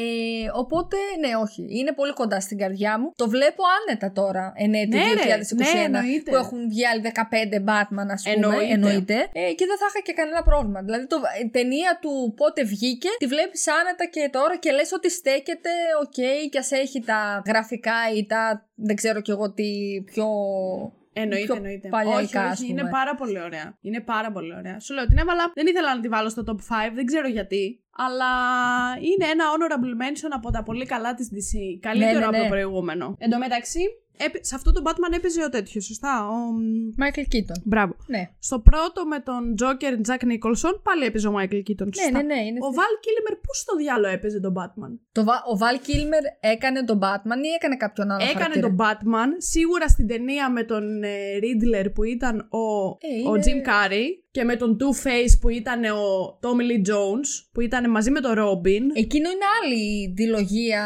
οπότε 0.54 0.96
ναι, 1.20 1.36
όχι. 1.36 1.66
Είναι 1.78 1.92
πολύ 1.94 2.12
κοντά 2.12 2.40
στην 2.40 2.58
καρδιά 2.58 2.98
μου. 2.98 3.12
Το 3.20 3.28
βλέπω 3.28 3.62
άνετα 3.76 4.12
τώρα, 4.12 4.52
εν 4.56 4.74
έτει 4.74 4.96
Ναι, 4.96 5.02
ρε. 5.02 5.38
2021, 5.38 5.56
Ναι, 5.56 5.82
εννοείται. 5.84 6.30
που 6.30 6.36
έχουν 6.36 6.68
βγει 6.68 6.86
άλλοι 6.86 7.02
15 7.04 7.10
Batman 7.68 8.08
ας 8.16 8.22
πούμε. 8.22 8.56
Εννοείται. 8.70 9.14
Ε, 9.32 9.52
και 9.58 9.66
δεν 9.70 9.78
θα 9.80 9.86
είχα 9.88 10.00
και 10.02 10.12
κανένα 10.12 10.42
πρόβλημα. 10.42 10.80
Δηλαδή 10.82 11.06
το, 11.06 11.16
η 11.44 11.48
ταινία 11.48 11.98
του 12.00 12.34
πότε 12.36 12.62
βγήκε, 12.64 13.08
τη 13.18 13.26
βλέπεις 13.26 13.68
άνετα 13.68 14.04
και 14.06 14.28
τώρα 14.32 14.56
και 14.56 14.70
λες 14.72 14.92
ότι 14.92 15.10
στέκεται, 15.10 15.70
οκ, 16.02 16.18
και 16.50 16.58
ας 16.58 16.70
έχει 16.70 17.00
τα 17.00 17.42
γραφικά 17.46 17.98
ή 18.16 18.26
τα 18.26 18.68
δεν 18.74 18.96
ξέρω 18.96 19.20
κι 19.20 19.30
εγώ 19.30 19.52
τι 19.52 19.68
πιο... 20.04 20.26
Εννοείται, 21.20 21.46
πιο 21.46 21.54
εννοείται. 21.54 21.88
παλιακά, 21.88 22.18
όχι, 22.20 22.36
ας 22.36 22.60
όχι, 22.60 22.68
πούμε. 22.68 22.80
είναι 22.80 22.90
πάρα 22.90 23.14
πολύ 23.14 23.40
ωραία. 23.40 23.78
Είναι 23.80 24.00
πάρα 24.00 24.32
πολύ 24.32 24.54
ωραία. 24.54 24.80
Σου 24.80 24.94
λέω 24.94 25.06
την 25.06 25.18
έβαλα. 25.18 25.52
Δεν 25.54 25.66
ήθελα 25.66 25.94
να 25.94 26.00
τη 26.00 26.08
βάλω 26.08 26.28
στο 26.28 26.42
top 26.46 26.50
5, 26.50 26.56
δεν 26.94 27.04
ξέρω 27.04 27.28
γιατί. 27.28 27.82
Αλλά 28.06 28.30
είναι 29.00 29.26
ένα 29.34 29.44
honorable 29.52 29.94
mention 30.02 30.30
από 30.30 30.50
τα 30.50 30.62
πολύ 30.62 30.86
καλά 30.86 31.14
της 31.14 31.28
DC. 31.34 31.78
Καλύτερο 31.80 32.18
ναι, 32.18 32.24
από 32.24 32.36
ναι. 32.36 32.42
το 32.42 32.48
προηγούμενο. 32.48 33.16
Εν 33.18 33.30
τω 33.30 33.38
μεταξύ, 33.38 33.80
έπαι- 34.18 34.44
σε 34.44 34.54
αυτό 34.54 34.72
το 34.72 34.82
Batman 34.84 35.16
έπαιζε 35.16 35.44
ο 35.44 35.48
τέτοιος, 35.48 35.84
σωστά. 35.84 36.28
Ο... 36.28 36.34
Michael 37.02 37.26
Keaton. 37.34 37.60
Μπράβο. 37.64 37.96
Ναι. 38.06 38.30
Στο 38.38 38.58
πρώτο 38.60 39.06
με 39.06 39.18
τον 39.20 39.54
Joker 39.60 39.92
Jack 40.08 40.22
Nicholson 40.32 40.74
πάλι 40.82 41.04
έπαιζε 41.04 41.28
ο 41.28 41.34
Michael 41.38 41.62
Keaton. 41.68 41.86
Ναι, 41.86 42.02
Σωστά. 42.02 42.10
ναι, 42.10 42.22
ναι. 42.34 42.40
Είναι 42.46 42.58
Ο 42.58 42.68
Val 42.78 42.94
Kilmer 43.04 43.34
πού 43.42 43.54
στο 43.54 43.76
διάλογο 43.76 44.12
έπαιζε 44.12 44.40
τον 44.40 44.54
Batman; 44.58 44.92
το, 45.12 45.24
Βα- 45.24 45.42
ο 45.52 45.54
Val 45.60 45.76
Kilmer 45.88 46.22
έκανε 46.40 46.84
τον 46.84 46.98
Batman 47.02 47.38
ή 47.44 47.48
έκανε 47.58 47.76
κάποιον 47.76 48.10
άλλο 48.10 48.22
Έκανε 48.22 48.38
χαρακτήρα; 48.38 48.66
τον 48.68 48.76
Batman, 48.80 49.28
σίγουρα 49.38 49.88
στην 49.88 50.06
ταινία 50.06 50.50
με 50.50 50.62
τον 50.64 51.02
ε, 51.02 51.08
Riddler 51.42 51.86
που 51.94 52.04
ήταν 52.04 52.36
ο, 52.50 52.58
Ε, 53.00 53.28
ο 53.28 53.34
είναι- 53.34 53.44
Jim 53.46 53.68
Carrey 53.68 54.06
και 54.38 54.44
με 54.44 54.56
τον 54.56 54.76
Two-Face 54.80 55.38
που 55.40 55.48
ήταν 55.48 55.84
ο 55.84 56.38
Tommy 56.42 56.64
Lee 56.70 56.88
Jones 56.90 57.28
που 57.52 57.60
ήταν 57.60 57.90
μαζί 57.90 58.10
με 58.10 58.20
τον 58.20 58.32
Robin. 58.32 58.82
Εκείνο 58.94 59.28
είναι 59.30 59.44
άλλη 59.62 60.12
δηλογία, 60.16 60.84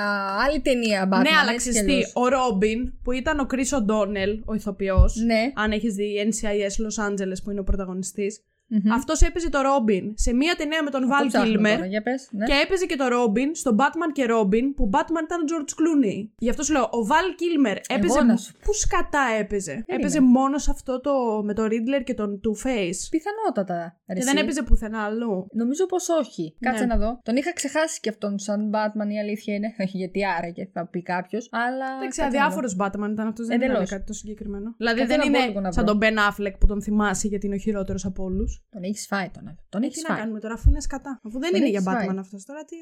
άλλη 0.48 0.60
ταινία 0.60 1.04
Batman. 1.08 1.22
ναι, 1.22 1.30
αλλά 1.42 1.52
έτσι 1.52 1.70
κι 1.70 1.74
ξέρεις 1.74 1.86
τι, 1.86 1.92
αλλιώς. 1.92 2.12
ο 2.14 2.22
Robin 2.36 2.92
που 3.02 3.12
ήταν 3.12 3.40
ο 3.40 3.46
Chris 3.50 3.78
O'Donnell, 3.78 4.38
ο 4.44 4.54
ηθοποιός, 4.54 5.16
Ναι. 5.16 5.52
αν 5.54 5.70
έχεις 5.72 5.94
δει 5.94 6.28
NCIS 6.30 6.84
Los 6.84 7.08
Angeles 7.10 7.36
που 7.44 7.50
είναι 7.50 7.60
ο 7.60 7.64
πρωταγωνιστής, 7.64 8.40
Μμμ. 8.74 8.92
Αυτός 8.92 9.20
έπαιζε 9.20 9.48
το 9.50 9.60
Ρόμπιν 9.60 10.12
σε 10.16 10.32
μία 10.34 10.54
ταινία 10.54 10.82
με 10.82 10.90
τον 10.90 11.02
Αυτό 11.02 11.14
Βαλ 11.14 11.26
ψάχνουμε 11.26 11.52
Κίλμερ. 11.52 11.74
τώρα, 11.76 11.86
Για 11.86 12.02
πες, 12.02 12.28
ναι. 12.32 12.44
Και 12.44 12.52
έπαιζε 12.64 12.86
και 12.86 12.96
το 12.96 13.06
Ρόμπιν 13.08 13.54
στο 13.54 13.74
Batman 13.78 14.10
και 14.12 14.24
Ρόμπιν 14.26 14.74
που 14.74 14.90
Batman 14.92 15.22
ήταν 15.24 15.40
ο 15.42 15.44
George 15.50 15.72
Clooney. 15.78 16.18
Γι' 16.38 16.50
αυτό 16.50 16.62
σου 16.62 16.72
λέω, 16.72 16.88
ο 16.90 17.04
Βαλ 17.06 17.26
Κίλμερ 17.36 17.76
έπαιζε. 17.88 18.22
να 18.22 18.36
σου 18.36 18.52
Πού 18.64 18.72
σκατά 18.74 19.24
έπαιζε. 19.40 19.82
Έπαιζε 19.86 20.20
μόνος 20.20 20.62
σε 20.62 20.70
αυτό 20.70 21.00
το. 21.00 21.12
με 21.44 21.54
το 21.54 21.62
Riddler 21.64 22.02
και 22.04 22.14
τον 22.14 22.40
Two 22.44 22.66
Face. 22.66 23.00
Πιθανότατα. 23.10 23.78
ρε 24.08 24.14
Και 24.14 24.20
εσύ. 24.20 24.32
δεν 24.34 24.42
έπαιζε 24.42 24.62
πουθενά 24.62 25.00
αλλού. 25.04 25.46
Νομίζω 25.52 25.86
πως 25.86 26.08
όχι. 26.08 26.56
Ναι. 26.58 26.70
Κάτσε 26.70 26.84
να 26.84 26.96
δω. 26.96 27.18
Τον 27.22 27.36
είχα 27.36 27.52
ξεχάσει 27.52 28.00
και 28.00 28.08
αυτόν 28.08 28.38
σαν 28.38 28.70
Batman, 28.74 29.08
η 29.16 29.18
αλήθεια 29.18 29.54
είναι. 29.54 29.74
Όχι, 29.80 29.96
γιατί 30.02 30.20
άραγε, 30.26 30.68
θα 30.72 30.86
πει 30.86 31.02
κάποιος. 31.02 31.48
Αλλά. 31.52 31.86
Εντάξει, 31.98 32.20
κάτσε 32.20 32.38
να 32.38 32.44
αδιάφορο 32.44 32.68
Batman 32.78 33.10
ήταν 33.12 33.26
αυτός, 33.28 33.46
δεν 33.46 33.56
Εντελώς. 33.60 33.76
ήταν 33.76 33.86
κάτι 33.88 34.04
το 34.06 34.12
συγκεκριμένο. 34.12 34.74
Δηλαδή 34.76 35.00
Αυτό 35.00 35.16
δεν 35.16 35.30
να 35.30 35.38
είναι 35.38 35.48
μπορώ 35.48 35.60
να 35.60 35.72
σαν 35.72 35.84
βρω. 35.84 35.98
τον 35.98 36.08
Ben 36.08 36.16
Affleck 36.30 36.54
που 36.60 36.66
τον 36.66 36.82
θυμάσαι 36.82 37.28
γιατί 37.28 37.46
είναι 37.46 37.54
ο 37.54 37.58
χειρότερος 37.58 38.04
από 38.04 38.22
όλους. 38.24 38.61
Δω. 38.70 38.78
Τον 38.80 38.82
έχεις 38.82 39.06
φάει 39.06 39.28
τον 39.30 39.42
άνθρωπο. 39.48 39.68
Τον 39.68 39.82
Ε, 39.82 39.86
έχεις 39.86 39.96
τι 39.96 40.02
να 40.02 40.08
φάει. 40.08 40.18
κάνουμε 40.18 40.40
τώρα, 40.40 40.54
αφού 40.54 40.68
είναι 40.70 40.80
σκατά. 40.80 41.20
Αφού 41.26 41.38
δεν 41.38 41.50
Τον 41.50 41.60
είναι 41.60 41.68
για 41.68 41.82
έχεις 41.84 41.92
φάει. 41.92 42.06
Batman 42.10 42.16
αυτός 42.18 42.44
τώρα, 42.44 42.64
τι, 42.64 42.76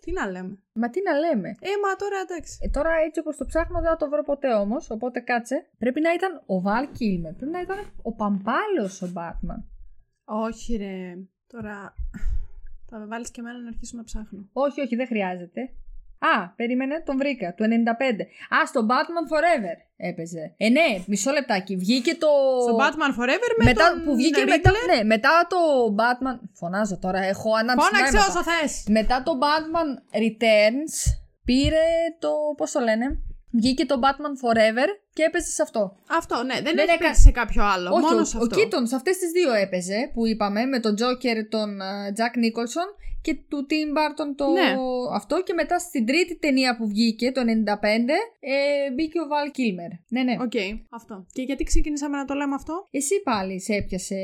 τι 0.00 0.12
να 0.12 0.30
λέμε. 0.30 0.58
Μα 0.72 0.90
τι 0.90 1.00
να 1.08 1.12
λέμε. 1.24 1.48
Ε, 1.48 1.68
μα 1.84 1.90
τώρα 2.02 2.18
εντάξει. 2.26 2.58
Ε, 2.62 2.68
τώρα 2.68 2.90
έτσι 3.06 3.20
όπως 3.20 3.36
το 3.36 3.44
ψάχνω 3.44 3.80
δεν 3.80 3.90
θα 3.90 3.96
το 3.96 4.08
βρω 4.08 4.22
ποτέ 4.22 4.52
όμως. 4.54 4.90
Οπότε 4.90 5.20
κάτσε. 5.20 5.56
Πρέπει 5.78 6.00
να 6.00 6.12
ήταν 6.12 6.42
ο 6.46 6.60
Βαλ 6.60 6.88
Κίλμερ. 6.98 7.32
Πρέπει 7.34 7.52
να 7.52 7.60
ήταν 7.60 7.78
ο 8.02 8.12
Παμπάλαιο 8.14 8.88
ο 9.02 9.06
Batman. 9.16 9.60
Όχι, 10.24 10.76
ρε. 10.76 11.14
Τώρα. 11.46 11.94
Θα 12.88 12.98
με 12.98 13.06
βάλεις 13.06 13.30
και 13.30 13.40
εμένα 13.40 13.58
να 13.62 13.68
αρχίσω 13.68 13.96
να 13.96 14.04
ψάχνω. 14.04 14.48
Όχι, 14.52 14.80
όχι, 14.80 14.96
δεν 14.96 15.06
χρειάζεται. 15.06 15.60
Α, 16.32 16.48
περίμενε, 16.56 17.02
τον 17.06 17.16
βρήκα. 17.16 17.54
Του 17.54 17.64
95. 17.64 17.66
Α, 18.56 18.66
στο 18.66 18.86
Batman 18.90 19.24
Forever 19.32 19.76
έπαιζε. 19.96 20.54
Ε, 20.56 20.68
ναι, 20.68 21.02
μισό 21.06 21.30
λεπτάκι. 21.32 21.76
Βγήκε 21.76 22.14
το. 22.14 22.28
Στο 22.62 22.76
Batman 22.76 23.20
Forever 23.20 23.50
με 23.58 23.64
μετά, 23.64 23.90
τον 23.90 24.04
που 24.04 24.14
βγήκε 24.14 24.42
Riddler. 24.42 24.48
μετά, 24.48 24.70
ναι, 24.94 25.04
μετά 25.04 25.46
το 25.48 25.56
Batman. 25.98 26.38
Φωνάζω 26.54 26.98
τώρα, 26.98 27.18
έχω 27.18 27.54
ανάψει. 27.54 27.86
Φώναξε 27.88 28.16
νόηματα. 28.16 28.40
όσο 28.40 28.42
θες. 28.50 28.84
Μετά 28.88 29.22
το 29.22 29.32
Batman 29.42 30.18
Returns 30.22 30.94
πήρε 31.44 31.84
το. 32.18 32.30
Πώς 32.56 32.70
το 32.70 32.80
λένε; 32.80 33.18
Βγήκε 33.50 33.86
το 33.86 34.00
Batman 34.02 34.34
Forever 34.42 34.88
και 35.12 35.22
έπαιζε 35.22 35.50
σε 35.50 35.62
αυτό. 35.62 35.96
Αυτό, 36.10 36.42
ναι. 36.42 36.54
Δεν, 36.54 36.62
Δεν 36.64 36.78
έχει 36.78 36.90
έκα- 36.90 36.98
παίξει 37.06 37.20
σε 37.20 37.30
κάποιο 37.30 37.64
άλλο. 37.64 37.90
Όχι, 37.92 38.00
μόνος 38.00 38.20
ο, 38.20 38.24
σε 38.24 38.36
ο 38.36 38.40
αυτό. 38.40 38.56
Keaton 38.60 38.82
σε 38.88 38.94
αυτές 38.94 39.18
τις 39.18 39.30
δύο 39.30 39.52
έπαιζε 39.52 40.10
που 40.14 40.26
είπαμε 40.26 40.64
με 40.64 40.80
τον 40.80 40.94
Joker 41.00 41.36
τον 41.48 41.80
ε, 41.80 42.12
Jack 42.16 42.34
Nicholson 42.44 42.88
και 43.24 43.34
του 43.50 43.66
Tim 43.70 43.88
Burton 43.98 44.28
το 44.36 44.46
Ναι. 44.50 44.70
αυτό 45.20 45.42
και 45.42 45.52
μετά 45.52 45.78
στην 45.78 46.06
τρίτη 46.06 46.38
ταινία 46.38 46.76
που 46.76 46.86
βγήκε 46.88 47.32
το 47.32 47.40
95 47.40 47.44
ε, 48.40 48.90
μπήκε 48.94 49.18
ο 49.20 49.26
Val 49.32 49.48
Kilmer. 49.58 49.92
Ναι, 50.08 50.22
ναι. 50.22 50.34
Οκ, 50.40 50.56
αυτό. 50.88 51.26
Και 51.32 51.42
γιατί 51.42 51.64
ξεκινήσαμε 51.64 52.16
να 52.16 52.24
το 52.24 52.34
λέμε 52.34 52.54
αυτό; 52.54 52.86
Εσύ 52.90 53.22
πάλι 53.22 53.60
σε 53.60 53.72
έπιασε 53.74 54.16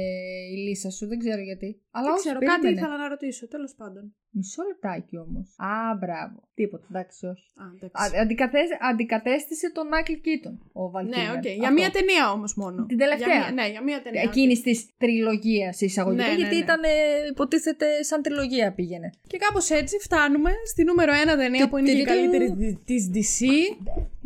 η 0.53 0.57
λύσσα 0.57 0.90
σου, 0.91 1.07
δεν 1.07 1.19
ξέρω 1.19 1.43
γιατί. 1.43 1.81
Αλλά 1.91 2.05
Δεν 2.05 2.13
όχι, 2.15 2.21
ξέρω, 2.23 2.39
περίμενε. 2.39 2.63
κάτι 2.63 2.75
ήθελα 2.79 2.97
να 2.97 3.09
ρωτήσω, 3.09 3.49
τέλος 3.49 3.75
πάντων. 3.77 4.15
Μισό 4.33 4.63
λεπτάκι 4.71 5.17
όμως. 5.19 5.47
Α, 5.59 5.97
μπράβο. 6.01 6.39
Τίποτα, 6.55 6.87
εντάξει, 6.91 7.27
όχι. 7.27 7.47
Α, 7.63 7.65
εντάξει. 7.77 8.17
Α, 8.17 8.21
αντικατέ- 8.23 8.77
αντικατέστησε 8.91 9.73
τον 9.73 9.87
Μάικλ 9.89 10.13
Κίτον 10.13 10.55
ο 10.73 10.83
Val 10.95 11.05
ναι, 11.05 11.17
Kilmer. 11.17 11.37
OK. 11.37 11.44
Για 11.47 11.69
Αυτό. 11.69 11.73
μία 11.73 11.91
ταινία 11.91 12.31
όμως 12.33 12.55
μόνο. 12.57 12.87
Την 12.87 12.99
τελευταία. 12.99 13.27
Για 13.37 13.53
μία- 13.53 13.53
ναι, 13.53 13.71
για 13.71 13.83
μία 13.83 14.03
ταινία. 14.03 14.23
Εκείνης 14.23 14.61
της 14.63 14.79
τριλογίας 14.99 15.81
εισαγωγικά. 15.81 16.23
Ναι, 16.25 16.29
ναι, 16.31 16.37
γιατί 16.37 16.55
ναι. 16.55 16.61
ήταν, 16.61 16.83
ε, 16.83 16.89
υποτίθεται, 17.31 18.03
σαν 18.03 18.23
τριλογία 18.23 18.67
πήγαινε. 18.90 19.11
Και 19.26 19.38
κάπως 19.38 19.70
έτσι 19.70 19.98
φτάνουμε 19.98 20.50
στη 20.70 20.85
νούμερο 20.85 21.12
1 21.12 21.37
ταινία 21.37 21.68
που 21.68 21.76
είναι 21.76 21.92
και 21.92 21.98
η 21.98 22.05
Του- 22.05 22.11
του- 22.11 22.14
καλύτερη 22.14 22.79
της 22.85 23.11
DC. 23.14 23.44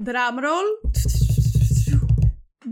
Drum 0.05 0.37
roll. 0.45 0.69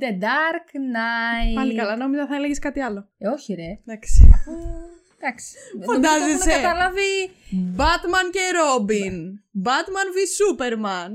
The 0.03 0.13
Dark 0.25 0.67
Knight. 0.87 1.55
Πάλι 1.55 1.75
καλά, 1.75 1.97
νόμιζα 1.97 2.27
θα 2.27 2.35
έλεγες 2.35 2.59
κάτι 2.59 2.81
άλλο. 2.81 3.09
Ε, 3.19 3.29
όχι 3.29 3.55
ρε. 3.55 3.79
Εντάξει. 3.87 4.31
Εντάξει. 5.19 5.57
Φαντάζεσαι. 5.87 6.21
Νομίζω 6.21 6.39
το 6.45 6.51
έχουν 6.51 6.63
καταλάβει. 6.63 7.31
Batman 7.77 8.27
και 8.33 8.41
Robin. 8.61 9.15
Batman 9.67 10.09
v 10.15 10.19
Superman. 10.39 11.13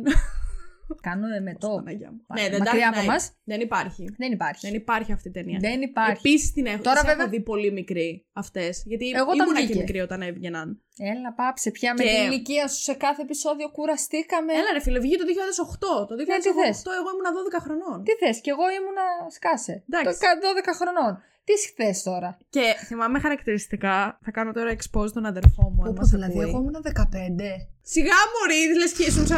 Κάνω 1.02 1.36
εμετό. 1.36 1.67
Παναγιά 1.76 2.12
μου. 2.12 2.21
Πάλι. 2.28 2.41
Ναι, 2.41 2.56
The 2.56 2.60
Μακριά 2.60 2.89
Dark 2.89 2.93
από 2.93 3.02
Knight. 3.04 3.12
μας. 3.13 3.32
Δεν 3.43 3.60
υπάρχει. 3.62 4.04
Δεν 4.17 4.32
υπάρχει. 4.32 4.65
Δεν 4.67 4.76
υπάρχει 4.76 5.12
αυτή 5.12 5.28
η 5.28 5.32
ταινία. 5.32 5.58
Δεν 5.62 5.82
υπάρχει. 5.82 6.12
Επίσης 6.28 6.54
την 6.54 6.65
έχω, 6.65 6.82
Τώρα, 6.82 7.00
τις 7.00 7.10
έχω 7.10 7.12
βέβαια- 7.17 7.28
δει 7.28 7.39
πολύ 7.52 7.71
μικρή 7.71 8.26
αυτές. 8.34 8.84
Γιατί 8.86 9.10
Εγώ 9.10 9.32
όταν 9.32 9.45
ήμουν 9.47 9.56
και 9.56 9.63
βγήκε. 9.63 9.80
μικρή 9.80 10.00
όταν 10.00 10.21
έβγαιναν. 10.21 10.82
Έλα, 11.13 11.34
πάψε 11.34 11.71
πια 11.71 11.93
με 11.93 12.04
Και- 12.04 12.10
την 12.10 12.32
ηλικία 12.32 12.67
σου 12.67 12.82
σε 12.82 12.93
κάθε 12.93 13.21
επεισόδιο 13.21 13.67
κουραστήκαμε. 13.71 14.54
Έλα 14.54 14.69
ρε 14.73 14.82
φίλε, 14.82 15.00
βγήκε 15.00 15.17
το 15.17 15.26
2008. 15.26 16.06
Το 16.10 16.15
2008 16.15 16.62
τι 16.63 16.67
θες; 16.67 16.78
εγώ 17.00 17.10
ήμουν 17.13 17.28
12 17.38 17.60
χρονών. 17.65 17.97
Τι 18.08 18.12
θες, 18.21 18.41
κι 18.41 18.50
εγώ 18.50 18.65
ήμουνα 18.78 19.06
σκάσε. 19.38 19.84
Εντάξει. 19.89 20.19
Το 20.19 20.26
κα- 20.26 20.38
12 20.45 20.73
χρονών. 20.80 21.13
Τι 21.47 21.54
θες 21.78 22.04
τώρα; 22.04 22.38
Και 22.50 22.65
θυμάμαι 22.86 23.19
χαρακτηριστικά, 23.19 24.19
θα 24.26 24.32
κάνω 24.32 24.52
τώρα 24.52 24.69
expose 24.78 25.12
τον 25.13 25.26
αδερφό 25.26 25.63
μου. 25.73 25.82
αν 25.84 25.88
Όπως 25.89 26.00
μας 26.00 26.10
δηλαδή, 26.10 26.32
ακούει. 26.39 26.50
εγώ 26.50 26.58
ήμουνα 26.60 26.82
15. 26.82 27.69
Σιγά 27.93 28.13
μωρή, 28.34 28.78
λες 28.80 28.91
και 28.93 29.04
ήσουν 29.04 29.26
45. 29.26 29.30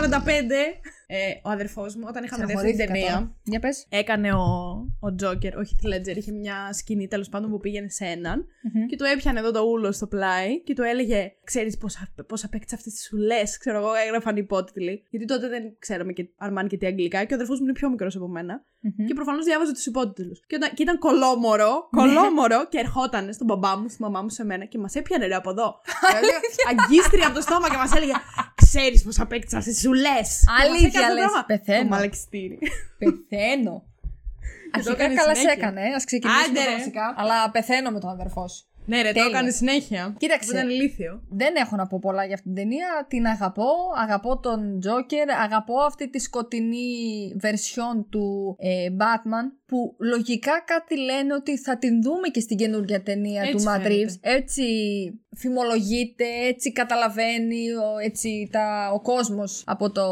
Ε, 1.11 1.17
ο 1.43 1.49
αδερφός 1.49 1.95
μου, 1.95 2.03
όταν 2.07 2.23
είχαμε 2.23 2.45
δει 2.45 2.53
αυτή 2.53 2.65
την 2.65 2.75
Στεναχωρήθηκα 2.75 2.93
ταινία, 2.93 3.13
τώρα. 3.13 3.35
Για 3.43 3.59
πες. 3.59 3.85
έκανε 3.89 4.33
ο, 4.33 4.43
ο 4.99 5.15
Τζόκερ, 5.15 5.57
όχι 5.57 5.75
τη 5.75 5.83
Ledger, 5.93 6.15
είχε 6.17 6.31
μια 6.31 6.73
σκηνή 6.73 7.07
τέλος 7.07 7.29
πάντων 7.29 7.49
που 7.49 7.57
πήγαινε 7.59 7.89
σε 7.89 8.05
έναν 8.05 8.45
Μμμ. 8.73 8.85
και 8.85 8.95
του 8.95 9.03
έπιανε 9.03 9.39
εδώ 9.39 9.51
το 9.51 9.61
ούλο 9.61 9.91
στο 9.91 10.07
πλάι 10.07 10.61
και 10.63 10.73
του 10.73 10.81
έλεγε: 10.81 11.31
Ξέρεις 11.43 11.77
πόσα, 11.77 12.13
πόσα 12.27 12.47
παίξει 12.49 12.75
αυτές 12.75 12.93
τις 12.93 13.03
σουλές. 13.05 13.57
Ξέρω 13.57 13.77
εγώ, 13.77 13.89
έγραφαν 14.07 14.35
υπότιτλοι. 14.37 15.03
Γιατί 15.09 15.25
τότε 15.25 15.47
δεν 15.47 15.63
ξέραμε 15.79 16.11
και 16.13 16.29
Αρμάν 16.37 16.67
και 16.67 16.77
τι 16.77 16.85
αγγλικά 16.85 17.23
και 17.23 17.33
ο 17.33 17.35
αδερφός 17.35 17.59
μου 17.59 17.65
είναι 17.65 17.73
πιο 17.73 17.89
μικρός 17.89 18.15
από 18.15 18.27
μένα. 18.27 18.65
Μμμ. 18.81 19.05
Και 19.05 19.13
προφανώς 19.13 19.45
διάβαζε 19.45 19.71
τους 19.73 19.85
υπότιτλους. 19.85 20.39
Και, 20.47 20.55
όταν- 20.55 20.73
και 20.73 20.83
ήταν 20.83 20.97
κολόμορο, 20.97 21.87
κολόμορο 21.91 22.67
και 22.67 22.77
ερχόταν 22.77 23.33
στον 23.33 23.45
μπαμπά 23.47 23.77
μου, 23.77 23.89
στη 23.89 24.01
μαμά 24.01 24.21
μου, 24.21 24.29
σε 24.29 24.43
μένα 24.45 24.65
και 24.65 24.77
μας 24.77 24.95
έπιανε 24.95 25.25
ρε 25.27 25.35
από 25.35 25.49
εδώ. 25.49 25.81
δηλαδή, 26.07 26.27
αγκίστρια 26.69 27.25
από 27.25 27.35
το 27.35 27.41
στόμα 27.41 27.69
και 27.69 27.77
μας 27.77 27.93
έλεγε: 27.95 28.11
Ξέρεις 28.71 29.03
πόσα 29.03 29.25
παίξει 29.25 29.55
αυτέ 29.55 29.71
τι 29.71 29.79
σουλέ. 29.79 30.19
Αλήθεια 30.61 31.13
λες, 31.13 31.25
πεθαίνω. 31.45 31.81
Το 31.81 31.87
μαλακιστήρι. 31.87 32.59
Πεθαίνω. 32.97 33.83
Αρχικά 34.75 34.93
έκανε 34.93 35.15
καλά 35.15 35.35
σε 35.35 35.39
συνέχεια. 35.39 35.67
έκανε, 35.67 35.81
ας 35.95 36.03
ξεκινήσουμε 36.03 36.45
Άντε, 36.45 36.59
τα 36.59 36.65
ρε. 36.69 36.77
βασικά. 36.77 37.13
Αλλά 37.17 37.51
πεθαίνω 37.51 37.91
με 37.91 37.99
τον 37.99 38.09
αδερφό 38.09 38.47
σου. 38.47 38.63
Ναι, 38.89 39.01
ρε, 39.01 39.07
το 39.07 39.13
Τέλεια. 39.13 39.27
έκανε 39.27 39.49
συνέχεια. 39.49 40.15
Κοίταξε. 40.17 40.51
Που 40.51 40.57
Ήταν 40.57 40.69
ηλίθιο. 40.69 41.21
Δεν 41.29 41.55
έχω 41.55 41.75
να 41.75 41.87
πω 41.87 41.99
πολλά 42.01 42.25
για 42.25 42.33
αυτήν 42.33 42.53
την 42.53 42.63
ταινία. 42.63 43.05
Την 43.07 43.25
αγαπώ. 43.25 43.69
Αγαπώ 44.03 44.39
τον 44.39 44.79
Τζόκερ. 44.79 45.29
Αγαπώ 45.29 45.79
αυτή 45.79 46.09
τη 46.09 46.19
σκοτεινή 46.19 46.87
version 47.41 48.05
του 48.09 48.55
ε, 48.59 48.87
Batman. 48.97 49.57
Που 49.65 49.95
λογικά 49.99 50.63
κάτι 50.65 50.97
λένε 50.97 51.33
ότι 51.33 51.57
θα 51.57 51.77
την 51.77 52.01
δούμε 52.01 52.27
και 52.27 52.39
στην 52.39 52.57
καινούργια 52.57 53.03
ταινία 53.03 53.41
Έτσι 53.41 53.53
του 53.55 53.71
Matt 53.71 53.81
φαίνεται. 53.81 54.05
Reeves. 54.05 54.17
Έτσι 54.21 54.63
φημολογείται, 55.35 56.25
έτσι 56.47 56.71
καταλαβαίνει 56.71 57.71
ο, 57.71 57.97
έτσι, 58.03 58.49
τα, 58.51 58.91
ο 58.93 59.01
κόσμος 59.01 59.63
από, 59.65 59.91
το, 59.91 60.05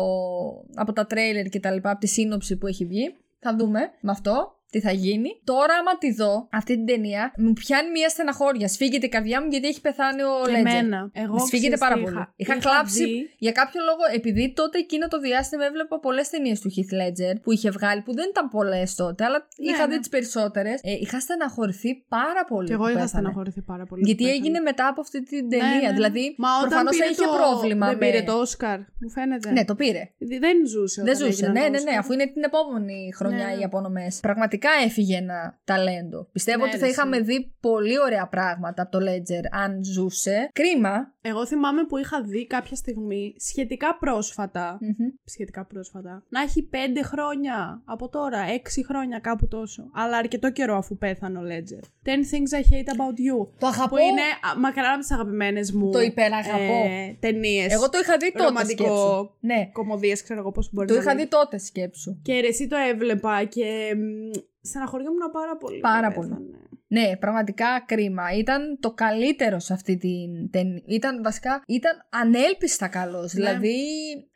από 0.76 0.94
τα 0.94 1.06
τρέιλερ 1.06 1.46
και 1.46 1.60
τα 1.60 1.72
λοιπά, 1.72 1.90
από 1.90 2.00
τη 2.00 2.08
σύνοψη 2.08 2.58
που 2.58 2.68
έχει 2.68 2.86
βγει. 2.86 3.16
Θα 3.40 3.56
δούμε 3.56 3.80
με 4.02 4.12
αυτό 4.12 4.57
τι 4.72 4.80
θα 4.80 4.92
γίνει. 4.92 5.30
Τώρα, 5.44 5.74
άμα 5.80 5.98
τη 5.98 6.14
δω 6.14 6.48
αυτή 6.52 6.76
την 6.76 6.86
ταινία, 6.86 7.34
μου 7.38 7.54
πιάνει 7.54 7.90
μια 7.92 8.10
στεναχώρια. 8.10 8.68
Σφίγγεται 8.68 9.06
η 9.06 9.10
καρδιά 9.10 9.42
μου 9.42 9.48
γιατί 9.50 9.68
έχει 9.68 9.82
πεθάνει 9.82 10.22
ο 10.24 10.34
Και 10.46 10.52
Ledger. 10.52 10.56
εμένα. 10.56 11.10
Εγώ 11.14 11.34
Με 11.34 11.40
σφίγγεται 11.40 11.76
ξέρεις 11.76 11.80
πάρα 11.80 11.96
τι 11.96 12.02
πολύ. 12.02 12.14
είχα- 12.14 12.34
Είχα, 12.36 12.54
είχα 12.56 12.62
κλάψει 12.70 13.04
δει- 13.06 13.30
για 13.38 13.52
κάποιο 13.52 13.82
λόγο, 13.90 14.04
επειδή 14.16 14.54
τότε 14.54 14.78
εκείνο 14.78 15.08
το 15.08 15.20
διάστημα 15.20 15.66
έβλεπα 15.66 16.00
πολλές 16.00 16.30
ταινίες 16.30 16.60
του 16.60 16.70
Heath 16.76 16.94
Ledger 17.00 17.36
που 17.44 17.52
είχε 17.52 17.70
βγάλει, 17.70 18.02
που 18.02 18.14
δεν 18.14 18.28
ήταν 18.30 18.50
πολλές 18.50 18.96
τότε, 18.96 19.24
αλλά 19.26 19.38
Ναι, 19.58 19.72
είχα 19.72 19.88
ναι. 19.88 19.94
δει 19.94 20.00
τις 20.00 20.10
περισσότερες. 20.10 20.80
Ε, 20.84 20.92
είχα 21.04 21.20
στεναχωρηθεί 21.20 21.92
πάρα 22.18 22.44
πολύ. 22.52 22.68
Και 22.68 22.74
εγώ 22.74 22.84
που 22.84 22.88
είχα 22.90 23.00
πέθανε. 23.00 23.14
στεναχωρηθεί 23.22 23.62
πάρα 23.62 23.86
πολύ. 23.90 24.02
Γιατί 24.06 24.24
που 24.24 24.30
έγινε 24.30 24.48
πέθανε. 24.58 24.70
μετά 24.70 24.88
από 24.88 25.02
αυτή 25.02 25.24
την 25.24 25.44
Ναι, 25.46 25.50
ταινία. 25.58 25.80
ναι, 25.82 25.88
ναι. 25.88 25.94
Δηλαδή, 25.94 26.36
Μα 26.38 26.50
όταν 26.58 26.68
προφανώς 26.70 26.96
πήρε 26.98 27.10
είχε 27.12 27.24
το... 27.24 27.32
πρόβλημα. 27.40 27.86
Δεν 27.88 27.98
με... 27.98 28.06
πήρε 28.06 28.22
το 28.30 28.34
Όσκαρ, 28.34 28.80
μου 29.02 29.10
φαίνεται. 29.16 29.52
Ναι, 29.52 29.66
το 29.66 29.76
πήρε. 29.76 30.04
Δεν 30.46 30.58
ζούσε. 30.74 31.02
Δεν 31.04 31.16
όταν 31.16 31.26
ζούσε. 31.32 31.46
έγιναν 31.46 31.52
Ναι, 31.54 31.60
τα 31.60 31.70
ναι, 31.70 31.78
ναι, 31.78 31.78
Όσκαρ. 31.84 31.98
αφού 32.00 32.12
είναι 32.14 32.28
την 32.36 32.44
επόμενη 32.50 32.98
χρονιά 33.18 33.46
Ναι, 33.48 33.54
ναι. 33.54 33.60
οι 33.60 33.64
απονομές. 33.64 34.20
Πραγματικά 34.28 34.56
έφυγε 34.86 35.18
ένα 35.18 35.60
ταλέντο. 35.64 36.28
Πιστεύω 36.32 36.58
Ναι, 36.58 36.64
ότι 36.64 36.72
ρε, 36.74 36.78
θα 36.80 36.86
εσύ. 36.86 36.94
είχαμε 36.94 37.20
δει 37.20 37.54
πολύ 37.60 38.00
ωραία 38.00 38.28
πράγματα 38.28 38.82
από 38.82 38.92
το 38.92 38.98
Ledger 39.06 39.46
αν 39.52 39.84
ζούσε. 39.84 40.50
Κρίμα. 40.54 41.16
Εγώ 41.22 41.46
θυμάμαι 41.46 41.86
που 41.86 41.98
είχα 41.98 42.22
δει 42.22 42.48
κάποια 42.48 42.76
στιγμή 42.76 43.36
σχετικά 43.38 43.98
πρόσφατα. 44.00 44.78
Μμμ. 44.82 45.08
Σχετικά 45.24 45.66
πρόσφατα. 45.66 46.24
Να 46.30 46.42
έχει 46.42 46.64
πέντε 46.64 47.02
χρόνια 47.04 47.82
από 47.86 48.10
τώρα, 48.10 48.40
έξι 48.40 48.86
χρόνια 48.86 49.20
κάπου 49.20 49.48
τόσο. 49.48 49.90
Αλλά 49.94 50.18
αρκετό 50.18 50.52
καιρό 50.52 50.78
αφού 50.78 50.98
πέθανε 50.98 51.38
ο 51.40 51.42
Ledger. 51.42 51.84
10 52.06 52.10
things 52.10 52.52
I 52.60 52.62
hate 52.62 52.90
about 52.98 53.18
you. 53.28 53.48
Το 53.60 53.68
αγαπώ. 53.68 53.96
Που 53.96 54.02
είναι 54.02 54.22
α, 54.56 54.60
μακρά 54.60 54.90
από 54.90 55.00
τις 55.00 55.12
αγαπημένες 55.12 55.72
μου 55.72 55.92
Το 55.92 56.02
υπεραγαπώ. 56.02 56.58
ε, 56.88 57.18
ταινίες. 57.20 57.74
Εγώ 57.74 57.90
το 57.90 57.98
είχα 58.02 58.18
δει 58.18 58.32
τότε. 58.32 58.44
Ρομαντικό 58.44 58.84
Σκέψου. 58.84 59.30
Ναι, 59.40 59.70
Κομμωδίες, 59.74 60.24
ξέρω 60.24 60.40
εγώ 60.40 60.52
πώς 60.52 60.70
μπορεί 60.74 60.88
το 60.88 60.94
να 60.94 61.00
είχα 61.00 61.14
λέει. 61.14 61.24
δει 61.24 61.30
τότε 61.30 61.58
σκέψου. 61.58 62.20
Και 62.22 62.40
ρε, 62.40 62.48
εσύ 62.48 62.68
το 62.68 62.76
έβλεπα 62.92 63.44
και 63.44 63.96
μ, 63.96 64.38
στεναχωριόμουν 64.68 65.32
πάρα 65.32 65.58
πολύ. 65.58 65.76
που 65.76 65.82
Πάρα 65.82 66.08
πέθανε. 66.08 66.58
Ναι, 66.90 67.18
πραγματικά 67.20 67.84
κρίμα. 67.86 68.32
Ήταν 68.38 68.78
το 68.80 68.92
καλύτερο 68.92 69.60
σε 69.60 69.74
αυτή 69.74 69.98
την 69.98 70.50
ταινία. 70.52 70.84
Ήταν 70.86 71.24
βασικά, 71.24 71.64
ήταν 71.68 71.92
ανέλπιστα 72.10 72.88
καλός. 72.88 73.34
Ναι. 73.34 73.44
Δηλαδή, 73.44 73.76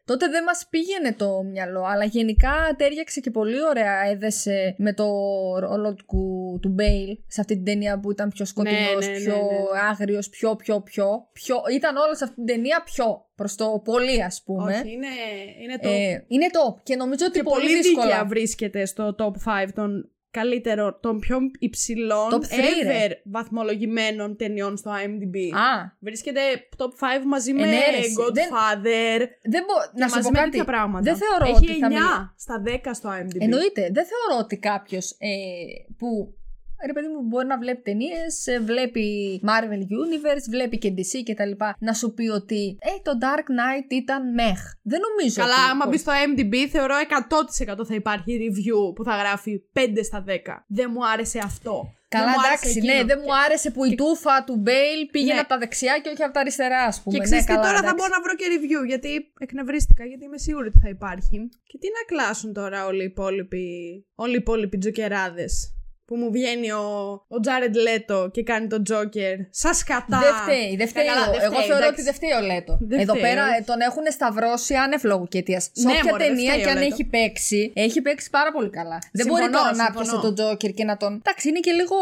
τότε 0.06 0.28
δεν 0.28 0.44
μας 0.44 0.67
πήγαινε 0.70 1.13
το 1.13 1.44
μυαλό, 1.44 1.84
αλλά 1.84 2.06
γενικά 2.06 2.76
τέριαξε 2.78 3.20
και 3.20 3.32
πολύ 3.32 3.63
ωραία. 3.70 4.02
Έδεσε 4.10 4.76
με 4.78 4.94
το 4.94 5.06
ρόλο 5.60 5.94
του, 5.94 6.60
του 6.62 6.70
Μπέιλ 6.70 7.17
σε 7.28 7.41
αυτή 7.41 7.54
την 7.56 7.63
ταινία 7.63 8.00
που 8.00 8.12
ήταν 8.12 8.30
πιο 8.30 8.46
σκοτεινός, 8.46 9.06
Ναι, 9.06 9.12
ναι, 9.12 9.17
ναι, 9.17 9.24
πιο 9.24 9.36
ναι, 9.36 9.41
ναι. 9.41 9.80
άγριος, 9.89 10.30
πιο, 10.30 10.56
πιο, 10.56 10.82
πιο, 10.82 11.28
πιο. 11.32 11.56
Ήταν 11.76 11.96
όλο 11.96 12.15
σε 12.15 12.24
αυτή 12.24 12.36
την 12.36 12.46
ταινία 12.46 12.84
πιο 12.84 13.26
προς 13.36 13.56
το 13.56 13.82
πολύ, 13.84 14.24
ας 14.24 14.44
πούμε. 14.46 14.74
Όχι, 14.74 14.91
είναι, 14.91 15.08
είναι 15.63 15.78
το. 15.78 15.89
Ε, 15.89 16.26
είναι 16.28 16.46
top 16.52 16.82
και 16.84 16.96
νομίζω 16.96 17.26
ότι 17.26 17.38
και 17.38 17.44
πολύ, 17.44 17.66
πολύ 17.66 17.76
δύσκολα. 17.76 18.05
δίκαια 18.05 18.26
βρίσκεται 18.26 18.86
στο 18.86 19.16
top 19.18 19.64
5 19.66 19.68
των 19.74 20.12
καλύτερων, 20.32 20.97
των 21.01 21.19
πιο 21.19 21.38
υψηλών 21.59 22.29
Top 22.32 22.36
three, 22.53 22.84
ρε. 22.86 23.07
ever 23.07 23.11
βαθμολογημένων 23.23 24.36
ταινιών 24.38 24.77
στο 24.77 24.91
IMDb. 24.91 25.38
Α, 25.57 25.95
Βρίσκεται 25.99 26.39
top 26.77 26.86
5 26.86 27.23
μαζί 27.25 27.53
με 27.53 27.61
Ε, 27.61 27.65
ναι, 27.65 27.71
ρε, 27.71 27.97
εσύ. 27.97 28.15
Godfather. 28.19 29.19
δεν 29.43 29.63
μπο... 29.67 29.73
και 29.93 29.99
να 29.99 30.07
σου 30.07 30.15
μαζί 30.15 30.25
πω 30.27 30.32
με 30.32 30.38
κάτι. 30.38 30.49
τέτοια 30.49 30.65
πράγματα. 30.65 31.03
Δεν 31.03 31.15
θεωρώ 31.15 31.45
Έχει 31.45 31.55
ότι 31.71 31.77
9 31.77 31.79
θα 31.79 31.88
μιλ- 31.88 31.99
στα 32.38 32.63
10 32.65 32.89
στο 32.93 33.09
IMDb. 33.09 33.38
Εννοείται. 33.39 33.82
Δεν 33.93 34.05
θεωρώ 34.05 34.43
ότι 34.43 34.57
κάποιος 34.57 35.11
ε, 35.11 35.27
που. 35.97 36.36
Ρε 36.86 36.93
παιδί 36.93 37.07
μου, 37.07 37.21
μπορεί 37.27 37.47
να 37.47 37.57
βλέπει 37.57 37.82
ταινίες, 37.82 38.45
βλέπει 38.65 39.05
Marvel 39.49 39.82
Universe, 40.01 40.45
βλέπει 40.49 40.77
και 40.77 40.93
DC 40.97 41.13
κτλ. 41.32 41.51
Να 41.79 41.93
σου 41.93 42.13
πει 42.13 42.27
ότι 42.27 42.77
ε, 42.79 42.89
το 43.03 43.11
Dark 43.21 43.45
Knight 43.57 43.91
ήταν 43.91 44.34
μεχ. 44.34 44.59
Δεν 44.82 44.99
νομίζω. 45.07 45.41
Καλά, 45.41 45.61
ότι... 45.63 45.71
άμα 45.71 45.86
μπει 45.88 45.97
στο 45.97 46.11
IMDb, 46.21 46.55
θεωρώ 46.71 46.95
100% 47.79 47.86
θα 47.88 47.95
υπάρχει 47.95 48.32
review 48.43 48.95
που 48.95 49.03
θα 49.03 49.15
γράφει 49.15 49.61
5 49.73 49.79
στα 50.03 50.23
10. 50.27 50.32
Δεν 50.67 50.89
μου 50.93 51.07
άρεσε 51.07 51.39
αυτό. 51.43 51.93
Καλά, 52.07 52.25
Δεν 52.25 52.34
μου 52.36 52.41
άρεσε 52.47 52.63
εντάξει, 52.63 52.77
εκείνο. 52.79 52.93
ναι, 52.93 53.03
δεν 53.03 53.19
μου 53.23 53.34
άρεσε 53.45 53.71
που 53.71 53.86
η 53.86 53.95
τούφα 53.95 54.43
του 54.43 54.55
Μπέιλ 54.55 55.01
πήγαινε 55.11 55.34
Ναι. 55.34 55.39
από 55.39 55.49
τα 55.49 55.57
δεξιά 55.57 55.99
και 56.03 56.09
όχι 56.09 56.23
από 56.23 56.34
τα 56.34 56.39
αριστερά, 56.39 56.82
ας 56.91 57.01
πούμε. 57.01 57.13
Και 57.13 57.19
ναι, 57.21 57.25
ξέρεις 57.27 57.45
τι, 57.45 57.51
καλά, 57.51 57.61
τώρα 57.65 57.73
θα 57.73 57.79
εντάξει. 57.79 57.95
μπορώ 57.97 58.11
να 58.15 58.21
βρω 58.23 58.34
και 58.39 58.45
review 58.53 58.88
γιατί 58.88 59.09
εκνευρίστηκα, 59.39 60.03
γιατί 60.05 60.23
είμαι 60.25 60.38
σίγουρη 60.38 60.67
ότι 60.67 60.79
θα 60.84 60.89
υπάρχει. 60.89 61.49
Και 61.69 61.77
τι 61.82 61.88
να 61.97 62.01
κλάσουν 62.11 62.53
τώρα 62.53 62.86
όλοι 62.86 63.01
οι 63.01 63.05
υπόλοιποι, 63.05 63.65
όλοι 64.15 64.34
οι 64.34 64.41
υπόλοιποι 64.45 64.77
τζοκεράδες. 64.77 65.53
Που 66.12 66.18
μου 66.18 66.32
βγαίνει 66.32 66.72
ο, 66.72 66.86
ο 67.36 67.38
Jared 67.47 67.76
Leto 67.88 68.32
και 68.32 68.43
κάνει 68.43 68.68
τον 68.68 68.84
Joker. 68.89 69.36
Σας 69.49 69.84
κατά! 69.84 70.20
Δεν 70.26 70.34
φταίει, 70.43 70.76
δεν 70.76 70.88
φταίει. 70.88 71.05
καλά, 71.05 71.28
ο- 71.30 71.32
δεν 71.32 71.41
Εγώ 71.41 71.53
φταίει, 71.53 71.66
θεωρώ 71.68 71.84
εντάξει. 71.86 71.93
ότι 71.93 72.01
δεν 72.09 72.14
φταίει 72.14 72.32
ο 72.39 72.41
Λέτο. 72.49 72.78
Δεν 72.82 72.99
Εδώ 72.99 73.14
φταίει, 73.14 73.24
πέρα 73.28 73.43
όχι. 73.47 73.55
ε, 73.57 73.62
τον 73.70 73.80
έχουν 73.89 74.03
σταυρώσει 74.18 74.74
άνευ 74.76 75.03
λόγου 75.03 75.28
και 75.28 75.38
αιτίας. 75.38 75.64
Σε 75.64 75.86
Ναι, 75.88 75.91
όποια 75.91 76.03
μωρέ, 76.12 76.24
δεν 76.24 76.28
ταινία 76.36 76.51
φταίει 76.51 76.64
και 76.64 76.68
ο 76.70 76.72
αν 76.72 76.78
Λέτο. 76.78 76.93
έχει 76.93 77.03
παίξει, 77.03 77.72
έχει 77.76 78.01
παίξει 78.01 78.30
πάρα 78.30 78.51
πολύ 78.51 78.70
καλά. 78.70 78.97
Δεν 79.12 79.22
Συμφωνώ, 79.26 79.39
μπορεί 79.39 79.51
τώρα 79.57 79.72
να 79.76 79.84
συμφωνώ. 79.84 80.05
πιάσει 80.05 80.22
τον 80.26 80.34
Τζόκερ 80.36 80.72
και 80.78 80.84
να 80.84 80.95
τον. 80.97 81.12
Εντάξει, 81.24 81.43
είναι 81.49 81.59
και 81.59 81.72
λίγο. 81.80 81.95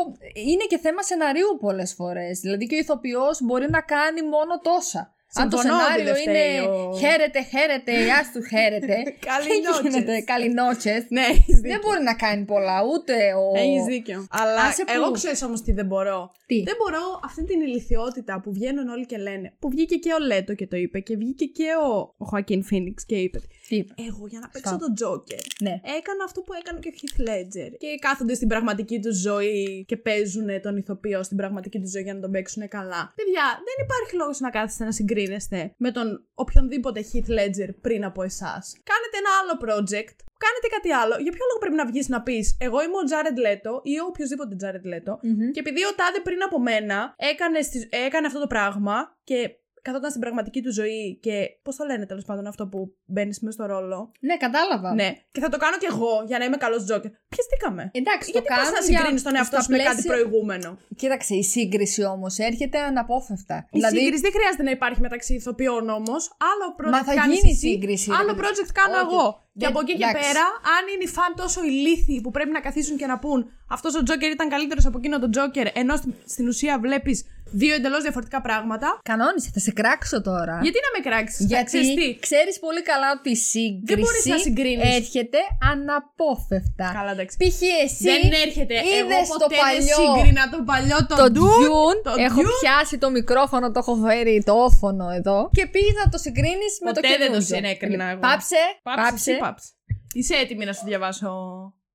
Είναι 0.52 0.66
και 0.72 0.78
θέμα 0.86 1.02
σεναρίου 1.10 1.52
πολλές 1.66 1.94
φορές. 2.00 2.40
Δηλαδή 2.40 2.64
και 2.68 2.76
ο 2.76 2.78
ηθοποιός 2.78 3.36
μπορεί 3.46 3.68
να 3.70 3.82
κάνει 3.82 4.22
μόνο 4.36 4.54
τόσα. 4.70 5.02
Αν 5.34 5.50
το 5.50 5.58
Συμφωνώ 5.58 5.76
ότι 5.76 5.84
σενάριο 5.86 6.14
δεν 6.14 6.22
είναι 6.24 6.32
φταίει 6.32 6.60
ο- 6.68 6.98
χαίρετε, 7.02 7.40
χαίρετε, 7.52 7.92
γεια 8.08 8.20
σου, 8.32 8.40
χαίρετε. 8.52 8.96
Καλή 9.32 9.48
και 9.62 9.68
νότσες. 9.68 9.84
γίνεται 9.86 10.16
καληνότσες. 10.32 11.02
Ναι, 11.16 11.22
έχεις 11.34 11.56
Δεν 11.60 11.62
δίκιο. 11.62 11.80
μπορεί 11.84 12.02
να 12.12 12.16
κάνει 12.24 12.44
πολλά, 12.54 12.78
ούτε 12.92 13.14
ο. 13.44 13.46
Έχεις 13.64 13.84
δίκιο. 13.94 14.20
Αλλά 14.42 14.62
Άσε 14.68 14.84
που- 14.86 14.92
εγώ 14.96 15.12
ξέρω 15.12 15.36
όμως 15.50 15.62
τι 15.66 15.72
δεν 15.80 15.86
μπορώ. 15.92 16.20
Τι; 16.50 16.58
Δεν 16.70 16.76
μπορώ 16.82 17.04
αυτή 17.28 17.44
την 17.46 17.60
ηλικιότητα 17.68 18.34
που 18.44 18.50
βγαίνουν 18.58 18.88
όλοι 18.96 19.06
και 19.06 19.18
λένε. 19.18 19.48
Που 19.60 19.70
βγήκε 19.70 19.96
και 19.96 20.12
ο 20.14 20.20
Λέτο 20.30 20.54
και 20.60 20.68
το 20.68 20.78
είπε 20.78 21.00
και 21.08 21.16
βγήκε 21.22 21.46
και 21.46 21.68
ο, 21.88 21.90
ο 22.18 22.26
Χωακίν 22.30 22.64
Φίνιξ 22.64 23.06
και 23.06 23.16
είπε. 23.16 23.40
Τι 23.68 23.76
είπε; 23.76 23.94
Εγώ 24.08 24.24
για 24.28 24.40
να 24.40 24.48
παίξω 24.50 24.70
Σωστά. 24.70 24.86
τον 24.86 24.96
Τζόκερ 24.96 25.40
Ναι. 25.66 25.74
έκανα 25.98 26.24
αυτό 26.26 26.42
που 26.42 26.54
έκανε 26.60 26.80
και 26.84 26.90
ο 26.92 26.96
Heath 27.00 27.18
Ledger. 27.28 27.72
Και 27.78 27.88
κάθονται 28.00 28.34
στην 28.34 28.48
πραγματική 28.48 29.00
τους 29.00 29.18
ζωή 29.22 29.86
και 29.88 29.98
παίζουν 29.98 30.48
τον 30.62 30.78
ηθοποιό 30.78 31.24
στην 31.24 31.38
πραγματική 31.38 31.80
τους 31.80 31.92
ζωή 31.92 32.02
για 32.04 32.14
να 32.14 32.20
τον 32.20 32.32
παίξουν 32.32 32.68
καλά. 32.68 33.14
Παιδιά, 33.16 33.46
δεν 33.68 33.78
υπάρχει 33.86 34.16
λόγος 34.16 34.40
να 34.40 34.50
κάθεστε 34.50 34.84
να 34.84 34.92
συγκρίνεστε 35.20 35.74
με 35.78 35.92
τον 35.92 36.26
οποιονδήποτε 36.34 37.00
Heath 37.12 37.30
Ledger 37.38 37.70
πριν 37.82 38.06
από 38.06 38.22
εσάς. 38.24 38.66
Κάνετε 38.92 39.16
ένα 39.22 39.32
άλλο 39.40 39.54
project. 39.66 40.16
Κάνετε 40.46 40.68
κάτι 40.76 40.92
άλλο. 40.92 41.14
Για 41.24 41.32
ποιο 41.32 41.46
λόγο 41.50 41.60
πρέπει 41.60 41.76
να 41.76 41.86
βγεις 41.86 42.08
να 42.10 42.22
πεις 42.22 42.58
Εγώ 42.60 42.78
είμαι 42.84 42.98
ο 43.04 43.06
Jared 43.12 43.38
Leto 43.48 43.74
ή 43.84 44.00
ο 44.00 44.06
οποιοδήποτε 44.12 44.56
Jared 44.64 44.86
Leto 44.94 45.14
Μμμ. 45.22 45.52
και 45.52 45.60
επειδή 45.60 45.82
ο 45.86 45.94
Τάδε 46.00 46.20
πριν 46.24 46.44
από 46.44 46.60
μένα 46.60 47.14
έκανε, 47.18 47.62
στις- 47.62 47.88
έκανε 48.08 48.28
αυτό 48.28 48.40
το 48.40 48.48
πράγμα 48.48 49.18
και 49.24 49.50
καθόταν 49.82 50.10
στην 50.10 50.22
πραγματική 50.22 50.62
του 50.62 50.74
ζωή 50.74 51.20
και. 51.22 51.34
Πώς 51.64 51.76
το 51.76 51.84
λένε 51.86 52.06
τέλος 52.06 52.26
πάντων 52.26 52.48
αυτό 52.48 52.68
που 52.68 52.80
μπαίνεις 53.06 53.40
μέσα 53.42 53.58
στο 53.58 53.66
ρόλο. 53.74 54.12
Ναι, 54.20 54.38
κατάλαβα. 54.38 54.94
Ναι, 54.94 55.10
και 55.32 55.40
θα 55.40 55.50
το 55.50 55.58
κάνω 55.58 55.78
κι 55.78 55.86
εγώ 55.94 56.24
για 56.28 56.38
να 56.38 56.46
είμαι 56.46 56.58
καλός 56.58 56.84
Τζόκερ. 56.84 57.12
Πιεστήκαμε. 57.34 57.84
Εντάξει, 57.94 58.32
Γιατί 58.32 58.48
το 58.48 58.54
πα 58.54 58.60
κάνω 58.62 58.70
να 58.78 58.86
για- 58.86 58.98
συγκρίνεις 58.98 59.24
τον 59.24 59.36
εαυτό 59.36 59.56
στα 59.56 59.64
σου 59.66 59.72
με 59.72 59.78
κάτι 59.78 59.90
πλαίσια- 60.02 60.12
προηγούμενο; 60.14 60.78
Κοίταξε, 60.96 61.36
η 61.36 61.44
σύγκριση 61.44 62.04
όμως 62.04 62.38
έρχεται 62.38 62.78
αναπόφευκτα. 62.80 63.58
Η 63.72 63.80
σύγκριση 63.82 64.22
δεν 64.22 64.32
χρειάζεται 64.36 64.64
να 64.64 64.72
υπάρχει 64.72 65.00
μεταξύ 65.02 65.34
ηθοποιών 65.34 65.90
όμως. 65.90 66.22
Άλλο 66.52 66.68
project 66.80 66.92
Μα 66.98 67.04
θα 67.04 67.14
κάνεις 67.14 67.38
γίνει 67.38 67.50
εσύ, 67.52 67.60
σύγκριση, 67.68 68.10
ρε 68.10 68.16
Άλλο 68.16 68.34
παιδί. 68.36 68.42
project 68.48 68.72
κάνω 68.80 68.96
Όχι. 68.96 69.06
εγώ. 69.06 69.26
Και 69.60 69.66
Δεν- 69.66 69.70
από 69.70 69.80
εκεί 69.84 69.94
και 69.98 70.04
εντάξει. 70.10 70.22
πέρα, 70.28 70.46
αν 70.76 70.84
είναι 70.94 71.04
οι 71.08 71.12
φαν 71.18 71.32
τόσο 71.36 71.60
ηλίθιοι 71.64 72.22
που 72.22 72.32
πρέπει 72.32 72.52
να 72.58 72.60
καθίσουν 72.68 72.98
και 72.98 73.06
να 73.06 73.20
πούν 73.20 73.40
Αυτός 73.72 73.96
ο 73.96 74.04
Τζόκερ 74.04 74.32
ήταν 74.32 74.50
καλύτερος 74.50 74.86
από 74.86 74.98
εκείνο 74.98 75.20
τον 75.20 75.32
Τζόκερ, 75.32 75.68
ενώ 75.78 75.96
στην, 75.96 76.14
στην 76.26 76.48
ουσία 76.48 76.80
βλέπεις 76.80 77.26
δύο 77.52 77.74
εντελώς 77.76 78.02
διαφορετικά 78.02 78.42
πράγματα. 78.42 79.00
Κανόνισε, 79.04 79.50
θα 79.54 79.60
σε 79.60 79.72
κράξω 79.72 80.22
τώρα. 80.22 80.60
Γιατί 80.62 80.78
να 80.86 80.90
με 80.96 81.10
κράξεις, 81.10 81.46
Γιατί 81.46 82.18
ξέρεις 82.20 82.60
πολύ 82.60 82.82
καλά 82.82 83.08
ότι 83.20 83.30
η 83.30 83.36
σύγκριση 83.36 84.00
μπορείς 84.02 84.26
να 84.26 84.38
συγκρίνεις. 84.38 84.96
έρχεται 84.96 85.38
αναπόφευκτα. 85.72 86.92
Καλά, 86.98 87.12
εντάξει. 87.12 87.38
Π.χ. 87.38 87.62
εσύ 87.84 88.04
δεν 88.04 88.32
έρχεται. 88.46 88.76
Εγώ 88.76 89.06
είδες 89.06 89.28
ποτέ 89.28 89.44
το 89.44 89.48
δεν 89.50 89.60
παλιό 89.64 89.98
σύγκρινα 90.02 90.44
το 90.50 90.60
παλιό 90.72 90.98
το, 91.10 91.16
το 91.16 91.26
Dune, 91.38 91.64
Dune, 91.66 92.00
το 92.04 92.14
έχω 92.28 92.42
Dune. 92.42 92.54
πιάσει 92.62 92.98
το 92.98 93.10
μικρόφωνο, 93.10 93.66
το 93.72 93.80
έχω 93.84 93.96
φέρει 94.06 94.44
το 94.46 94.54
όφωνο 94.54 95.10
εδώ 95.10 95.50
και 95.54 95.66
πήγε 95.68 95.92
να 96.04 96.12
το 96.12 96.18
συγκρίνεις 96.18 96.74
με 96.84 96.92
το 96.94 97.00
Ποτέ 97.02 97.08
δεν 97.08 97.18
το 97.18 97.24
καινούργιο. 97.26 97.56
συνέκρινα 97.56 98.06
εγώ. 98.10 98.20
Πάψε, 98.20 98.56
Πάψε, 98.84 99.02
πάψε. 99.10 99.32
εσύ 99.32 99.40
πάψε. 99.40 99.68
Είσαι 100.14 100.34
έτοιμη 100.36 100.66
να 100.66 100.74
σου 100.74 100.86
διαβάσω 100.86 101.30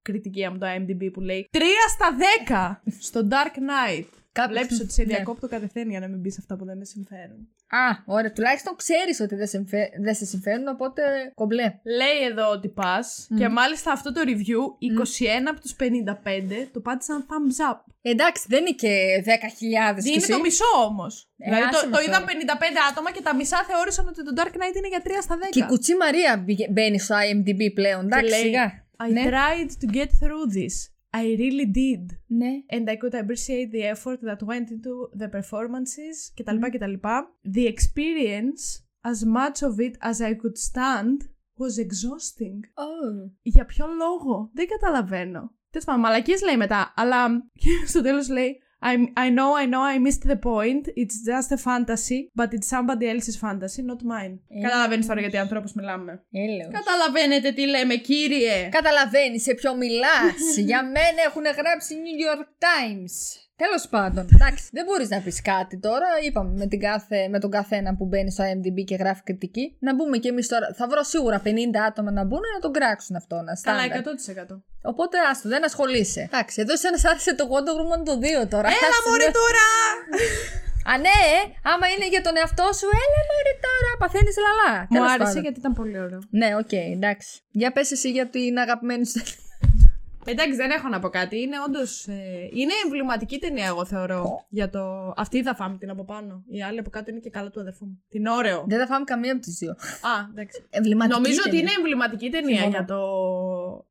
κριτική 0.02 0.44
από 0.46 0.58
το 0.58 0.66
IMDb 0.76 1.02
που 1.12 1.20
λέει 1.20 1.48
3 1.52 1.58
στα 1.94 2.08
10 2.84 2.90
στο 3.00 3.20
Dark 3.30 3.54
Knight. 3.58 4.04
Κάποιος- 4.40 4.58
Βλέπεις 4.58 4.80
ότι 4.80 4.92
σε 4.92 5.02
Ναι. 5.02 5.06
διακόπτω 5.14 5.48
κατευθείαν 5.48 5.90
για 5.90 6.00
να 6.00 6.08
μην 6.08 6.22
πει 6.22 6.34
αυτά 6.38 6.56
που 6.56 6.64
δεν 6.64 6.76
με 6.78 6.84
συμφέρουν. 6.84 7.40
Α, 7.82 7.86
ωραία, 8.16 8.32
τουλάχιστον 8.32 8.76
ξέρεις 8.76 9.20
ότι 9.20 9.34
δεν 9.34 9.46
σε, 9.46 9.56
εμφε- 9.56 9.92
δεν 10.04 10.14
σε 10.14 10.24
συμφέρουν, 10.24 10.68
οπότε 10.68 11.02
κομπλέ. 11.34 11.68
Λέει 12.00 12.18
εδώ 12.30 12.46
ότι 12.50 12.68
πας 12.68 13.28
και 13.38 13.48
μάλιστα 13.48 13.92
αυτό 13.92 14.12
το 14.12 14.20
review 14.30 14.62
21 14.78 15.50
από 15.50 15.60
τους 15.60 15.74
55 15.74 16.68
το 16.72 16.80
πάτησαν 16.80 17.26
thumbs 17.30 17.72
up. 17.72 17.78
Εντάξει, 18.02 18.44
δεν 18.48 18.60
είναι 18.60 18.70
και 18.82 19.22
10.000 19.24 20.02
κι 20.02 20.08
Είναι 20.08 20.16
εσύ. 20.16 20.30
το 20.30 20.40
μισό 20.40 20.64
όμως. 20.86 21.28
Ε, 21.38 21.44
δηλαδή 21.44 21.62
άσε 21.62 21.80
το, 21.84 21.88
με 21.90 21.96
το 21.96 22.02
είδαν 22.02 22.20
τώρα. 22.20 22.32
55 22.32 22.78
άτομα 22.90 23.12
και 23.12 23.22
τα 23.22 23.34
μισά 23.34 23.64
θεώρησαν 23.68 24.08
ότι 24.08 24.24
το 24.24 24.32
Dark 24.36 24.54
Knight 24.58 24.76
είναι 24.76 24.88
για 24.88 25.02
3 25.04 25.10
στα 25.22 25.36
10. 25.38 25.40
Και 25.50 25.58
η 25.58 25.66
Κουτσή 25.66 25.94
Μαρία 25.96 26.36
μπηγε- 26.44 26.70
μπαίνει 26.70 26.98
στο 26.98 27.14
IMDb 27.16 27.62
πλέον. 27.74 28.04
Εντάξει, 28.04 28.28
λέει, 28.30 28.40
σιγά. 28.40 28.84
I 29.06 29.10
ναι. 29.12 29.22
tried 29.30 29.68
to 29.84 29.94
get 29.96 30.08
through 30.20 30.46
this. 30.58 30.74
I 31.14 31.36
really 31.38 31.66
did. 31.66 32.04
ναι. 32.26 32.76
and 32.76 32.90
I 32.90 32.96
could 32.96 33.14
appreciate 33.14 33.70
the 33.70 33.84
effort 33.94 34.20
that 34.28 34.40
went 34.42 34.68
into 34.70 34.94
the 35.20 35.28
performances 35.28 36.16
κτλ. 36.36 36.58
κτλ. 36.72 36.94
The 37.56 37.66
experience, 37.74 38.62
as 39.12 39.18
much 39.24 39.62
of 39.68 39.78
it 39.78 39.96
as 40.00 40.20
I 40.20 40.34
could 40.34 40.58
stand, 40.58 41.18
was 41.62 41.78
exhausting. 41.78 42.58
Oh. 42.74 43.30
Για 43.42 43.64
ποιο 43.64 43.86
λόγο, 43.86 44.50
δεν 44.54 44.66
καταλαβαίνω. 44.66 45.52
Τέλο 45.70 45.84
πάντων, 45.84 46.00
μαλακίες 46.00 46.42
λέει 46.42 46.56
μετά, 46.56 46.92
αλλά 46.96 47.50
στο 47.86 48.02
τέλος 48.02 48.28
λέει 48.28 48.58
I, 48.90 48.94
I 49.16 49.30
know, 49.30 49.50
I 49.62 49.66
know, 49.72 49.82
I 49.94 49.98
missed 49.98 50.24
the 50.32 50.36
point. 50.36 50.84
It's 51.02 51.18
just 51.32 51.50
a 51.56 51.56
fantasy, 51.68 52.18
but 52.40 52.48
it's 52.52 52.68
somebody 52.76 53.06
else's 53.12 53.36
fantasy, 53.44 53.80
not 53.82 54.02
mine. 54.12 54.34
Ε. 54.48 54.60
Καταλαβαίνεις 54.60 55.06
τώρα 55.06 55.20
γιατί 55.20 55.36
ανθρώπους 55.36 55.72
μιλάμε. 55.72 56.24
Έλεος. 56.30 56.72
Καταλαβαίνετε 56.72 57.52
τι 57.52 57.66
λέμε, 57.66 57.94
κύριε. 57.94 58.68
Καταλαβαίνεις 58.68 59.42
σε 59.42 59.54
ποιο 59.54 59.74
μιλάς. 59.74 60.36
Για 60.68 60.82
μένα 60.82 61.22
έχουν 61.26 61.42
γράψει 61.42 61.94
New 61.94 62.18
York 62.26 62.46
Times. 62.68 63.12
Τέλος 63.56 63.88
πάντων, 63.94 64.24
εντάξει, 64.34 64.64
δεν 64.72 64.84
μπορείς 64.84 65.08
να 65.08 65.20
πεις 65.20 65.42
κάτι 65.42 65.78
τώρα. 65.78 66.06
Είπαμε 66.26 66.52
με, 66.56 66.66
την 66.66 66.80
κάθε, 66.80 67.28
με 67.28 67.38
τον 67.40 67.50
καθένα 67.50 67.96
που 67.96 68.04
μπαίνει 68.06 68.30
στο 68.32 68.44
IMDb 68.50 68.78
και 68.84 68.94
γράφει 68.94 69.22
κριτική. 69.22 69.76
Να 69.80 69.94
μπούμε 69.94 70.16
κι 70.18 70.28
εμείς 70.28 70.48
τώρα. 70.48 70.66
Θα 70.78 70.86
βρω 70.88 71.02
σίγουρα 71.02 71.42
50 71.44 71.48
άτομα 71.88 72.10
να 72.10 72.24
μπουν 72.24 72.44
να 72.54 72.60
τον 72.60 72.72
κράξουν 72.72 73.16
αυτό. 73.16 73.36
Να 73.36 73.52
Καλά, 73.62 73.82
στάνταρ. 73.84 74.02
100%. 74.54 74.62
Οπότε 74.82 75.16
άστο, 75.30 75.48
δεν 75.48 75.64
ασχολείσαι. 75.64 76.20
Εντάξει, 76.20 76.60
εδώ 76.60 76.76
σένα 76.76 76.86
σ' 76.88 77.04
άρεσε 77.04 77.34
το 77.34 77.44
Wonder 77.52 77.74
Woman 77.80 78.00
το 78.04 78.14
2 78.42 78.48
τώρα. 78.54 78.68
Έλα 78.68 78.88
Άσε 78.98 79.08
μωρέ 79.08 79.26
με. 79.26 79.32
τώρα! 79.40 79.66
Α, 80.92 80.98
ναι, 81.04 81.16
ε, 81.36 81.40
άμα 81.72 81.86
είναι 81.92 82.08
για 82.14 82.22
τον 82.26 82.34
εαυτό 82.40 82.66
σου, 82.78 82.86
έλα 83.04 83.20
μωρέ 83.30 83.54
τώρα, 83.68 83.90
παθαίνεις 84.02 84.36
λαλά. 84.44 84.72
Μου 84.80 84.86
Τέλος 84.96 85.10
άρεσε 85.12 85.26
πάντων. 85.28 85.42
γιατί 85.42 85.58
ήταν 85.58 85.72
πολύ 85.80 85.98
ωραίο. 86.04 86.20
Ναι, 86.40 86.48
οκ, 86.62 86.72
εντάξει. 86.96 87.30
Για 87.60 87.70
πες 87.72 87.90
εσύ 87.90 88.08
για 88.10 88.26
την 88.34 88.58
αγαπημένη 88.64 89.06
σου. 89.06 89.20
Εντάξει, 90.26 90.54
δεν 90.56 90.70
έχω 90.70 90.88
να 90.88 90.98
πω 90.98 91.08
κάτι. 91.08 91.40
Είναι 91.40 91.56
όντως. 91.66 92.06
είναι 92.52 92.72
εμβληματική 92.84 93.38
ταινία, 93.38 93.66
εγώ 93.66 93.84
θεωρώ. 93.84 94.46
Για 94.48 94.70
το... 94.70 95.12
Αυτή 95.16 95.42
θα 95.42 95.54
φάμε 95.54 95.76
την 95.78 95.90
από 95.90 96.04
πάνω. 96.04 96.44
Η 96.48 96.62
άλλη 96.62 96.78
από 96.78 96.90
κάτω 96.90 97.10
είναι 97.10 97.20
και 97.20 97.30
καλά 97.30 97.50
του 97.50 97.60
αδερφού 97.60 97.84
μου. 97.86 98.02
Την 98.08 98.26
Oreo. 98.26 98.64
Δεν 98.68 98.78
θα 98.78 98.86
φάμε 98.86 99.04
καμία 99.04 99.32
από 99.32 99.40
τις 99.40 99.54
δύο. 99.58 99.70
Α, 99.70 100.28
εντάξει. 100.30 100.64
Εμβληματική 100.70 101.14
Νομίζω 101.16 101.38
ότι 101.40 101.48
ταινία. 101.50 101.62
είναι 101.62 101.70
εμβληματική 101.78 102.30
ταινία 102.30 102.48
Συμφωνώ. 102.60 102.70
για 102.70 102.84
το, 102.84 103.00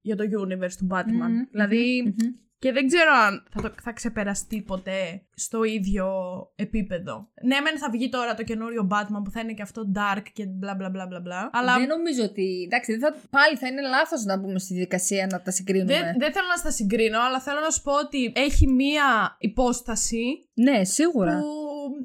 για 0.01 0.15
το 0.15 0.23
universe 0.23 0.75
του 0.77 0.87
Batman. 0.91 1.29
Μμμ, 1.29 1.43
Δηλαδή, 1.51 2.03
μμμ. 2.05 2.27
Και 2.63 2.71
δεν 2.71 2.87
ξέρω 2.87 3.11
αν 3.27 3.43
θα, 3.49 3.61
το, 3.61 3.73
θα 3.81 3.91
ξεπεραστεί 3.91 4.61
ποτέ 4.61 5.21
στο 5.35 5.63
ίδιο 5.63 6.07
επίπεδο. 6.55 7.27
Ναι, 7.41 7.59
μεν 7.59 7.77
θα 7.77 7.89
βγει 7.89 8.09
τώρα 8.09 8.33
το 8.35 8.43
καινούριο 8.43 8.87
Batman 8.91 9.21
που 9.23 9.31
θα 9.31 9.39
είναι 9.39 9.53
και 9.53 9.61
αυτό 9.61 9.91
dark 9.95 10.23
και 10.33 10.45
μπλα 10.45 10.75
μπλα 10.75 10.89
μπλα 10.89 11.05
μπλα 11.05 11.19
μπλα. 11.19 11.49
Αλλά 11.53 11.77
Δεν 11.77 11.87
νομίζω 11.87 12.23
ότι. 12.23 12.63
Εντάξει, 12.65 12.95
δεν 12.95 12.99
θα... 12.99 13.19
πάλι 13.29 13.57
θα 13.57 13.67
είναι 13.67 13.81
λάθος 13.81 14.23
να 14.23 14.37
μπούμε 14.37 14.59
στη 14.59 14.73
δικασία 14.73 15.27
να 15.31 15.41
τα 15.41 15.51
συγκρίνουμε. 15.51 15.93
δεν, 15.93 16.03
δεν 16.17 16.31
θέλω 16.33 16.47
να 16.47 16.55
στα 16.57 16.71
συγκρίνω, 16.71 17.19
αλλά 17.21 17.39
θέλω 17.39 17.59
να 17.59 17.69
σου 17.69 17.81
πω 17.81 17.91
ότι 17.99 18.31
έχει 18.35 18.67
μία 18.67 19.35
υπόσταση 19.39 20.23
Ναι, 20.53 20.83
σίγουρα. 20.83 21.39
που 21.39 21.47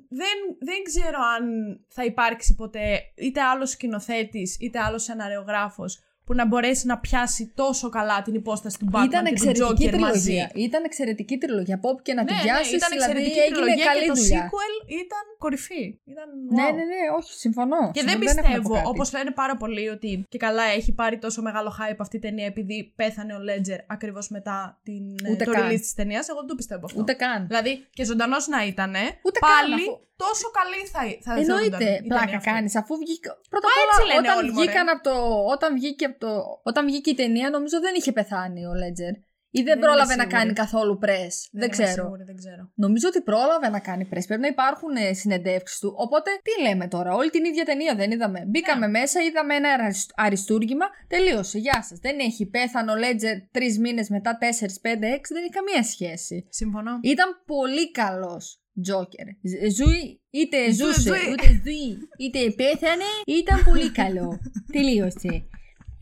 δεν, 0.09 0.37
δεν 0.59 0.83
ξέρω 0.85 1.19
αν 1.39 1.45
θα 1.89 2.05
υπάρξει 2.05 2.55
ποτέ 2.55 3.01
είτε 3.17 3.41
άλλος 3.41 3.71
σκηνοθέτης 3.71 4.57
είτε 4.61 4.79
άλλος 4.79 5.03
σεναριογράφος 5.03 6.03
που 6.29 6.35
να 6.41 6.47
μπορέσει 6.47 6.85
να 6.87 6.97
πιάσει 6.99 7.53
τόσο 7.63 7.87
καλά 7.89 8.23
την 8.23 8.35
υπόσταση 8.43 8.77
του 8.79 8.89
Batman 8.93 9.05
Ήταν 9.11 9.25
και 9.25 9.33
του 9.35 9.49
εξαιρετική 9.49 9.89
Joker 9.89 9.99
μαζί. 9.99 10.21
τριλογία. 10.21 10.51
Ήταν 10.67 10.81
εξαιρετική 10.85 11.37
τριλογία. 11.43 11.75
Από 11.75 11.89
όπου 11.89 12.03
και 12.03 12.15
να 12.15 12.23
Ναι, 12.23 12.29
την 12.29 12.37
ναι, 12.37 12.43
πιάσεις, 12.43 12.73
ήταν 12.79 12.89
δηλαδή 12.93 13.11
εξαιρετική 13.11 13.39
έγινε 13.45 13.57
τριλογία 13.57 13.85
καλή 13.91 14.01
και 14.01 14.07
το 14.13 14.15
δουλειά. 14.21 14.43
sequel 14.51 14.75
ήταν 15.05 15.25
κορυφή. 15.45 15.85
Ήταν 16.13 16.27
Ναι, 16.57 16.67
wow. 16.69 16.75
ναι, 16.79 16.85
ναι, 16.93 17.01
όχι, 17.19 17.31
συμφωνώ. 17.45 17.81
Και 17.97 18.03
δεν 18.09 18.09
Συμφωνώ, 18.09 18.31
έχουμε 18.31 18.41
να 18.41 18.43
πιστεύω, 18.49 18.69
πω 18.69 18.75
κάτι. 18.75 18.89
όπως 18.93 19.07
λένε 19.17 19.31
πάρα 19.43 19.55
πολλοί, 19.63 19.87
ότι 19.97 20.11
και 20.33 20.39
καλά 20.47 20.65
έχει 20.79 20.91
πάρει 21.01 21.17
τόσο 21.25 21.41
μεγάλο 21.49 21.71
hype 21.79 22.01
αυτή 22.05 22.17
η 22.17 22.23
ταινία 22.27 22.47
επειδή 22.53 22.93
πέθανε 23.01 23.33
ο 23.39 23.41
Ledger 23.49 23.81
ακριβώς 23.97 24.25
μετά 24.37 24.57
την, 24.83 25.03
ε, 25.25 25.31
Ούτε 25.33 25.45
το 25.45 25.53
καν. 25.53 25.61
release 25.63 25.81
της 25.87 25.95
ταινίας. 25.95 26.25
Εγώ 26.29 26.39
δεν 26.39 26.49
το 26.49 26.55
πιστεύω 26.55 26.85
αυτό. 26.89 27.01
Ούτε 27.01 27.13
καν. 27.13 27.47
Δηλαδή 27.47 27.73
και 27.97 28.05
ζωντανός 28.05 28.47
να 28.55 28.61
ήταν, 28.73 28.95
Ούτε 29.27 29.39
καν, 29.39 29.51
πάλι 29.55 29.75
αφού- 29.75 29.99
τόσο 30.25 30.47
καλή 30.59 30.81
θα, 30.93 31.01
θα 31.25 31.33
θα 31.35 31.41
Εννοείται, 31.41 31.67
ήταν 31.67 31.81
η 31.81 31.85
ταινία 31.85 32.11
πλάκα 32.15 32.37
αυτή. 32.41 32.49
κάνεις. 32.51 32.73
Αφού 32.81 32.93
βγήκε. 33.03 33.29
Πρώτα 33.53 33.67
Μα 33.69 33.73
απ' 33.75 33.83
έτσι 33.85 34.01
όλα, 34.03 34.09
λένε 34.15 34.29
όταν, 34.29 34.39
όλοι, 34.41 34.51
βγήκαν 34.59 34.85
μωρέ. 34.87 34.95
από 34.97 35.03
το, 35.09 35.15
όταν, 35.55 35.71
βγήκε 35.79 36.05
από 36.11 36.19
το, 36.25 36.31
όταν 36.71 36.83
βγήκε 36.91 37.11
η 37.15 37.19
ταινία, 37.23 37.47
νομίζω 37.57 37.77
δεν 37.87 37.95
είχε 37.99 38.13
πεθάνει 38.19 38.61
ο 38.71 38.75
Λέτζερ. 38.83 39.15
Ή 39.51 39.63
δεν, 39.63 39.65
Δεν 39.65 39.79
πρόλαβε 39.79 40.13
είμαι 40.15 40.23
να 40.23 40.29
σίγουρη. 40.29 40.39
κάνει 40.39 40.53
καθόλου 40.53 40.99
press. 41.05 41.35
Δεν, 41.53 41.63
είμαι 41.63 41.67
ξέρω. 41.77 41.91
σίγουρη, 42.03 42.23
δεν 42.25 42.37
ξέρω. 42.37 42.63
Νομίζω 42.75 43.07
ότι 43.09 43.21
πρόλαβε 43.21 43.69
να 43.69 43.81
κάνει 43.81 44.09
press. 44.13 44.25
Πρέπει 44.27 44.41
να 44.41 44.47
υπάρχουν 44.57 44.95
συνεντεύξεις 45.11 45.79
του. 45.79 45.95
Οπότε 45.97 46.31
τι 46.43 46.63
λέμε 46.63 46.89
τώρα, 46.89 47.15
όλη 47.15 47.31
την 47.31 47.45
ίδια 47.45 47.65
ταινία 47.65 47.95
δεν 47.95 48.11
είδαμε. 48.11 48.45
Μπήκαμε 48.47 48.87
Ναι. 48.87 48.99
μέσα, 48.99 49.23
είδαμε 49.23 49.55
ένα 49.55 49.69
αρισ- 49.73 50.11
αριστούργημα. 50.17 50.87
Τελείωσε. 51.09 51.59
Γεια 51.59 51.83
σας. 51.89 51.99
Δεν 51.99 52.19
έχει 52.19 52.47
πέθανε 52.47 52.91
ο 52.93 52.97
Λέτζερ 52.97 53.37
τρεις 53.51 53.79
μήνες 53.79 54.09
μετά, 54.09 54.39
4, 54.41 54.81
5, 54.83 55.07
6. 55.15 55.35
Δεν 55.35 55.43
έχει 55.43 55.53
καμία 55.53 55.83
σχέση. 55.83 56.47
Συμφωνώ. 56.51 56.99
Ήταν 57.03 57.43
πολύ 57.47 57.91
καλός 57.91 58.61
Τζόκερ. 58.83 59.27
Ζούει, 59.77 60.21
είτε 60.31 60.73
Ζου- 60.73 60.87
ζούσε, 60.87 61.01
ζουει. 61.01 61.33
είτε 61.33 61.49
ζουει, 61.65 61.99
είτε 62.19 62.51
πέθανε, 62.51 63.05
ήταν 63.27 63.65
πολύ 63.65 63.91
καλό. 64.01 64.41
Τελείωσε. 64.73 65.45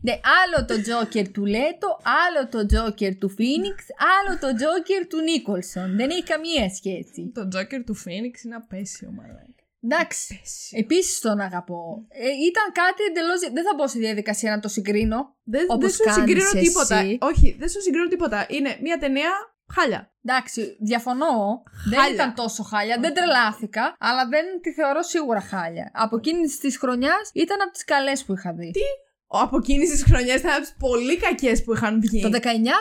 Ναι, 0.01 0.11
άλλο 0.41 0.65
το 0.65 0.81
Τζόκερ 0.81 1.31
του 1.31 1.45
Λέτο, 1.45 1.87
άλλο 2.25 2.47
το 2.49 2.65
Τζόκερ 2.65 3.15
του 3.17 3.29
Φίνιξ, 3.29 3.83
άλλο 4.15 4.39
το 4.39 4.49
Τζόκερ 4.55 5.07
του 5.07 5.21
Νίκολσον. 5.21 5.95
Δεν 5.95 6.09
έχει 6.09 6.23
καμία 6.23 6.69
σχέση. 6.69 7.31
Το 7.33 7.41
Joker 7.53 7.81
του 7.85 7.95
Phoenix 8.03 8.35
είναι 8.45 8.55
απαίσιο, 8.55 9.11
μαλάκα. 9.17 9.51
Εντάξει. 9.83 10.33
Απαίσιο. 10.37 10.79
Επίσης 10.79 11.19
τον 11.19 11.39
αγαπώ. 11.39 12.05
Ε, 12.09 12.27
ήταν 12.49 12.65
κάτι 12.81 13.01
εντελώς. 13.09 13.39
Δεν 13.39 13.63
θα 13.63 13.73
μπω 13.77 13.87
στη 13.87 13.99
διαδικασία 13.99 14.49
να 14.55 14.59
το 14.59 14.67
συγκρίνω. 14.67 15.35
Δεν, 15.43 15.65
Όπως 15.69 15.79
δεν 15.85 15.89
σου 15.95 16.03
κάνεις 16.03 16.19
συγκρίνω 16.19 16.49
εσύ. 16.53 16.67
τίποτα. 16.67 16.97
Όχι, 17.19 17.55
δεν 17.59 17.69
σου 17.69 17.81
συγκρίνω 17.81 18.07
τίποτα. 18.07 18.45
Είναι 18.49 18.77
μια 18.81 18.97
ταινία 18.97 19.31
χάλια. 19.73 20.11
Εντάξει, 20.25 20.77
διαφωνώ. 20.79 21.63
Δεν 21.89 21.99
Χάλια. 21.99 22.13
ήταν 22.15 22.33
τόσο 22.33 22.63
χάλια. 22.63 22.97
Δεν 22.99 23.13
τρελάθηκα, 23.13 23.95
αλλά 23.99 24.27
δεν 24.27 24.45
τη 24.61 24.73
θεωρώ 24.73 25.01
σίγουρα 25.01 25.41
χάλια. 25.41 25.91
Από 25.93 26.15
εκείνης 26.15 26.59
της 26.59 26.77
χρονιάς 26.77 27.29
ήταν 27.33 27.61
από 27.61 27.71
τις 27.71 27.83
καλές 27.85 28.23
που 28.25 28.33
είχα 28.33 28.53
δει. 28.53 28.71
Ο 29.29 29.37
από 29.39 29.57
εκείνης 29.57 29.89
της 29.89 30.03
χρονιάς 30.03 30.39
ήταν 30.39 30.51
από 30.51 30.61
τις 30.61 30.75
πολύ 30.79 31.17
κακές 31.17 31.63
που 31.63 31.73
είχαν 31.73 31.99
βγει. 32.01 32.21
Το 32.21 32.29
19 32.29 32.31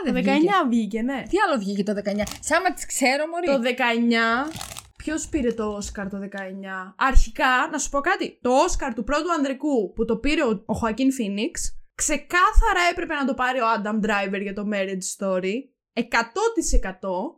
Το 0.04 0.12
δεν 0.12 0.24
19 0.24 0.26
βγήκε. 0.28 0.52
βγήκε, 0.68 1.02
ναι. 1.02 1.22
Τι 1.28 1.36
άλλο 1.46 1.58
βγήκε 1.58 1.82
το 1.82 1.92
19. 1.92 2.22
Σαν 2.40 2.62
να 2.62 2.72
τις 2.72 2.86
ξέρω, 2.86 3.26
Μωρή. 3.26 3.46
Το 3.46 3.58
19. 3.62 4.50
Ποιος 4.96 5.28
πήρε 5.28 5.52
το 5.52 5.64
Όσκαρ 5.64 6.08
το 6.08 6.18
19. 6.18 6.94
Αρχικά, 6.96 7.68
να 7.72 7.78
σου 7.78 7.88
πω 7.90 8.00
κάτι. 8.00 8.38
Το 8.42 8.50
Όσκαρ 8.50 8.94
του 8.94 9.04
πρώτου 9.04 9.32
ανδρικού 9.32 9.92
που 9.92 10.04
το 10.04 10.16
πήρε 10.16 10.42
ο, 10.42 10.62
ο 10.66 10.74
Χωακίν 10.74 11.12
Φίνιξ, 11.12 11.78
ξεκάθαρα 11.94 12.80
έπρεπε 12.90 13.14
να 13.14 13.24
το 13.24 13.34
πάρει 13.34 13.58
ο 13.60 13.64
Adam 13.76 14.04
Driver 14.06 14.40
για 14.42 14.54
το 14.54 14.62
Marriage 14.72 15.06
Story. 15.18 15.54
100%. 15.96 16.02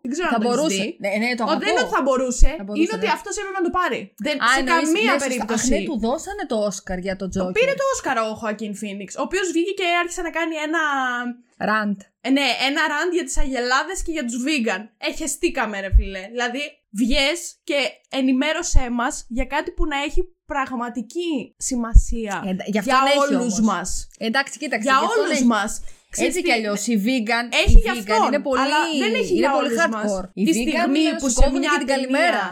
Δεν 0.02 0.10
ξέρω 0.14 0.28
θα 0.28 0.34
αν 0.36 0.40
το 0.42 0.48
έχεις 0.48 0.56
μπορούσε. 0.60 0.82
δει. 0.82 0.96
Ναι, 1.04 1.10
ναι, 1.22 1.28
το 1.38 1.42
Ο, 1.42 1.46
αγαπώ. 1.46 1.60
δεν 1.64 1.70
είναι 1.72 1.82
ότι 1.86 1.94
θα 1.96 2.02
μπορούσε, 2.06 2.48
Θα 2.60 2.64
μπορούσε, 2.66 2.82
είναι 2.84 2.94
ότι 2.98 3.06
ναι. 3.08 3.16
αυτό 3.18 3.28
έπρεπε 3.40 3.56
να 3.60 3.64
το 3.68 3.72
πάρει. 3.78 4.00
Δεν, 4.26 4.36
Α, 4.42 4.46
σε 4.52 4.58
εννοείς, 4.60 4.76
καμία 4.82 5.02
ναι, 5.02 5.10
σωστά. 5.14 5.24
περίπτωση. 5.26 5.66
Αχ, 5.68 5.80
ναι, 5.80 5.86
του 5.88 5.96
δώσανε 6.06 6.44
το 6.52 6.56
Όσκαρ 6.68 6.98
για 7.06 7.16
το 7.20 7.26
Τζόκερ. 7.32 7.52
Πήρε 7.58 7.74
το 7.80 7.84
Όσκαρ 7.94 8.16
ο 8.26 8.28
Χωακίν 8.40 8.72
Φίνιξ, 8.80 9.08
ο 9.20 9.22
οποίος 9.28 9.46
βγήκε 9.54 9.72
και 9.80 9.86
άρχισε 10.02 10.22
να 10.28 10.30
κάνει 10.38 10.54
ένα. 10.66 10.82
Ραντ. 11.70 11.98
ε, 12.26 12.30
Ναι, 12.36 12.46
ένα 12.68 12.82
ραντ 12.92 13.10
για 13.16 13.24
τις 13.28 13.36
αγελάδες 13.44 13.98
και 14.04 14.12
για 14.16 14.24
τους 14.28 14.38
vegan. 14.46 14.82
Έχεστήκαμε, 15.10 15.76
ρε 15.84 15.90
φιλέ. 15.96 16.22
Δηλαδή, 16.34 16.60
βγες 17.00 17.38
και 17.64 17.78
ενημέρωσέ 18.08 18.86
μας 18.90 19.14
για 19.28 19.44
κάτι 19.44 19.70
που 19.70 19.86
να 19.86 19.96
έχει 20.02 20.22
πραγματική 20.46 21.54
σημασία. 21.56 22.42
Ε, 22.46 22.50
γι' 22.66 22.78
αυτόν 22.78 22.94
για 23.04 23.12
έχει 23.14 23.34
όλους 23.34 23.52
όμως. 23.58 23.60
μας. 23.60 24.08
Εντάξει, 24.18 24.58
κοίταξε. 24.58 24.88
Για 24.88 24.98
γι' 25.00 25.04
αυτόν 25.06 25.22
όλους 25.24 25.32
έχει. 25.36 25.44
μας. 25.44 25.82
Έτσι 26.26 26.42
κι 26.42 26.52
αλλιώς 26.52 26.86
η 26.86 27.02
vegan, 27.06 27.46
Έχει 27.64 27.76
η 27.78 27.80
γι' 27.84 27.88
vegan 27.88 27.98
αυτόν, 28.10 28.26
είναι 28.26 28.40
πολύ, 28.48 28.60
αλλά 28.60 28.78
δεν 29.02 29.12
έχει 29.20 29.30
είναι 29.32 29.38
για 29.44 29.50
πολύ 29.50 29.66
όλους 29.66 29.76
μας. 29.76 30.04
hardcore. 30.12 30.26
Η 30.34 30.44
Τη 30.44 30.50
vegan 30.50 30.54
στιγμή 30.54 30.98
είναι 31.00 31.10
να 31.10 31.16
που 31.20 31.28
σου 31.28 31.34
σε 31.38 31.42
κόβουν 31.44 31.58
μια 31.58 31.70
και 31.72 31.78
την 31.78 31.86
ταινία- 31.86 32.06
καλημέρα. 32.06 32.44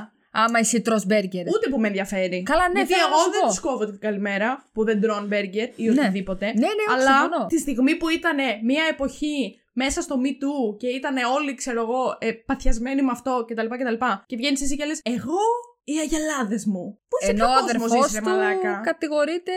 Άμα 0.45 0.59
εσύ 0.59 0.81
τρως 0.81 1.07
μπέργκερ. 1.07 1.45
Ούτε 1.55 1.69
που 1.71 1.79
με 1.81 1.87
ενδιαφέρει. 1.87 2.43
Καλά, 2.43 2.65
ναι, 2.69 2.73
Γιατί 2.81 2.93
θέλω 2.93 3.07
να 3.09 3.13
εγώ 3.13 3.19
σου 3.25 3.31
δεν 3.31 3.41
πω. 3.41 3.47
τους 3.49 3.61
κόβω 3.61 3.85
την 3.91 3.99
καλημέρα 4.07 4.49
που 4.73 4.85
δεν 4.85 5.01
τρώνε 5.01 5.27
μπέργκερ 5.27 5.69
ή 5.77 5.85
Ναι. 5.89 6.01
οτιδήποτε. 6.01 6.47
Ναι, 6.47 6.53
ναι, 6.79 6.85
όχι, 6.91 6.95
Αλλά 7.01 7.13
συμφωνώ. 7.21 7.47
τη 7.47 7.59
στιγμή 7.59 7.95
που 8.01 8.09
ήταν 8.19 8.37
μια 8.71 8.85
εποχή 8.95 9.61
μέσα 9.73 10.01
στο 10.07 10.15
Me 10.25 10.33
Too 10.43 10.77
και 10.79 10.89
ήταν 10.89 11.15
όλοι, 11.37 11.55
ξέρω 11.55 11.81
εγώ, 11.87 12.03
ε, 12.21 12.31
παθιασμένοι 12.33 13.03
με 13.03 13.11
αυτό 13.13 13.45
κτλ. 13.49 13.67
Και, 13.67 13.97
και 14.27 14.37
βγαίνεις 14.37 14.63
εσύ 14.63 14.77
και 14.77 14.85
λες: 14.85 15.01
Εγώ 15.05 15.41
οι 15.91 15.95
αγελάδες 16.05 16.63
μου. 16.73 16.85
Πού 17.11 17.17
σε 17.25 17.31
Ενώ 17.31 17.45
ποιο 17.45 17.53
ο 17.53 17.61
κόσμος 17.61 17.71
αδερφός 17.91 18.07
είσαι, 18.11 18.21
του 18.21 18.29
μαλάκα. 18.29 18.81
κατηγορείται. 18.91 19.53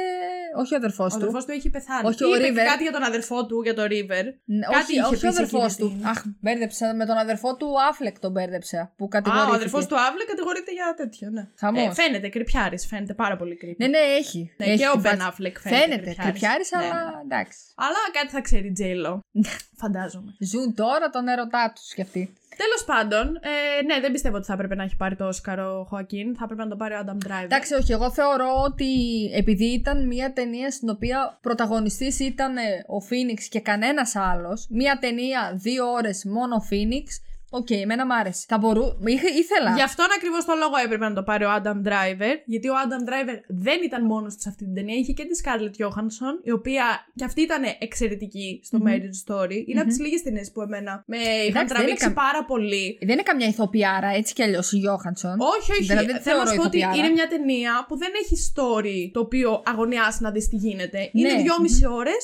Όχι 0.61 0.73
ο 0.73 0.77
αδερφός 0.77 1.05
Ο 1.13 1.17
του. 1.17 1.21
αδερφός 1.21 1.45
του 1.45 1.51
έχει 1.51 1.69
πεθάνει. 1.69 2.07
Όχι, 2.09 2.23
ο 2.23 2.27
Είπε 2.35 2.47
River. 2.47 2.65
κάτι 2.71 2.83
για 2.87 2.91
τον 2.97 3.03
αδερφό 3.03 3.45
του, 3.45 3.61
για 3.67 3.73
το 3.73 3.83
River. 3.93 4.23
Ναι, 4.57 4.65
Κάτι 4.75 4.81
όχι, 4.83 4.91
είχε 4.93 5.01
όχι 5.01 5.19
πει 5.21 5.27
ο 5.27 5.31
σε 5.31 5.37
αδερφός 5.37 5.73
εκείνη 5.73 5.89
του. 5.89 5.95
την- 5.97 6.07
Αχ, 6.11 6.19
μπέρδεψα 6.41 6.85
με 6.99 7.05
τον 7.05 7.17
αδερφό 7.17 7.49
του 7.55 7.67
Άφλεκ 7.89 8.19
τον 8.19 8.31
μπέρδεψα. 8.31 8.79
Που 8.97 9.03
Α, 9.03 9.07
ο 9.07 9.13
κατηγορήθηκε. 9.15 9.55
αδερφός 9.55 9.85
του 9.89 9.95
Άβλε 10.07 10.23
κατηγορείται 10.31 10.71
για 10.71 10.93
τέτοιο, 10.97 11.27
ναι. 11.35 11.43
Χαμός. 11.61 11.83
Ε, 11.97 12.01
φαίνεται, 12.01 12.27
κρυπιάρης, 12.29 12.85
φαίνεται 12.89 13.13
πάρα 13.13 13.35
πολύ 13.37 13.55
κρυπιάρη. 13.61 13.91
Ναι, 13.91 13.97
ναι, 13.97 14.03
έχει. 14.21 14.41
Ναι, 14.57 14.65
Έχει 14.65 14.77
και 14.77 14.87
ο 14.87 14.91
τη 14.91 14.97
Μπεν 14.99 15.15
φάση. 15.17 15.27
Αφλεκ 15.29 15.59
φαίνεται. 15.59 15.81
Φαίνεται. 15.85 16.15
Κρυπιάρης, 16.23 16.69
Ναι, 16.71 16.83
αλλά 16.83 16.93
ναι. 16.93 17.21
εντάξει. 17.25 17.57
Αλλά 17.75 18.01
κάτι 18.17 18.29
θα 18.35 18.41
ξέρει 18.41 18.67
η 18.67 18.71
Τζέιλο. 18.71 19.19
Φαντάζομαι. 19.81 20.31
Ζουν 20.51 20.73
τώρα 20.75 21.09
τον 21.09 21.27
ερωτά 21.27 21.71
τους 21.75 21.93
κι 21.93 22.01
αυτοί. 22.01 22.33
Τέλος 22.57 22.83
πάντων, 22.85 23.35
ε, 23.35 23.83
ναι, 23.85 23.99
δεν 23.99 24.11
πιστεύω 24.11 24.35
ότι 24.35 24.45
θα 24.45 24.53
έπρεπε 24.53 24.75
να 24.75 24.83
έχει 24.83 24.95
πάρει 24.95 25.15
το 25.15 25.27
Όσκαρ 25.27 25.79
ο 25.79 25.83
Χωακίν. 25.83 26.35
Θα 26.35 26.43
έπρεπε 26.43 26.63
να 26.63 26.69
το 26.69 26.75
πάρει 26.75 26.93
ο 26.93 26.97
Adam 27.05 27.27
Driver. 27.27 27.43
Εντάξει, 27.43 27.73
όχι, 27.73 27.91
εγώ 27.91 28.11
θεωρώ 28.11 28.51
ότι 28.65 28.85
επειδή 29.33 29.65
ήταν 29.65 30.07
μια 30.07 30.33
ταινία 30.33 30.71
στην 30.71 30.89
οποία 30.89 31.37
πρωταγωνιστής 31.41 32.19
ήταν 32.19 32.57
ε, 32.57 32.61
ο 32.87 32.99
Φίνιξ 32.99 33.47
και 33.47 33.59
κανένας 33.59 34.15
άλλος, 34.15 34.67
μια 34.69 34.97
ταινία 34.99 35.53
δύο 35.55 35.91
ώρες 35.91 36.25
μόνο 36.25 36.55
ο 36.55 36.59
Φίνιξ, 36.59 37.21
οκ, 37.49 37.69
εμένα 37.71 38.05
μ' 38.05 38.11
άρεσε. 38.11 38.43
Θα 38.47 38.57
μπορού... 38.57 38.83
Είχε- 39.05 39.33
ήθελα. 39.43 39.71
Γι' 39.75 39.81
αυτόν 39.81 40.07
ακριβώς 40.17 40.45
το 40.45 40.53
λόγο 40.63 40.75
έπρεπε 40.85 41.07
να 41.09 41.13
το 41.13 41.23
πάρει 41.23 41.43
ο 41.45 41.49
Adam 41.59 41.77
Driver. 41.87 42.33
Γιατί 42.45 42.67
ο 42.69 42.73
Adam 42.83 43.01
Driver 43.09 43.37
δεν 43.47 43.79
ήταν 43.83 44.05
μόνος 44.05 44.33
του 44.35 44.41
σε 44.41 44.49
αυτή 44.49 44.63
την 44.63 44.73
ταινία. 44.73 44.95
Είχε 44.95 45.13
και 45.13 45.23
τη 45.29 45.39
Scarlett 45.43 45.75
Johansson, 45.83 46.33
η 46.43 46.51
οποία 46.51 46.83
και 47.15 47.23
αυτή 47.25 47.41
ήταν 47.41 47.63
εξαιρετική 47.79 48.59
στο 48.63 48.77
Marriage 48.85 49.17
Story. 49.25 49.57
ειναι 49.65 49.79
από 49.79 49.89
τις 49.89 49.99
λίγες 49.99 50.21
ταινίες 50.21 50.51
που 50.51 50.61
εμένα 50.61 51.03
με 51.07 51.17
είχαν 51.17 51.51
δεν 51.53 51.61
είναι 51.61 51.67
τραβήξει 51.73 52.05
κα- 52.07 52.13
πάρα 52.13 52.45
πολύ. 52.45 52.97
Δεν 53.01 53.09
είναι 53.09 53.21
καμιά 53.21 53.47
ηθοποιάρα, 53.47 54.07
έτσι 54.07 54.33
κι 54.33 54.43
αλλιώς 54.43 54.71
η 54.71 54.77
Γιώχανσον. 54.77 55.35
Όχι, 55.39 55.71
όχι. 55.71 55.83
Δηλαδή, 55.83 56.05
δεν 56.05 56.21
Θέλω 56.21 56.37
να 56.37 56.43
θεωρώ 56.45 56.49
σου 56.49 56.55
πω 56.55 56.63
ότι 56.67 56.77
ηθοποιάρα. 56.77 57.05
είναι 57.05 57.13
μια 57.13 57.27
ταινία 57.27 57.85
που 57.87 57.97
δεν 57.97 58.11
έχει 58.23 58.35
story 58.53 59.09
το 59.13 59.19
οποίο 59.19 59.61
αγωνιάς 59.65 60.19
να 60.19 60.31
δεις 60.31 60.47
τι 60.47 60.55
γίνεται. 60.55 61.09
Είναι 61.13 61.33
Ναι. 61.33 61.41
δυόμιση 61.41 61.87
ώρες 61.87 62.23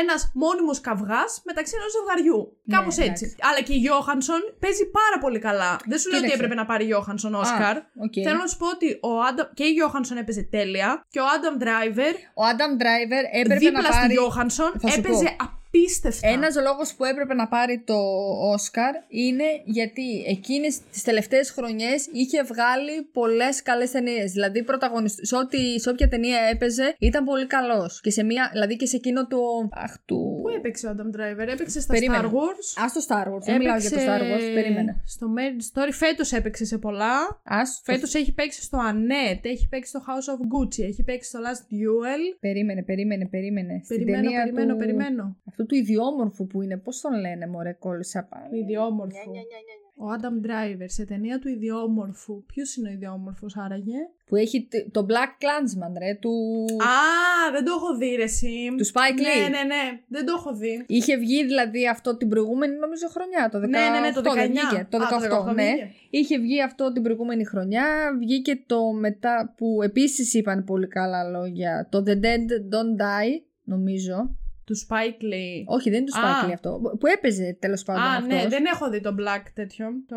ένας 0.00 0.30
μόνιμος 0.34 0.80
καυγάς 0.80 1.42
μεταξύ 1.44 1.72
ενός 1.78 1.90
ζευγαριού. 1.96 2.40
Ναι, 2.64 2.76
Κάπως 2.76 2.96
εντάξει. 2.98 3.24
έτσι. 3.24 3.36
Αλλά 3.48 3.60
και 3.66 3.72
η 3.72 3.76
Γιώχανσον 3.76 4.40
παίζει 4.60 4.84
πάρα 4.90 5.18
πολύ 5.20 5.38
καλά. 5.38 5.70
Δεν 5.86 5.98
σου 5.98 6.08
λέω 6.08 6.18
ότι 6.18 6.26
Κοίταξε. 6.28 6.34
έπρεπε 6.44 6.54
να 6.62 6.66
πάρει 6.70 6.84
η 6.84 6.86
Γιώχανσον 6.86 7.34
Όσκαρ. 7.34 7.76
οκ. 7.76 8.14
Θέλω 8.26 8.38
να 8.44 8.46
σου 8.46 8.56
πω 8.56 8.66
ότι 8.76 8.88
ο 8.92 9.10
Adam, 9.28 9.46
και 9.54 9.64
η 9.64 9.72
Γιώχανσον 9.72 10.16
έπαιζε 10.16 10.42
τέλεια 10.42 11.04
και 11.08 11.20
ο 11.20 11.24
Adam 11.34 11.54
Driver 11.64 12.14
Ο 12.34 12.44
Adam 12.44 12.72
Driver 12.82 13.22
έπρεπε 13.40 13.58
δίπλα 13.58 13.80
να 13.80 13.86
στη 13.86 13.96
πάρει. 14.00 14.12
Γιώχανσον 14.12 14.72
Θα 14.80 14.88
σου 14.90 14.98
έπαιζε 14.98 15.36
απίστευτα. 15.76 16.28
Ένας 16.28 16.54
λόγος 16.62 16.94
που 16.94 17.04
έπρεπε 17.04 17.34
να 17.34 17.48
πάρει 17.48 17.82
το 17.86 17.98
Όσκαρ 18.52 18.94
είναι 19.08 19.44
γιατί 19.64 20.24
εκείνες 20.26 20.80
τις 20.92 21.02
τελευταίες 21.02 21.50
χρονιές 21.50 22.08
είχε 22.12 22.42
βγάλει 22.42 23.02
πολλές 23.12 23.62
καλές 23.62 23.90
ταινίες. 23.90 24.32
Δηλαδή 24.32 24.62
πρωταγωνιστ... 24.62 25.18
σε, 25.22 25.36
ό,τι, 25.36 25.80
σε 25.80 25.90
όποια 25.90 26.08
ταινία 26.08 26.38
έπαιζε 26.52 26.94
ήταν 26.98 27.24
πολύ 27.24 27.46
καλός. 27.46 28.00
Και 28.00 28.10
σε 28.10 28.22
μία, 28.24 28.48
δηλαδή 28.52 28.76
και 28.76 28.86
σε 28.86 28.96
εκείνο 28.96 29.26
το... 29.26 29.38
Αχ, 29.70 29.94
του... 30.04 30.38
Πού 30.42 30.48
έπαιξε 30.48 30.86
ο 30.86 30.90
Άνταμ 30.90 31.08
Driver, 31.16 31.48
έπαιξε 31.48 31.80
στα 31.80 31.92
Περίμενε. 31.92 32.22
Star 32.22 32.30
Wars. 32.30 32.84
Ας 32.84 32.92
το 32.92 33.00
Star 33.08 33.26
Wars, 33.32 33.42
δεν 33.44 33.56
μιλάω 33.56 33.78
για 33.78 33.90
το 33.90 33.96
Star 33.96 34.20
Wars, 34.20 34.52
περίμενε. 34.54 35.02
Στο 35.06 35.26
Marriage 35.36 35.80
Story 35.80 35.92
φέτος 35.92 36.32
έπαιξε 36.32 36.64
σε 36.64 36.78
πολλά. 36.78 37.40
Ας 37.44 37.82
το... 37.84 37.92
Φέτος 37.92 38.14
έχει 38.14 38.32
παίξει 38.32 38.62
στο 38.62 38.78
Annette, 38.78 39.40
έχει 39.42 39.68
παίξει 39.68 39.88
στο 39.88 40.02
House 40.06 40.32
of 40.34 40.40
Gucci, 40.40 40.84
έχει 40.84 41.02
παίξει 41.02 41.28
στο 41.28 41.38
Last 41.42 41.72
Duel. 41.72 42.36
Περίμενε, 42.40 42.82
περίμενε, 42.82 43.26
περίμενε. 43.26 43.80
Στην 43.84 43.96
Περιμένω, 43.96 44.22
ταινία 44.22 44.42
περιμένω, 44.42 44.72
του... 44.72 44.78
περιμένω. 44.78 45.36
Αυτού 45.48 45.65
του 45.66 45.74
ιδιόμορφου 45.74 46.46
που 46.46 46.62
είναι. 46.62 46.76
Πώς 46.76 47.00
τον 47.00 47.20
λένε, 47.20 47.46
Μωρέ, 47.46 47.72
κόλλησα 47.72 48.26
πάνω. 48.30 48.48
Του 48.48 48.56
ιδιόμορφου. 48.56 49.30
Ο 49.98 50.08
Άνταμ 50.10 50.34
Driver 50.44 50.84
σε 50.86 51.04
ταινία 51.04 51.38
του 51.38 51.48
ιδιόμορφου. 51.48 52.44
Ποιος 52.44 52.76
είναι 52.76 52.88
ο 52.88 52.92
ιδιόμορφος 52.92 53.56
άραγε; 53.56 53.98
Που 54.26 54.36
έχει 54.36 54.68
τ- 54.70 54.92
το 54.92 55.06
Black 55.08 55.32
Clansman, 55.42 55.92
ρε, 55.98 56.14
του. 56.20 56.30
Α, 56.82 57.52
δεν 57.52 57.64
το 57.64 57.72
έχω 57.76 57.96
δει, 57.96 58.14
ρε 58.16 58.22
εσύ. 58.22 58.74
Του 58.78 58.86
Spike 58.86 59.20
Ναι, 59.20 59.46
Lee. 59.46 59.50
ναι, 59.50 59.62
ναι. 59.74 60.00
Δεν 60.08 60.24
το 60.26 60.32
έχω 60.36 60.54
δει. 60.56 60.84
Είχε 60.86 61.16
βγει 61.16 61.44
δηλαδή 61.44 61.88
αυτό 61.88 62.16
την 62.16 62.28
προηγούμενη 62.28 62.76
νομίζω 62.76 63.06
χρονιά, 63.08 63.48
το 63.52 63.58
18. 63.58 63.68
Ναι, 63.68 63.78
ναι, 63.78 64.00
ναι, 64.00 64.12
το 64.12 64.20
19. 64.20 64.34
δεν 64.34 64.50
βγήκε, 64.50 64.86
το 64.90 64.96
Α, 64.98 65.50
18, 65.50 65.54
ναι. 65.54 65.62
βγήκε. 65.72 65.90
Είχε 66.10 66.38
βγει 66.38 66.62
αυτό 66.62 66.92
την 66.92 67.02
προηγούμενη 67.02 67.44
χρονιά, 67.44 67.84
βγήκε 68.18 68.62
το 68.66 68.92
μετά 68.92 69.54
που 69.56 69.82
επίσης 69.82 70.34
είπαν 70.34 70.64
πολύ 70.64 70.86
καλά 70.88 71.22
λόγια, 71.24 71.88
το 71.90 72.02
The 72.06 72.12
Dead 72.24 72.46
Don't 72.74 73.00
Die, 73.02 73.40
νομίζω. 73.64 74.36
Του 74.66 74.74
Spike 74.88 75.22
Lee. 75.32 75.64
Όχι, 75.66 75.90
δεν 75.90 76.00
είναι 76.00 76.10
του 76.10 76.18
Α. 76.18 76.22
Spike 76.42 76.48
Lee 76.48 76.52
αυτό, 76.52 76.80
που 77.00 77.06
έπαιζε 77.06 77.56
τέλος 77.60 77.82
πάντων 77.82 78.02
Α, 78.02 78.14
αυτός. 78.16 78.26
ναι, 78.42 78.48
δεν 78.48 78.64
έχω 78.64 78.90
δει 78.90 79.00
το 79.00 79.14
Black 79.20 79.42
τέτοιο. 79.54 79.86
Το... 80.08 80.16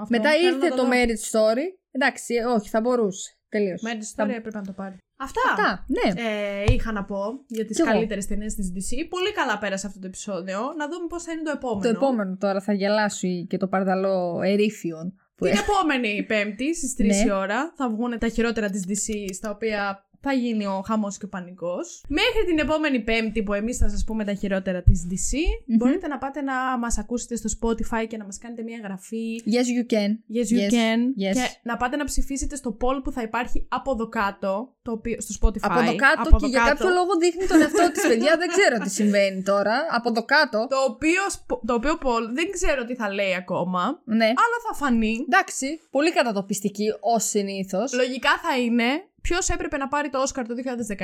Αυτό. 0.00 0.16
Μετά 0.16 0.30
Θέλω 0.30 0.46
ήρθε 0.54 0.68
να 0.68 0.76
το 0.76 0.82
δω. 0.82 0.88
Marriage 0.92 1.24
Story, 1.32 1.64
εντάξει, 1.90 2.34
όχι, 2.56 2.68
θα 2.68 2.80
μπορούσε, 2.80 3.30
τελείως. 3.48 3.82
Marriage 3.86 4.08
Θα- 4.16 4.24
Story 4.24 4.28
έπρεπε 4.28 4.58
να 4.58 4.64
το 4.64 4.72
πάρει. 4.72 4.96
Αυτά. 5.16 5.40
Αυτά, 5.50 5.84
ναι. 5.88 6.20
Ε, 6.22 6.64
είχα 6.72 6.92
να 6.92 7.04
πω 7.04 7.20
για 7.46 7.64
τις 7.66 7.76
Κι 7.76 7.82
εγώ. 7.82 7.90
καλύτερες 7.90 8.26
ταινίες 8.26 8.54
της 8.54 8.72
DC. 8.74 9.06
Πολύ 9.08 9.32
καλά 9.32 9.58
πέρασε 9.58 9.86
αυτό 9.86 9.98
το 10.00 10.06
επεισόδιο. 10.06 10.58
Να 10.78 10.88
δούμε 10.88 11.06
πώς 11.08 11.22
θα 11.22 11.32
είναι 11.32 11.42
το 11.42 11.50
επόμενο. 11.54 11.80
Το 11.82 11.88
επόμενο 11.88 12.36
τώρα 12.40 12.60
θα 12.60 12.72
γελάσει 12.72 13.46
και 13.48 13.56
το 13.56 13.68
παρδαλό 13.68 14.40
ερήφιον. 14.44 15.14
Που 15.34 15.44
Την 15.46 15.54
επόμενη 15.58 16.24
Πέμπτη 16.28 16.74
στις 16.76 16.94
3 16.98 17.04
Ναι. 17.06 17.16
η 17.16 17.30
ώρα 17.30 17.72
θα 17.76 17.88
βγουν 17.90 18.18
τα 18.18 18.28
χειρότερα 18.28 18.70
της 18.70 18.84
DC, 18.88 19.12
στα 19.34 19.50
οποία 19.50 20.08
θα 20.20 20.32
γίνει 20.32 20.66
ο 20.66 20.82
χαμός 20.86 21.18
και 21.18 21.24
ο 21.24 21.28
πανικός. 21.28 22.04
Μέχρι 22.08 22.44
την 22.46 22.58
επόμενη 22.58 23.00
Πέμπτη 23.00 23.42
που 23.42 23.52
εμείς 23.52 23.76
θα 23.76 23.88
σας 23.88 24.04
πούμε 24.04 24.24
τα 24.24 24.34
χειρότερα 24.34 24.82
της 24.82 25.06
DC, 25.10 25.36
Μμμ. 25.66 25.76
μπορείτε 25.76 26.06
να 26.08 26.18
πάτε 26.18 26.40
να 26.40 26.78
μας 26.78 26.98
ακούσετε 26.98 27.36
στο 27.36 27.48
Spotify 27.60 28.06
και 28.08 28.16
να 28.16 28.24
μας 28.24 28.38
κάνετε 28.38 28.62
μια 28.62 28.76
εγγραφή. 28.76 29.42
Yes, 29.44 29.66
you 29.76 29.92
can. 29.94 30.10
Yes, 30.36 30.48
you 30.54 30.60
Yes, 30.60 30.72
can. 30.76 31.00
yes. 31.24 31.34
Και 31.34 31.48
να 31.62 31.76
πάτε 31.76 31.96
να 31.96 32.04
ψηφίσετε 32.04 32.56
στο 32.56 32.76
poll 32.80 33.00
που 33.04 33.12
θα 33.12 33.22
υπάρχει 33.22 33.66
από 33.68 33.90
εδώ 33.92 34.08
κάτω, 34.08 34.74
το 34.82 34.92
οποίο, 34.92 35.16
στο 35.20 35.34
Spotify. 35.40 35.58
Από 35.60 35.80
εδώ 35.80 35.94
κάτω 35.96 36.20
από 36.20 36.28
και 36.28 36.36
εδώ 36.36 36.46
για 36.48 36.58
κάτω, 36.60 36.70
κάποιο 36.76 36.88
λόγο 36.94 37.16
δείχνει 37.20 37.46
τον 37.46 37.60
εαυτό 37.60 37.90
της 37.92 38.06
παιδιά. 38.06 38.36
δεν 38.36 38.48
ξέρω 38.48 38.78
τι 38.78 38.90
συμβαίνει 38.90 39.42
τώρα. 39.42 39.74
Από 39.90 40.08
εδώ 40.08 40.24
κάτω. 40.24 40.66
Το 40.70 40.76
οποίο, 40.90 41.22
σπο- 41.30 41.60
το 41.66 41.74
οποίο 41.74 41.94
poll 42.02 42.24
δεν 42.32 42.50
ξέρω 42.50 42.84
τι 42.84 42.94
θα 42.94 43.12
λέει 43.14 43.34
ακόμα, 43.34 44.00
Ναι. 44.04 44.24
αλλά 44.24 44.56
θα 44.68 44.74
φανεί. 44.74 45.14
Εντάξει, 45.28 45.80
πολύ 45.90 46.12
κατατοπιστική 46.12 46.86
ως 47.00 47.24
συνήθως. 47.24 47.92
Λογικά 47.94 48.30
θα 48.42 48.58
είναι 48.58 48.84
ποιος 49.20 49.48
έπρεπε 49.48 49.76
να 49.76 49.88
πάρει 49.88 50.10
το 50.10 50.22
Όσκαρ 50.22 50.46
το 50.46 50.54
2019, 50.98 51.02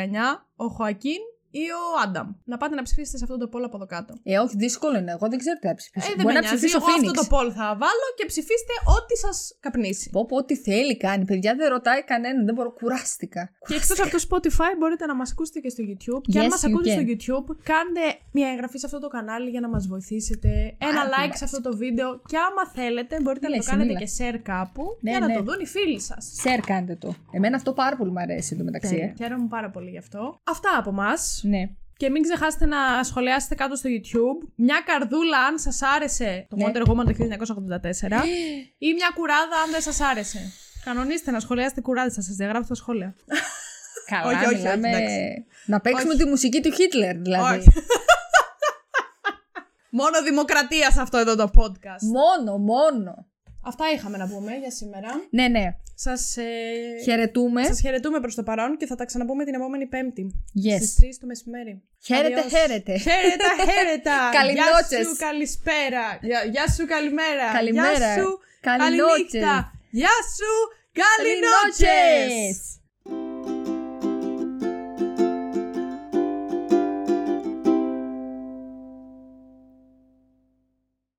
ο 0.56 0.66
Χωακίν 0.66 1.20
ή 1.51 1.64
ο 1.80 1.82
Άνταμ. 2.05 2.28
Να 2.44 2.57
πάτε 2.57 2.74
να 2.74 2.82
ψηφίσετε 2.82 3.16
σε 3.18 3.24
αυτό 3.24 3.36
το 3.38 3.49
poll 3.53 3.62
από 3.64 3.76
εδώ 3.76 3.86
κάτω. 3.86 4.14
Ε, 4.22 4.38
όχι, 4.38 4.57
δύσκολο 4.57 4.99
είναι. 4.99 5.11
Εγώ 5.12 5.28
δεν 5.28 5.38
ξέρω 5.38 5.57
τι 5.61 5.66
θα 5.66 5.74
ψηφίσω. 5.74 6.07
Ε, 6.07 6.14
δεν 6.16 6.22
Μπορεί 6.24 6.34
με 6.34 6.40
να 6.40 6.40
νοιάζει. 6.40 6.55
ψηφίσω 6.57 6.76
Εγώ 6.80 6.86
αυτό 6.86 7.11
Phoenix. 7.11 7.14
το 7.20 7.24
poll 7.36 7.49
θα 7.61 7.66
βάλω 7.84 8.07
και 8.18 8.24
ψηφίστε 8.26 8.74
ό,τι 8.97 9.14
σας 9.24 9.36
καπνίσει. 9.61 10.11
Πω, 10.11 10.26
πω, 10.26 10.36
ό,τι 10.36 10.57
θέλει 10.57 10.97
κάνει. 10.97 11.24
Παιδιά 11.24 11.55
δεν 11.55 11.68
ρωτάει 11.68 12.03
κανέναν. 12.05 12.44
Δεν 12.44 12.55
μπορώ. 12.55 12.70
Κουράστηκα. 12.72 13.42
Και 13.68 13.74
εκτός 13.74 14.01
από 14.01 14.11
το 14.16 14.20
Spotify 14.28 14.70
μπορείτε 14.78 15.07
να 15.07 15.14
μας 15.14 15.30
ακούσετε 15.30 15.59
και 15.61 15.68
στο 15.68 15.82
YouTube. 15.90 16.22
Και 16.32 16.38
αν 16.38 16.47
Yes, 16.47 16.51
μας 16.51 16.62
you 16.64 16.68
ακούτε 16.68 16.90
can. 16.90 16.92
στο 16.94 17.03
YouTube, 17.12 17.49
κάντε 17.70 18.05
μια 18.32 18.49
εγγραφή 18.53 18.78
σε 18.78 18.86
αυτό 18.86 18.99
το 19.01 19.09
κανάλι 19.09 19.51
για 19.51 19.61
να 19.61 19.68
μας 19.68 19.86
βοηθήσετε. 19.86 20.49
Ένα 20.78 21.01
Άντε, 21.01 21.11
like 21.16 21.28
μας. 21.28 21.38
σε 21.38 21.44
αυτό 21.44 21.61
το 21.61 21.76
βίντεο. 21.76 22.20
Και 22.30 22.36
άμα 22.36 22.62
θέλετε, 22.74 23.20
μπορείτε 23.22 23.47
να 23.49 23.51
Μίλα, 23.53 23.62
το 23.64 23.70
κάνετε 23.70 23.92
μίλα. 23.92 24.01
και 24.01 24.09
share 24.18 24.38
κάπου 24.42 24.82
Ναι, 25.01 25.11
για 25.11 25.20
να 25.20 25.26
ναι. 25.26 25.34
το 25.34 25.42
δουν 25.42 25.61
οι 25.61 25.66
φίλοι 25.66 26.01
σας. 26.01 26.32
Share 26.44 26.62
κάντε 26.66 26.94
το. 26.97 27.14
Εμένα 27.32 27.57
αυτό 27.57 27.72
πάρα 27.72 27.97
πολύ 27.97 28.11
μου 28.11 28.20
αρέσει 28.20 28.55
εντωμεταξύ. 28.55 28.97
ε. 28.97 29.14
Χαίρομαι 29.22 29.47
πάρα 29.49 29.70
πολύ 29.70 29.90
γι' 29.90 29.99
αυτό. 29.99 30.40
Αυτά 30.44 30.70
από 30.78 30.90
εμά. 30.90 31.12
Ναι. 31.43 31.62
Και 31.97 32.11
μην 32.11 32.22
ξεχάσετε 32.22 32.66
να 32.66 33.03
σχολιάσετε 33.05 33.55
κάτω 33.55 33.74
στο 33.76 33.89
YouTube 33.93 34.49
μια 34.55 34.82
καρδούλα 34.87 35.39
αν 35.39 35.59
σας 35.59 35.82
άρεσε 35.82 36.47
το 36.51 36.57
Ναι. 36.57 36.64
Wonder 36.66 36.80
Woman 36.82 37.05
το 37.05 37.12
1984 37.12 38.24
ή 38.78 38.93
μια 38.93 39.11
κουράδα 39.14 39.57
αν 39.64 39.70
δεν 39.70 39.80
σας 39.80 40.01
άρεσε. 40.01 40.53
Κανονίστε 40.84 41.30
να 41.30 41.41
σχολιάσετε 41.41 41.80
κουράδες, 41.80 42.14
θα 42.14 42.22
σας 42.22 42.37
διαγράψω 42.37 42.68
τα 42.68 42.74
σχόλια. 42.74 43.14
Καλά, 44.07 44.26
Όχι, 44.26 44.37
όχι, 44.37 44.47
όχι, 44.47 44.55
μιλάμε. 44.57 44.89
εντάξει. 44.89 45.45
να 45.66 45.80
παίξουμε 45.80 46.12
Όχι. 46.12 46.22
τη 46.22 46.28
μουσική 46.28 46.62
του 46.62 46.72
Χίτλερ, 46.72 47.16
δηλαδή. 47.16 47.59
Όχι. 47.59 47.68
Μόνο 49.91 50.22
δημοκρατία 50.22 50.91
σε 50.91 51.01
αυτό 51.01 51.18
εδώ 51.18 51.37
το 51.37 51.51
podcast. 51.59 52.03
Μόνο, 52.03 52.59
μόνο. 52.59 53.26
Αυτά 53.70 53.84
είχαμε 53.94 54.16
να 54.16 54.26
πούμε 54.28 54.52
για 54.62 54.70
σήμερα. 54.70 55.08
Ναι, 55.30 55.48
ναι. 55.48 55.64
Σας, 55.94 56.36
ε, 56.36 56.42
Χαιρετούμε. 57.04 57.64
σας 57.64 57.80
χαιρετούμε 57.80 58.20
προς 58.20 58.34
το 58.34 58.42
παρόν 58.42 58.76
και 58.76 58.86
θα 58.86 58.94
τα 58.94 59.04
ξαναπούμε 59.04 59.44
την 59.44 59.54
επόμενη 59.54 59.86
Πέμπτη. 59.86 60.24
Yes. 60.64 60.76
Στις 60.76 60.94
3 61.00 61.18
το 61.20 61.26
μεσημέρι. 61.26 61.82
Χαίρετε, 62.06 62.40
Adios. 62.42 62.48
χαίρετε. 62.54 62.92
Χαίρετα, 62.98 63.50
χαίρετα. 63.68 64.16
Καληνότσες. 64.32 64.98
Γεια 65.04 65.08
σου, 65.08 65.16
καλησπέρα. 65.16 66.04
Γεια, 66.22 66.40
γεια 66.54 66.66
σου, 66.74 66.86
καλημέρα. 66.86 67.46
Καλημέρα. 67.52 67.90
Γεια 67.98 68.22
σου, 68.22 68.28
Καληνότσες. 68.60 69.40
καληνύχτα. 69.40 69.72
Γεια 69.90 70.16
σου, 70.36 70.52
καληνότσες. 71.02 71.88
Καληνότσες. 71.88 72.58